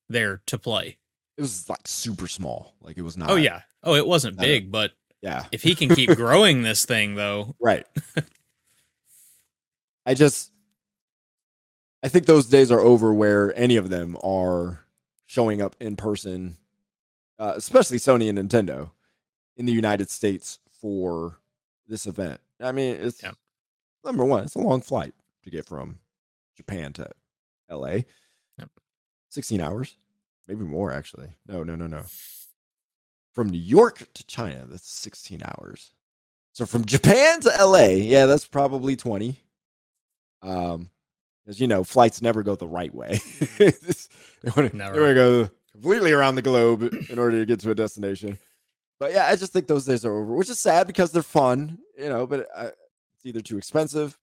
[0.09, 0.97] there to play.
[1.37, 2.73] it was like super small.
[2.81, 4.91] Like it was not Oh yeah, oh it wasn't not a- big, but
[5.21, 5.45] Yeah.
[5.51, 7.85] if he can keep growing this thing though, Right.
[10.05, 10.51] I just
[12.03, 14.85] I think those days are over where any of them are
[15.27, 16.57] showing up in person,
[17.37, 18.89] uh, especially Sony and Nintendo
[19.55, 21.37] in the United States for
[21.87, 22.41] this event.
[22.59, 23.33] I mean, it's Yeah.
[24.03, 25.13] number one, it's a long flight
[25.43, 25.99] to get from
[26.55, 27.09] Japan to
[27.69, 27.99] LA.
[28.57, 28.69] Yep.
[29.29, 29.95] 16 hours,
[30.47, 31.29] maybe more actually.
[31.47, 32.03] No, no, no, no.
[33.33, 35.91] From New York to China, that's 16 hours.
[36.53, 39.39] So from Japan to LA, yeah, that's probably 20.
[40.41, 40.89] Um,
[41.47, 43.19] as you know, flights never go the right way.
[44.43, 48.39] They want to go completely around the globe in order to get to a destination.
[48.99, 51.77] But yeah, I just think those days are over, which is sad because they're fun,
[51.97, 52.25] you know.
[52.25, 52.69] But uh,
[53.15, 54.17] it's either too expensive.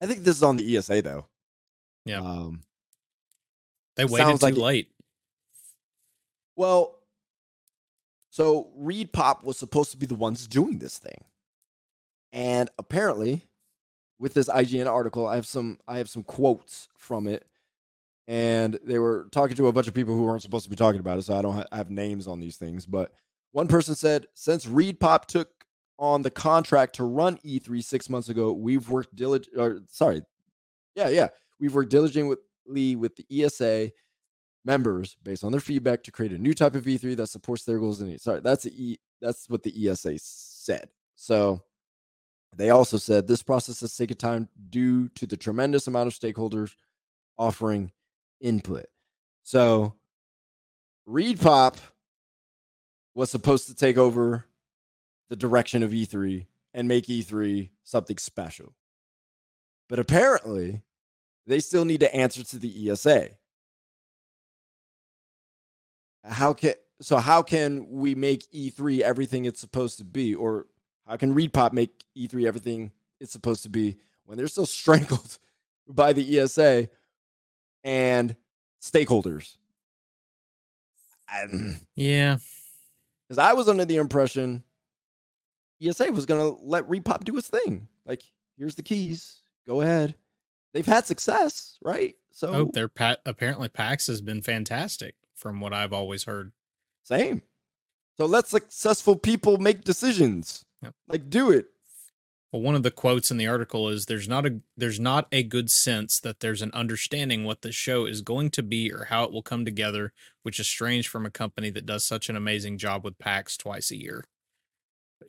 [0.00, 1.26] I think this is on the ESA though.
[2.04, 2.20] Yeah.
[2.20, 2.62] Um,
[3.96, 4.88] they waited too like it- late.
[6.56, 6.96] Well,
[8.30, 11.24] so ReedPop was supposed to be the ones doing this thing.
[12.32, 13.48] And apparently,
[14.18, 17.46] with this IGN article, I have some I have some quotes from it.
[18.28, 21.00] And they were talking to a bunch of people who weren't supposed to be talking
[21.00, 22.86] about it, so I don't ha- have names on these things.
[22.86, 23.12] But
[23.50, 25.48] one person said, since ReedPop took
[26.00, 29.56] on the contract to run E3 six months ago, we've worked diligent.
[29.56, 30.22] Or sorry,
[30.96, 31.28] yeah, yeah,
[31.60, 33.92] we've worked diligently with the ESA
[34.64, 37.78] members based on their feedback to create a new type of E3 that supports their
[37.78, 38.24] goals and needs.
[38.24, 40.88] Sorry, that's e, that's what the ESA said.
[41.16, 41.62] So
[42.56, 46.72] they also said this process has taken time due to the tremendous amount of stakeholders
[47.38, 47.92] offering
[48.40, 48.86] input.
[49.42, 49.94] So
[51.06, 51.76] ReedPop
[53.14, 54.46] was supposed to take over
[55.30, 58.74] the direction of E3 and make E3 something special.
[59.88, 60.82] But apparently,
[61.46, 63.30] they still need to answer to the ESA
[66.24, 70.66] how can so how can we make E3 everything it's supposed to be, or
[71.06, 73.96] how can ReedPop make E3 everything it's supposed to be
[74.26, 75.38] when they're still strangled
[75.88, 76.88] by the ESA
[77.84, 78.36] and
[78.82, 79.56] stakeholders?
[81.32, 81.80] Mm.
[81.94, 82.38] Yeah,
[83.28, 84.64] Because I was under the impression
[85.82, 87.88] ESA was gonna let ReedPop do his thing.
[88.06, 88.22] Like,
[88.56, 90.14] here's the keys, go ahead.
[90.72, 92.14] They've had success, right?
[92.30, 96.52] So oh, their pat apparently PAX has been fantastic from what I've always heard.
[97.02, 97.42] Same.
[98.16, 100.64] So let successful people make decisions.
[100.82, 100.94] Yep.
[101.08, 101.66] Like do it.
[102.52, 105.42] Well, one of the quotes in the article is there's not a there's not a
[105.42, 109.24] good sense that there's an understanding what the show is going to be or how
[109.24, 110.12] it will come together,
[110.42, 113.90] which is strange from a company that does such an amazing job with PAX twice
[113.90, 114.24] a year.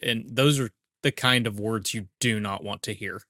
[0.02, 0.70] And those are
[1.04, 3.22] the kind of words you do not want to hear.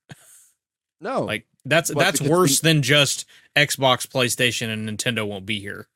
[0.99, 1.23] No.
[1.23, 3.25] Like that's that's worse than just
[3.55, 5.87] Xbox, PlayStation, and Nintendo won't be here.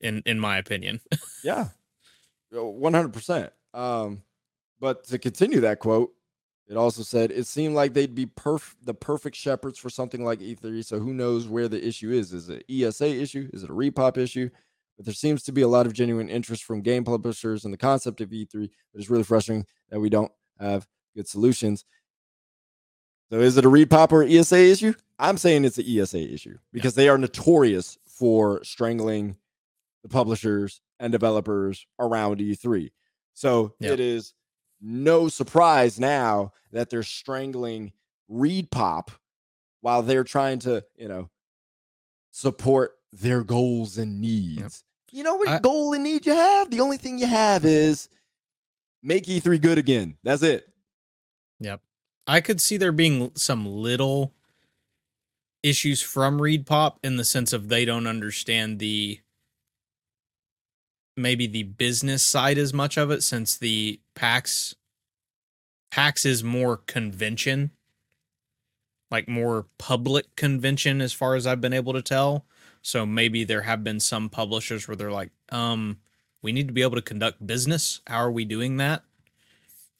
[0.00, 1.00] In in my opinion.
[1.42, 1.68] Yeah,
[2.50, 3.50] one hundred percent.
[3.72, 4.22] Um,
[4.78, 6.12] but to continue that quote,
[6.68, 10.40] it also said it seemed like they'd be perf- the perfect shepherds for something like
[10.40, 10.84] E3.
[10.84, 12.32] So who knows where the issue is?
[12.34, 13.48] Is it ESA issue?
[13.54, 14.50] Is it a ReedPop issue?
[15.00, 17.78] But there seems to be a lot of genuine interest from game publishers in the
[17.78, 18.68] concept of E3.
[18.92, 20.86] But it's really frustrating that we don't have
[21.16, 21.86] good solutions.
[23.32, 24.92] So is it a ReedPop or ESA issue?
[25.18, 29.38] I'm saying it's an ESA issue because they are notorious for strangling
[30.02, 32.90] the publishers and developers around E3.
[33.32, 33.92] So Yeah.
[33.92, 34.34] it is
[34.82, 37.94] no surprise now that they're strangling
[38.30, 39.08] ReedPop
[39.80, 41.30] while they're trying to, you know,
[42.32, 44.84] support their goals and needs.
[45.12, 46.70] You know what I- goal and need you have?
[46.70, 48.08] The only thing you have is
[49.02, 50.16] make E3 good again.
[50.22, 50.68] That's it.
[51.60, 51.80] Yep.
[52.26, 54.32] I could see there being some little
[55.62, 59.20] issues from ReedPop in the sense of they don't understand the
[61.16, 64.74] maybe the business side as much of it since the PAX
[65.90, 67.72] PAX is more convention
[69.10, 72.46] like more public convention as far as I've been able to tell.
[72.82, 75.98] So maybe there have been some publishers where they're like, um,
[76.42, 78.00] we need to be able to conduct business.
[78.06, 79.02] How are we doing that?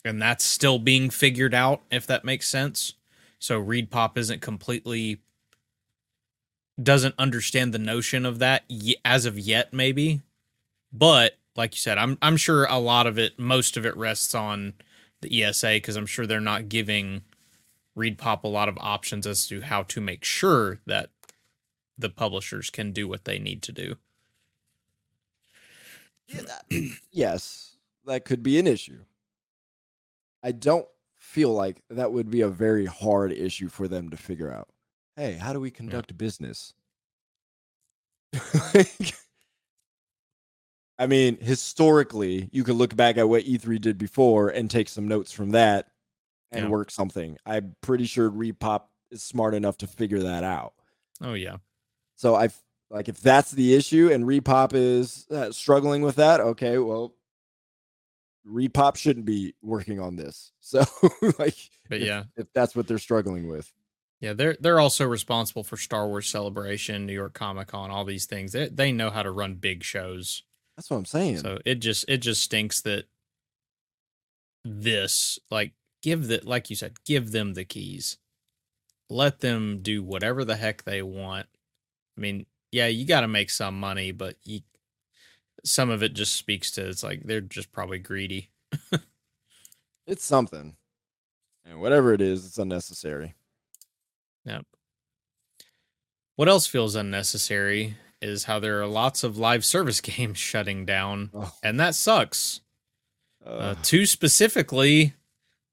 [0.04, 2.94] and that's still being figured out if that makes sense
[3.38, 5.20] so ReedPop isn't completely
[6.82, 8.64] doesn't understand the notion of that
[9.04, 10.22] as of yet maybe
[10.92, 14.34] but like you said i'm i'm sure a lot of it most of it rests
[14.34, 14.72] on
[15.20, 17.22] the ESA cuz i'm sure they're not giving
[17.98, 21.10] ReedPop a lot of options as to how to make sure that
[22.00, 23.96] the publishers can do what they need to do
[26.28, 26.42] Yeah,
[27.10, 29.00] yes, that could be an issue.
[30.42, 30.86] I don't
[31.18, 34.68] feel like that would be a very hard issue for them to figure out.
[35.16, 36.72] Hey, how do we conduct business?
[38.74, 39.14] Like,
[40.98, 45.08] I mean, historically, you could look back at what E3 did before and take some
[45.08, 45.88] notes from that
[46.52, 46.70] and Yeah.
[46.70, 47.38] work something.
[47.46, 50.74] I'm pretty sure ReedPop is smart enough to figure that out.
[51.22, 51.56] oh yeah
[52.20, 52.50] So I
[52.90, 56.38] like if that's the issue and ReedPop is uh, struggling with that.
[56.40, 57.14] Okay, well,
[58.46, 60.52] ReedPop shouldn't be working on this.
[60.60, 60.80] So
[61.38, 61.56] like,
[61.88, 63.72] but if- yeah if that's what they're struggling with,
[64.20, 68.26] Yeah, they're they're also responsible for Star Wars Celebration, New York Comic Con, all these
[68.26, 68.52] things.
[68.52, 70.42] They they know how to run big shows.
[70.76, 71.38] that's what I'm saying.
[71.38, 73.06] So it just it just stinks that
[74.62, 75.72] this like
[76.02, 78.18] give the like you said, give them the keys.
[79.08, 81.46] Let them do whatever the heck they want.
[82.16, 84.60] I mean, yeah, you got to make some money, but you
[85.64, 88.50] some of it just speaks to it's like they're just probably greedy.
[90.06, 90.76] it's something,
[91.64, 93.34] and whatever it is, it's unnecessary.
[94.44, 94.66] Yep.
[96.36, 101.30] What else feels unnecessary is how there are lots of live service games shutting down,
[101.34, 102.60] Oh, and that sucks.
[103.44, 105.14] Uh, uh, two specifically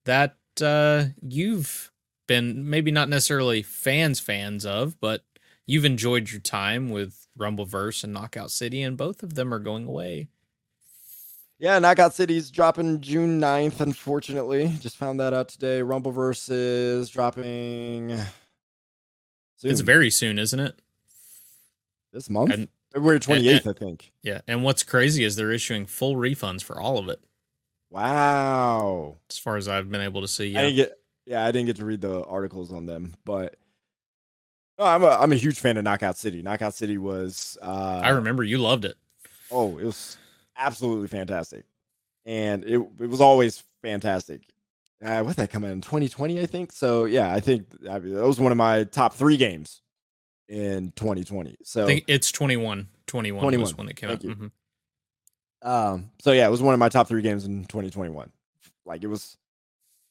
[0.06, 1.92] that uh, you've
[2.28, 5.24] been maybe not necessarily fans fans of, but
[5.68, 9.86] you've enjoyed your time with Rumbleverse and Knockout City, and both of them are going
[9.86, 10.28] away.
[11.60, 15.82] yeah, Knockout City's dropping June 9th, Unfortunately, just found that out today.
[15.82, 18.18] Rumbleverse is dropping.
[19.64, 20.80] It's very soon, isn't it?
[22.14, 24.12] this month, and- February 28th, and- I think.
[24.24, 24.42] Yeah.
[24.48, 27.20] And what's crazy is they're issuing full refunds for all of it,
[27.92, 29.18] Wow.
[29.30, 30.46] as far as I've been able to see.
[30.56, 30.62] I Yeah.
[30.62, 30.94] didn't get
[31.26, 33.58] yeah, I didn't get to read the articles on them, but
[34.80, 36.42] no, I'm a I'm a huge fan of Knockout City.
[36.42, 38.96] Knockout City was uh I remember you loved it.
[39.52, 40.18] oh, it was
[40.58, 41.66] absolutely fantastic.
[42.26, 44.42] And it it was always fantastic.
[45.04, 46.72] Uh what that come out in 2020, I think?
[46.72, 49.82] So yeah, I think I mean, that was one of my top three games
[50.50, 51.58] in 2020.
[51.64, 52.88] So I think it's 21.
[53.08, 53.62] 21, 21.
[53.62, 54.38] was when it came Thank out.
[54.38, 54.52] Mhm.
[55.62, 58.32] Um, so yeah, it was one of my top three games in 2021.
[58.86, 59.38] Like it was,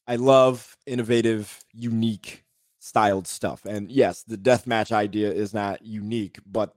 [0.07, 2.45] I love innovative, unique
[2.87, 3.65] styled stuff.
[3.65, 6.75] And yes, the deathmatch idea is not unique, but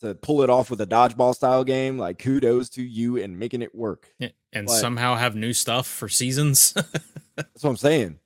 [0.00, 3.62] to pull it off with a dodgeball style game, like kudos to you and making
[3.62, 4.12] it work.
[4.18, 6.72] Yeah, and But- somehow have new stuff for seasons.
[7.36, 8.18] That's what I'm saying.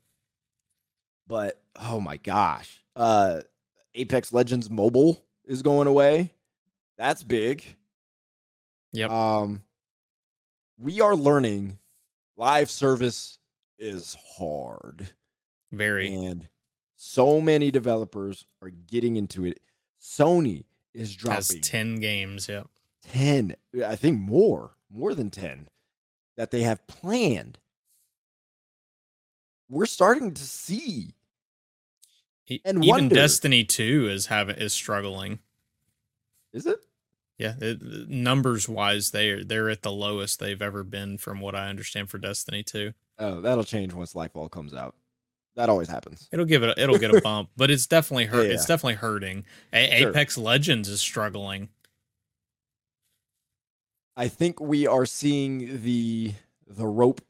[1.26, 3.40] But oh my gosh, uh,
[3.94, 6.32] Apex Legends Mobile is going away.
[6.96, 7.64] That's big.
[8.92, 9.10] Yep.
[9.10, 9.62] Um,
[10.78, 11.78] we are learning
[12.36, 13.38] live service
[13.78, 15.10] is hard.
[15.72, 16.14] Very.
[16.14, 16.48] And
[16.96, 19.60] so many developers are getting into it.
[20.00, 20.64] Sony
[20.94, 22.48] is dropping Has 10 games.
[22.48, 22.68] Yep.
[23.12, 23.54] 10,
[23.86, 25.68] I think more, more than 10
[26.36, 27.58] that they have planned.
[29.68, 31.14] We're starting to see
[32.64, 35.40] And Even wonder- Destiny 2 is having is struggling.
[36.52, 36.78] is it?
[37.38, 41.54] Yeah, it, uh, numbers wise, they're they're at the lowest they've ever been, from what
[41.54, 42.94] I understand for Destiny 2.
[43.18, 44.94] Oh, that'll change once Lightfall comes out.
[45.56, 46.28] That always happens.
[46.32, 48.46] It'll give it, a, it'll get a bump, but it's definitely hurt.
[48.46, 48.52] Yeah.
[48.54, 49.44] It's definitely hurting.
[49.72, 50.10] A- Sure.
[50.10, 51.70] Apex Legends is struggling.
[54.16, 56.32] I think we are seeing the
[56.66, 57.20] the rope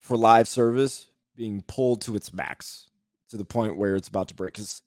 [0.00, 1.06] for live service
[1.36, 2.88] being pulled to its max
[3.30, 4.54] to the point where it's about to break.
[4.54, 4.82] Because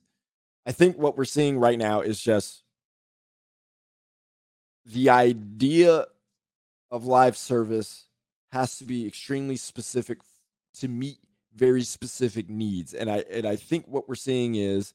[0.66, 2.64] I think what we're seeing right now is just
[4.86, 6.06] the idea
[6.92, 8.06] of live service
[8.52, 10.20] has to be extremely specific
[10.76, 11.18] to meet
[11.60, 12.94] very specific needs.
[12.94, 14.94] And I and I think what we're seeing is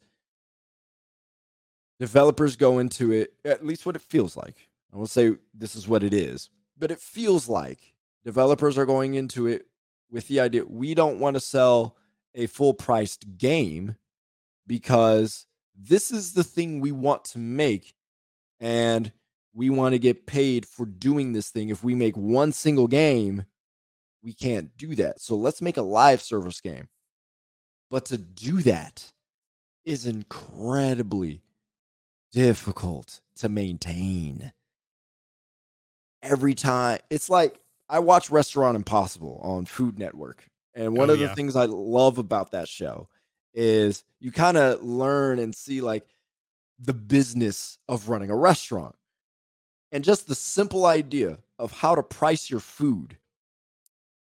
[2.01, 4.69] developers go into it, at least what it feels like.
[4.93, 9.15] I won't say this is what it is, but it feels like developers are going
[9.15, 9.67] into it
[10.11, 11.97] with the idea we don't want to sell
[12.35, 13.97] a full priced game
[14.67, 15.47] because
[15.77, 17.95] this is the thing we want to make
[18.61, 19.13] and
[19.53, 21.69] we want to get paid for doing this thing.
[21.69, 23.45] If we make one single game,
[24.25, 25.21] we can't do that.
[25.21, 26.89] So let's make a live service game.
[27.91, 29.13] But to do that
[29.85, 31.43] is incredibly
[32.33, 34.53] difficult to maintain.
[36.23, 40.49] Every time, it's like I watch Restaurant Impossible on Food Network.
[40.75, 43.09] And oh, one Oh, of the things I love about that show
[43.53, 46.05] is you kind of learn and see like
[46.79, 48.97] the business of running a restaurant.
[49.93, 53.17] And just the simple idea of how to price your food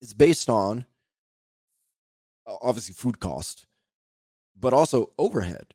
[0.01, 0.85] is based on
[2.45, 3.65] obviously food cost,
[4.59, 5.73] but also overhead.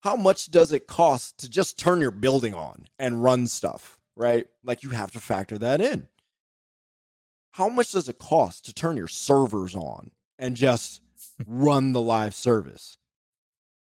[0.00, 4.46] How much does it cost to just turn your building on and run stuff, right?
[4.62, 6.08] Like you have to factor that in.
[7.52, 11.00] How much does it cost to turn your servers on and just
[11.46, 12.98] run the live service?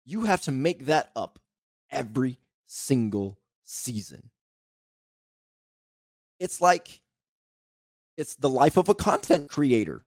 [0.04, 1.38] You have to make that up
[1.90, 4.30] every single season.
[6.38, 7.00] It's like
[8.16, 10.04] it's the life of a content creator.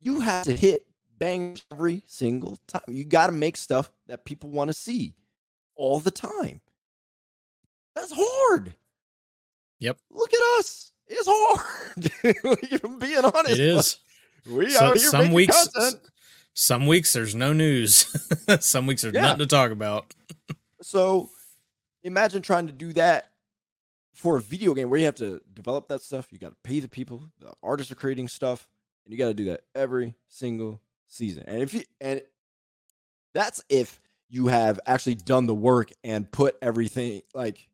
[0.00, 0.86] You have to hit
[1.18, 2.82] bang every single time.
[2.88, 5.14] You got to make stuff that people want to see
[5.76, 6.60] all the time.
[7.94, 8.74] That's hard.
[9.80, 9.98] Yep.
[10.10, 10.92] Look at us.
[11.08, 12.10] It's hard.
[12.70, 13.50] You're being honest.
[13.50, 13.98] It is.
[14.46, 16.00] We So- some weeks, content.
[16.54, 18.06] some weeks there's no news.
[18.60, 19.22] some weeks there's Yeah.
[19.22, 20.14] nothing to talk about.
[20.84, 21.30] So
[22.02, 23.30] imagine trying to do that
[24.14, 26.28] for a video game where you have to develop that stuff.
[26.30, 27.24] You got to pay the people.
[27.40, 28.66] The artists are creating stuff,
[29.04, 31.44] and you got to do that every single season.
[31.46, 32.22] And if you and
[33.34, 37.68] that's if you have actually done the work and put everything like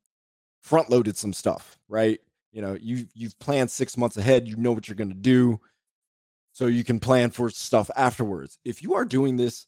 [0.62, 2.20] front loaded some stuff, right?
[2.52, 4.48] You know, you you've planned six months ahead.
[4.48, 5.60] You know what you're going to do,
[6.52, 8.59] so you can plan for stuff afterwards.
[8.65, 9.66] If you are doing this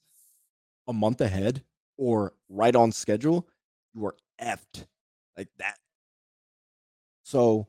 [0.89, 1.63] a month ahead
[1.97, 3.47] or right on schedule,
[3.95, 4.87] you are effed
[5.37, 5.80] like that.
[7.31, 7.69] So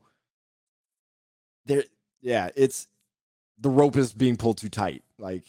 [1.66, 1.84] there,
[2.20, 2.88] yeah, it's
[3.60, 5.04] the rope is being pulled too tight.
[5.18, 5.44] Like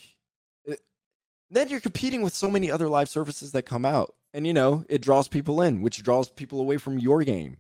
[0.66, 0.80] it,
[1.50, 4.86] then you're competing with so many other live services that come out, and you know
[4.88, 7.58] it draws people in, which draws people away from your game.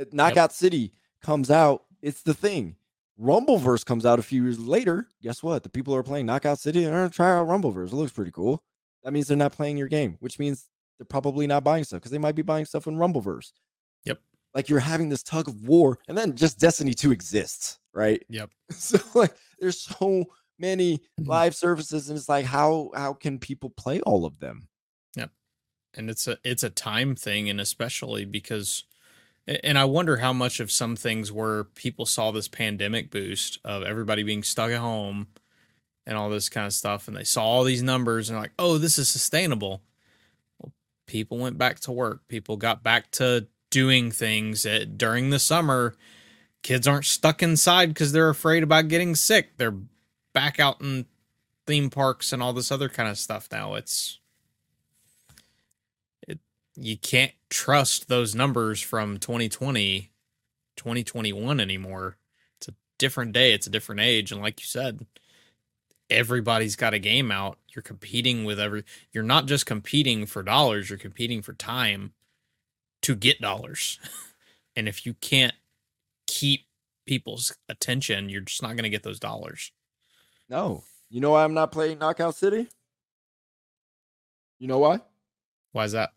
[0.00, 2.76] Uh, Knockout City comes out, it's the thing.
[3.20, 5.08] Rumbleverse comes out a few years later.
[5.20, 5.64] Guess what?
[5.64, 7.88] The people who are playing Knockout City are gonna try out Rumbleverse.
[7.88, 8.62] It looks pretty cool.
[9.02, 12.12] That means they're not playing your game, which means they're probably not buying stuff because
[12.12, 13.50] they might be buying stuff in Rumbleverse.
[14.04, 14.20] Yep.
[14.56, 18.20] Like you're having this tug of war, and then just Destiny 2 exists, right?
[18.28, 18.50] Yep.
[18.72, 20.24] So like there's so
[20.58, 21.28] many Mhm.
[21.28, 24.68] live services, and it's like how how can people play all of them?
[25.14, 25.30] Yep.
[25.94, 28.84] And it's a it's a time thing and especially because
[29.46, 33.84] and i wonder how much of some things where people saw this pandemic boost of
[33.84, 35.28] everybody being stuck at home
[36.04, 38.76] and all this kind of stuff and they saw all these numbers and like oh
[38.76, 39.82] this is sustainable
[40.58, 40.72] well
[41.06, 43.46] people went back to work people got back to
[43.76, 45.94] doing things at, during the summer
[46.62, 49.58] kids aren't stuck inside because they're afraid about getting sick.
[49.58, 49.76] They're
[50.32, 51.04] back out in
[51.66, 53.74] theme parks and all this other kind of stuff now.
[53.74, 54.18] It's
[56.26, 56.38] it,
[56.74, 60.10] you can't trust those numbers from 2020
[60.76, 62.16] 2021 anymore.
[62.56, 65.04] It's a different day it's a different age and like you said
[66.08, 67.58] everybody's got a game out.
[67.74, 72.14] You're competing with every you're not just competing for dollars you're competing for time
[73.06, 74.00] to get dollars
[74.76, 75.54] and if you can't
[76.26, 76.66] keep
[77.06, 79.70] people's attention, you're just not going to get those dollars.
[80.48, 80.82] No.
[81.08, 82.68] You know why I'm not playing Knockout City?
[84.58, 84.98] You know why?
[85.70, 86.10] Why is that?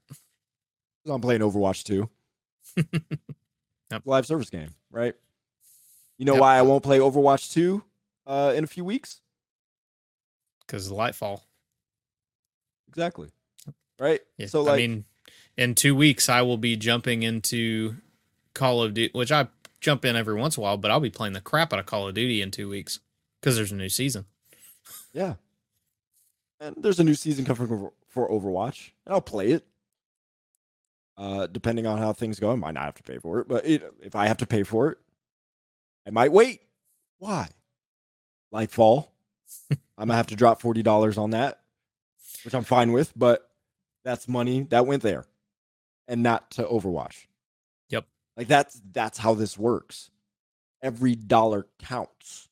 [1.08, 2.10] I'm playing Overwatch 2.
[3.92, 4.02] yep.
[4.06, 5.14] Live service game, right?
[6.18, 6.42] You know yep.
[6.42, 7.84] why I won't play Overwatch 2
[8.26, 9.22] uh, in a few weeks?
[10.66, 11.42] Because of the Lightfall.
[12.88, 13.30] Exactly.
[14.00, 14.22] Right?
[14.38, 14.48] Yeah.
[14.48, 15.06] So like I mean,
[15.60, 17.96] in two weeks I will be jumping into
[18.54, 19.50] Call of Duty, which I
[19.82, 21.86] jump in every once in a while, but I'll be playing the crap out of
[21.86, 23.02] Call of Duty in two weeks
[23.40, 24.26] because there's a new season.
[25.12, 25.36] Yeah.
[26.62, 29.66] And there's a new season coming for Overwatch, and I'll play it.
[31.18, 33.66] Uh, depending on how things go, I might not have to pay for it, but
[33.66, 34.98] it, if I have to pay for it,
[36.08, 36.62] I might wait.
[37.18, 37.50] Why?
[38.54, 39.10] Lightfall.
[39.98, 41.60] I'm gonna have to drop forty dollars on that,
[42.46, 43.50] which I'm fine with, but
[44.06, 45.26] that's money that went there,
[46.10, 47.28] and not to Overwatch.
[47.90, 48.06] Yep.
[48.36, 50.10] Like that's that's how this works.
[50.82, 52.50] Every dollar counts.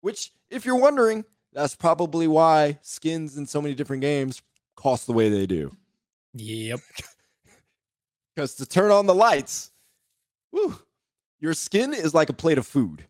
[0.00, 4.40] Which, if you're wondering, that's probably why skins in so many different games
[4.76, 5.76] cost the way they do.
[6.34, 6.80] Yep.
[8.34, 9.72] Because to turn on the lights,
[10.52, 10.78] whew,
[11.38, 13.04] your skin is like a plate of food.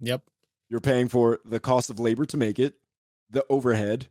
[0.00, 0.20] Yep.
[0.68, 2.74] You're paying for the cost of labor to make it,
[3.30, 4.08] the overhead,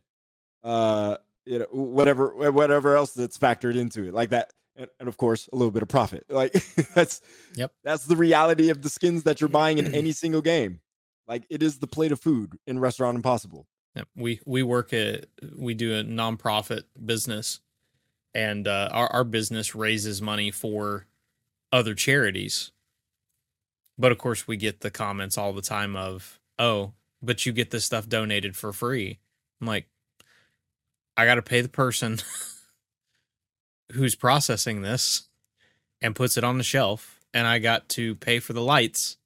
[0.64, 5.16] uh, you know, whatever, whatever else that's factored into it, like that, and, and of
[5.16, 6.24] course a little bit of profit.
[6.30, 6.52] Like
[6.94, 7.20] that's,
[7.54, 10.80] yep, that's the reality of the skins that you're buying in any single game.
[11.26, 13.66] Like it is the plate of food in Restaurant Impossible.
[13.96, 14.08] Yep.
[14.16, 15.26] We we work at
[15.56, 17.60] we do a nonprofit business,
[18.34, 21.06] and uh, our our business raises money for
[21.72, 22.72] other charities.
[23.98, 27.70] But of course, we get the comments all the time of, "Oh, but you get
[27.70, 29.18] this stuff donated for free."
[29.60, 29.86] I'm like,
[31.20, 32.18] I got to pay the person
[33.92, 35.28] who's processing this
[36.00, 39.18] and puts it on the shelf, and I got to pay for the lights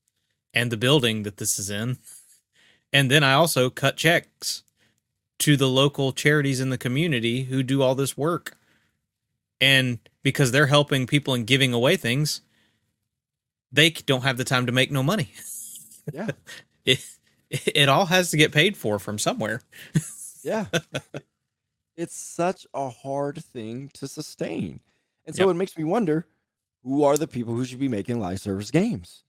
[0.53, 1.99] and the building that this is in.
[2.93, 4.65] And then I also cut checks
[5.39, 8.57] to the local charities in the community who do all this work.
[9.61, 12.41] And because they're helping people and giving away things,
[13.71, 15.33] they don't have the time to make no money.
[16.12, 16.31] Yeah.
[16.85, 17.05] it,
[17.51, 19.62] it all has to get paid for from somewhere.
[20.43, 20.66] yeah.
[21.97, 24.81] It's such a hard thing to sustain.
[25.27, 25.51] And so Yep.
[25.55, 26.27] it makes me wonder
[26.83, 29.25] who are the people who should be making live service games?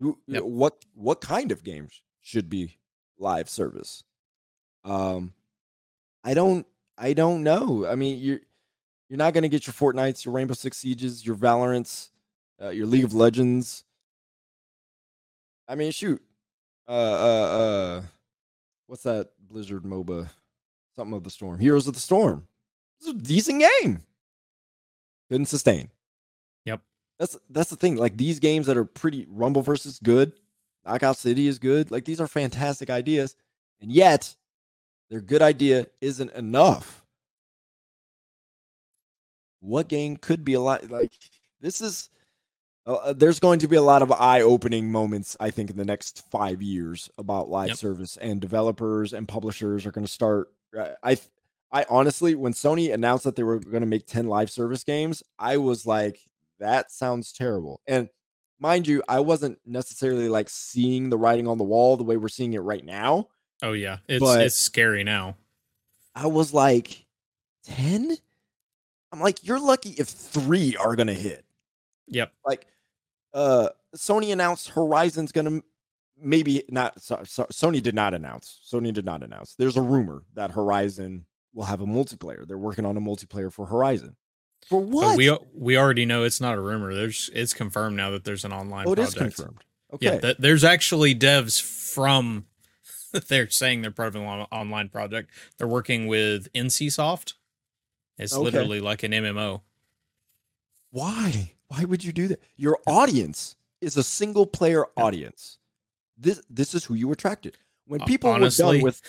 [0.00, 0.42] Who, Yep.
[0.44, 2.78] What what kind of games should be
[3.18, 4.04] live service?
[4.84, 5.34] Um
[6.24, 6.66] I don't
[6.98, 7.86] I don't know.
[7.86, 8.40] I mean, you're
[9.08, 12.08] you're not going to get your Fortnites, your Rainbow Six Sieges, your Valorants,
[12.62, 13.84] uh, your League of Legends.
[15.68, 16.22] I mean, shoot.
[16.88, 18.02] Uh uh uh
[18.86, 20.30] what's that Blizzard MOBA?
[20.96, 21.58] Something of the Storm.
[21.58, 22.46] Heroes of the Storm.
[23.00, 24.02] It's a decent game.
[25.30, 25.90] Couldn't sustain.
[26.64, 26.80] Yep.
[27.18, 27.96] That's that's the thing.
[27.96, 30.32] Like these games that are pretty Rumbleverse's good,
[30.86, 31.90] Knockout City is good.
[31.90, 33.34] Like these are fantastic ideas,
[33.80, 34.34] and yet
[35.10, 37.04] their good idea isn't enough.
[39.60, 41.12] What game could be a lot like
[41.60, 42.10] this is
[42.86, 45.84] uh, uh, there's going to be a lot of eye-opening moments i think in the
[45.84, 47.76] next five years about live Yep.
[47.76, 50.50] service and developers and publishers are going to start
[51.02, 51.16] i
[51.72, 55.22] i honestly when sony announced that they were going to make 10 live service games
[55.38, 56.18] i was like
[56.58, 58.08] that sounds terrible and
[58.60, 62.28] mind you i wasn't necessarily like seeing the writing on the wall the way we're
[62.28, 63.28] seeing it right now
[63.64, 65.36] Oh yeah, it's But- it's scary now.
[66.16, 67.04] i was like
[67.64, 68.16] 10
[69.12, 71.44] i'm like you're lucky if three are going to hit
[72.08, 72.32] Yep.
[72.44, 72.66] like
[73.34, 75.60] uh sony announced horizon's gonna
[76.22, 80.22] maybe not so, so, sony did not announce sony did not announce there's a rumor
[80.34, 81.24] that horizon
[81.54, 84.16] will have a multiplayer they're working on a multiplayer for horizon
[84.68, 86.94] for But what we we already know it's not a rumor.
[86.94, 89.36] There's it's confirmed now that there's an online oh it is project.
[89.36, 92.46] confirmed okay Yeah, th- there's actually devs from.
[93.28, 95.30] they're saying they're part of an on- online project.
[95.58, 97.34] They're working with NCSoft.
[98.18, 98.42] It's Okay.
[98.44, 99.62] literally like an MMO.
[100.90, 105.02] why why would you do that your audience is a single player Yeah.
[105.04, 105.58] audience
[106.22, 109.02] this this is who you attracted when Ho- people were honestly, done with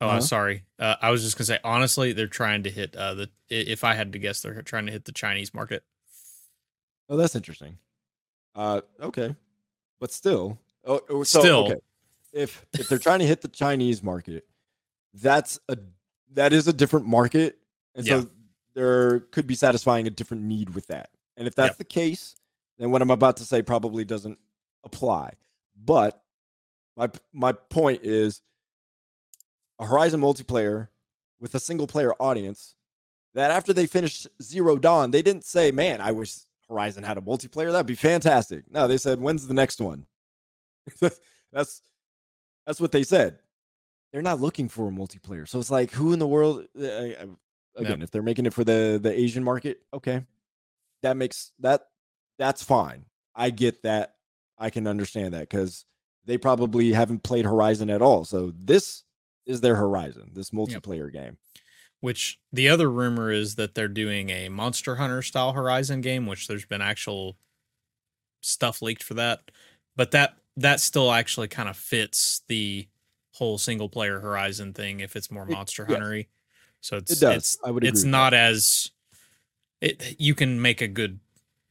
[0.00, 0.14] Oh, Uh-huh.
[0.16, 0.62] I'm sorry.
[0.78, 3.30] Uh, I was just gonna say honestly, they're trying to hit uh, the.
[3.48, 5.82] If I had to guess, they're trying to hit the Chinese market.
[7.10, 7.78] oh that's interesting
[8.54, 9.34] uh okay
[10.00, 11.64] but still oh, oh, so, Still.
[11.66, 11.80] okay.
[12.32, 14.46] if if they're trying to hit the Chinese market,
[15.14, 15.76] that's a
[16.34, 17.58] that is a different market,
[17.94, 18.20] and Yeah.
[18.20, 18.30] so
[18.74, 21.10] there could be satisfying a different need with that.
[21.36, 21.78] And if that's Yep.
[21.78, 22.36] the case,
[22.78, 24.38] then what I'm about to say probably doesn't
[24.84, 25.32] apply.
[25.82, 26.20] But
[26.96, 28.42] my my point is
[29.78, 30.88] a Horizon multiplayer
[31.40, 32.74] with a single player audience
[33.34, 36.38] that after they finished Zero Dawn, they didn't say, "Man, I wish
[36.68, 38.70] Horizon had a multiplayer, that'd be fantastic.
[38.70, 40.06] No, they said, when's the next one?
[41.52, 41.82] that's
[42.66, 43.38] that's what they said.
[44.12, 45.48] They're not looking for a multiplayer.
[45.48, 46.66] So it's like, who in the world?
[46.78, 47.36] Uh, again,
[47.76, 48.02] yep.
[48.02, 50.24] if they're making it for the the Asian market, okay,
[51.02, 51.86] that makes that
[52.38, 53.06] that's fine.
[53.34, 54.14] I get that.
[54.58, 55.84] I can understand that because
[56.24, 58.24] they probably haven't played Horizon at all.
[58.24, 59.04] So this
[59.46, 61.24] is their Horizon, this multiplayer yep.
[61.24, 61.38] game.
[62.00, 66.46] Which the other rumor is that they're doing a Monster Hunter style Horizon game, which
[66.46, 67.36] there's been actual
[68.40, 69.50] stuff leaked for that.
[69.96, 72.86] But that that still actually kind of fits the
[73.32, 76.26] whole single player Horizon thing if it's more Monster it, Huntery.
[76.80, 77.36] So it's it does.
[77.36, 78.50] It's, I would it's not that.
[78.50, 78.90] as
[79.80, 81.18] it you can make a good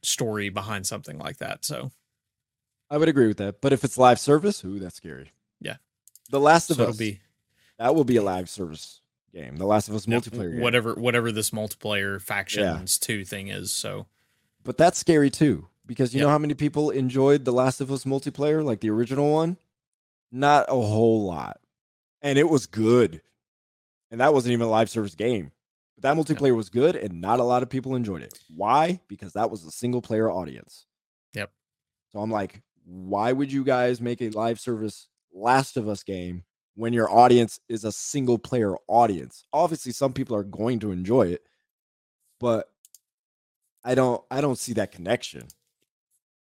[0.02, 1.64] story behind something like that.
[1.64, 1.90] So
[2.90, 3.60] I would agree with that.
[3.60, 5.32] But if it's live service, ooh, that's scary.
[5.60, 5.76] Yeah.
[6.30, 6.96] The Last of so Us.
[6.96, 7.20] Be,
[7.78, 9.00] that will be a live service
[9.32, 9.56] game.
[9.56, 10.60] The Last of Us multiplayer game.
[10.60, 13.06] Whatever whatever this multiplayer factions yeah.
[13.06, 13.72] two thing is.
[13.72, 14.06] So
[14.64, 15.68] But that's scary too.
[15.86, 19.32] Because you know how many people enjoyed the Last of Us multiplayer, like the original
[19.32, 19.56] one?
[20.30, 21.60] Not a whole lot.
[22.20, 23.22] And it was good.
[24.10, 25.50] And that wasn't even a live service game.
[25.96, 28.38] But that multiplayer was good and not a lot of people enjoyed it.
[28.54, 29.00] Why?
[29.08, 30.84] Because that was a single player audience.
[31.32, 31.50] Yep.
[32.12, 36.44] So I'm like, why would you guys make a live service Last of Us game
[36.74, 39.44] when your audience is a single player audience.
[39.52, 41.42] Obviously, some people are going to enjoy it,
[42.40, 42.70] but
[43.84, 45.48] I don't I don't see that connection.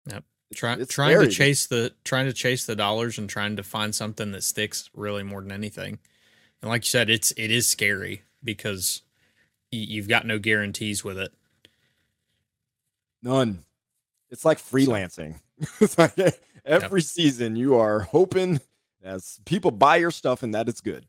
[0.07, 0.23] Yep.
[0.53, 3.95] Try, it's trying to chase the trying to chase the dollars and trying to find
[3.95, 5.97] something that sticks really more than anything.
[6.61, 9.01] And like you said, it's it is scary because
[9.71, 11.33] you've got no guarantees with it.
[13.23, 13.63] None.
[14.29, 15.39] It's like freelancing.
[15.79, 16.31] It's like eh,
[16.65, 17.07] every yep.
[17.07, 18.59] season you are hoping
[19.03, 21.05] as people buy your stuff and that it's good.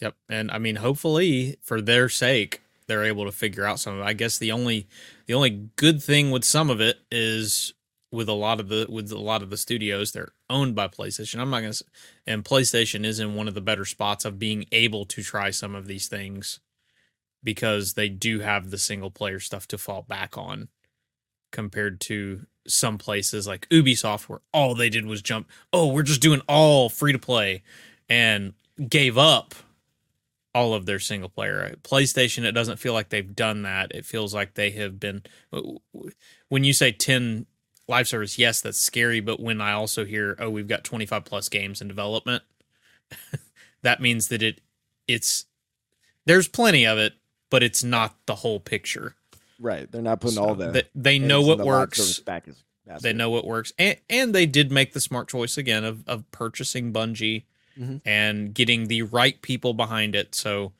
[0.00, 0.14] Yep.
[0.28, 4.04] And I mean, hopefully for their sake, they're able to figure out some of it.
[4.04, 4.86] I guess the only
[5.26, 7.74] the only good thing with some of it is
[8.12, 11.40] with a lot of the with a lot of the studios they're owned by PlayStation.
[11.40, 11.72] I'm not gonna
[12.26, 15.74] and PlayStation is in one of the better spots of being able to try some
[15.74, 16.60] of these things
[17.42, 20.68] because they do have the single player stuff to fall back on
[21.52, 26.22] compared to some places like Ubisoft where all they did was jump, oh, we're just
[26.22, 27.62] doing all free to play
[28.08, 28.54] and
[28.88, 29.54] gave up
[30.54, 31.76] all of their single player.
[31.82, 33.92] PlayStation, it doesn't feel like they've done that.
[33.94, 35.22] It feels like they have been.
[36.48, 37.46] When you say 10
[37.88, 39.20] live service, yes, that's scary.
[39.20, 42.42] But when I also hear, oh, we've got 25 plus games in development,
[43.82, 44.60] that means that it
[45.06, 45.44] it's
[46.24, 47.14] there's plenty of it,
[47.50, 49.14] but it's not the whole picture.
[49.58, 49.90] Right.
[49.90, 50.72] They're not putting so all that.
[50.72, 52.20] They, they know what works.
[53.00, 53.72] They know what works.
[53.78, 57.44] And and they did make the smart choice again of of purchasing Bungie
[57.78, 57.96] mm-hmm.
[58.04, 60.34] and getting the right people behind it.
[60.34, 60.72] So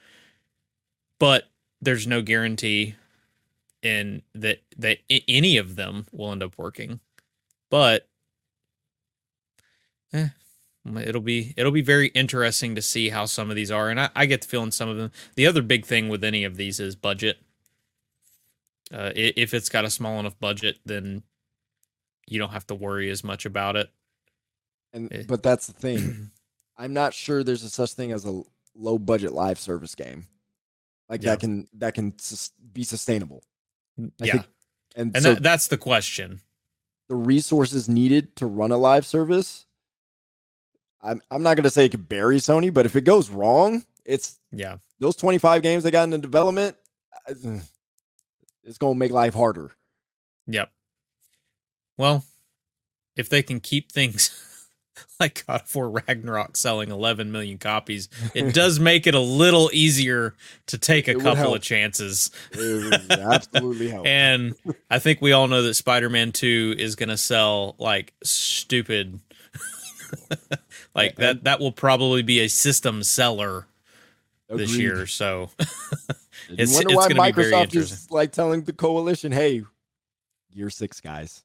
[1.19, 1.49] but
[1.81, 2.95] there's no guarantee
[3.83, 7.01] in that that any of them will end up working.
[7.71, 8.09] But
[10.13, 10.29] eh,
[10.95, 14.11] it'll be it'll be very interesting to see how some of these are and I,
[14.15, 16.79] I get the feeling some of them the other big thing with any of these
[16.79, 17.39] is budget
[18.93, 21.23] uh, if it's got a small enough budget, then
[22.27, 23.91] you don't have to worry as much about it.
[24.93, 25.25] And it, eh.
[25.29, 26.31] but that's the thing.
[26.79, 28.43] I'm not sure there's a such thing as a
[28.75, 30.27] low budget live service game
[31.09, 31.31] like yeah.
[31.31, 32.15] that can that can
[32.73, 33.43] be sustainable.
[33.99, 34.47] I yeah, think,
[34.95, 36.41] and, and so that, that's the question.
[37.09, 39.67] The resources needed to run a live service.
[41.03, 44.39] I'm I'm not gonna say it could bury Sony, but if it goes wrong, it's
[44.53, 44.79] yeah.
[44.99, 46.75] Those 25 games they got into development,
[48.67, 49.73] it's going to make life harder.
[50.47, 50.71] Yep.
[51.97, 52.25] Well,
[53.17, 54.69] if they can keep things
[55.21, 59.71] like God of War Ragnarok selling 11 million copies, it does make it a little
[59.73, 60.35] easier
[60.67, 62.31] to take a it couple of chances.
[63.11, 64.07] absolutely help.
[64.07, 64.55] and
[64.91, 69.21] I think we all know that Spider-Man 2 is going to sell like stupid.
[70.95, 73.67] like that that will probably be a system seller
[74.49, 74.63] Agreed.
[74.63, 75.51] this year, so
[76.49, 79.63] it's, you wonder it's why Microsoft is like telling the coalition, "Hey,
[80.51, 81.45] year six guys."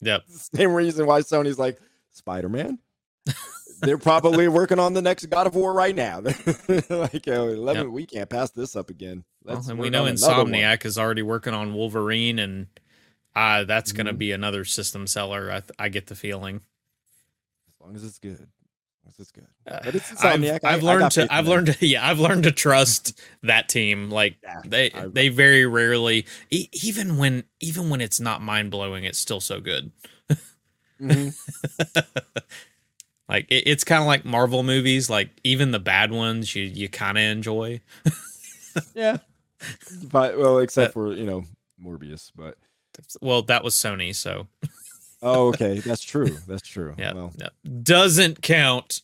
[0.00, 0.24] Yep.
[0.28, 1.78] Same reason why Sony's like
[2.10, 2.78] Spider Man.
[3.80, 6.20] They're probably working on the next God of War right now.
[6.88, 7.86] like, oh, 11, yep.
[7.92, 9.24] we can't pass this up again.
[9.44, 12.66] Well, and we know Insomniac is already working on Wolverine, and
[13.36, 13.96] uh, that's mm-hmm.
[13.98, 15.50] going to be another system seller.
[15.52, 16.56] I, I get the feeling.
[17.68, 18.48] As long as it's good.
[19.16, 19.46] That's good.
[19.66, 20.60] Uh, but it's Insomniac.
[20.64, 21.26] I've, I've learned to.
[21.30, 21.86] I've learned to.
[21.86, 24.10] Yeah, I've learned to trust that team.
[24.10, 28.70] Like yeah, they, I, they very rarely, e- even when, even when it's not mind
[28.70, 29.90] blowing, it's still so good.
[31.00, 31.98] Mm-hmm.
[33.28, 35.08] like it, it's kind of like Marvel movies.
[35.08, 37.80] Like even the bad ones, you you kind of enjoy.
[38.94, 39.18] yeah,
[40.10, 41.44] but well, except for you know
[41.82, 42.56] Morbius, but
[43.20, 44.48] Well, that was Sony, so
[45.20, 45.80] Oh, okay.
[45.80, 46.36] That's true.
[46.46, 46.94] That's true.
[46.98, 47.32] yeah, Well,
[47.82, 49.02] doesn't count.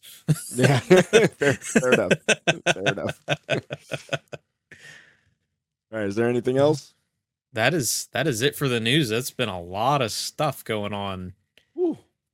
[0.55, 0.79] yeah.
[0.81, 2.13] fair, fair enough.
[2.73, 3.21] Fair enough.
[5.93, 6.07] All right.
[6.09, 6.95] Is there anything else?
[7.53, 9.09] That is that is it for the news.
[9.09, 11.35] That's been a lot of stuff going on,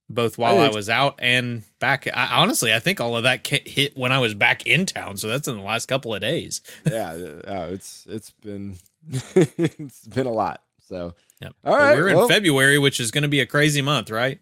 [0.09, 2.07] both while I ex- was out and back.
[2.07, 5.19] I, honestly, I think all of that hit when I was back in town.
[5.19, 6.63] So that's in the last couple of days.
[6.91, 7.15] Yeah.
[7.17, 8.79] yeah, it's it's been
[9.13, 10.63] it's been a lot.
[10.89, 11.55] So Yep.
[11.65, 14.41] all But we're in February, which is going to be a crazy month, right?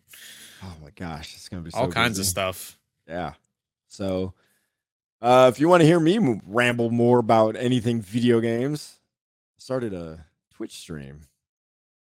[0.62, 2.76] Oh my gosh, it's gonna be so all kinds of stuff.
[3.06, 3.34] Yeah.
[3.86, 4.34] So,
[5.22, 8.96] uh, if you want to hear me ramble more about anything video games,
[9.56, 11.20] I started a Twitch stream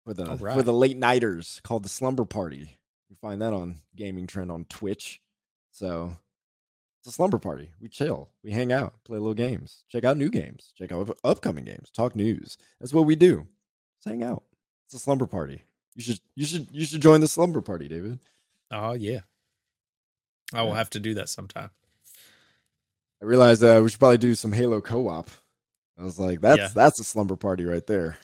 [0.05, 2.77] for the All for the late nighters called the Slumber Party.
[3.09, 5.21] You find that on Gaming Trend on Twitch.
[5.71, 6.15] So
[7.01, 7.69] it's a slumber party.
[7.79, 11.65] We chill, we hang out, play little games, check out new games, check out upcoming
[11.65, 12.57] games, talk news.
[12.79, 13.45] That's what we do.
[13.97, 14.43] Just hang out.
[14.85, 15.63] It's a slumber party.
[15.95, 18.19] You should you should you should join the slumber party, David.
[18.71, 19.21] Oh yeah,
[20.53, 21.69] I will have to do that sometime.
[23.21, 25.29] I realized uh, we should probably do some Halo co-op.
[25.97, 26.69] I was like, that's Yeah.
[26.73, 28.17] that's a slumber party right there.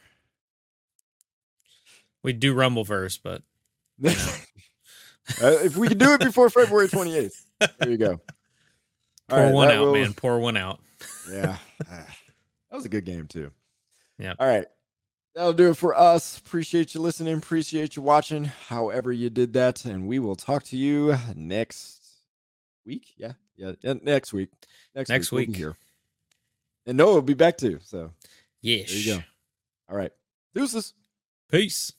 [2.23, 3.41] We do Rumbleverse, but
[5.41, 7.45] Uh, if we can do it before February 28th,
[7.79, 8.09] there you go.
[9.29, 10.13] All pour right, one out, will- man.
[10.13, 10.79] Pour one out.
[11.31, 11.57] Yeah,
[11.89, 12.05] Ah,
[12.69, 13.51] that was a good game too.
[14.19, 14.33] Yeah.
[14.39, 14.65] All right,
[15.35, 16.37] that'll do it for us.
[16.37, 17.35] Appreciate you listening.
[17.37, 18.45] Appreciate you watching.
[18.45, 22.01] However you did that, and we will talk to you next
[22.85, 23.13] week.
[23.17, 24.49] Yeah, yeah, yeah, next week.
[24.95, 25.75] Next, Next week, we'll here.
[26.85, 27.79] And Noah will be back too.
[27.83, 28.11] So
[28.61, 28.89] Yes.
[28.89, 29.23] there you go.
[29.89, 30.11] All right,
[30.53, 30.93] deuces.
[31.49, 31.93] Peace.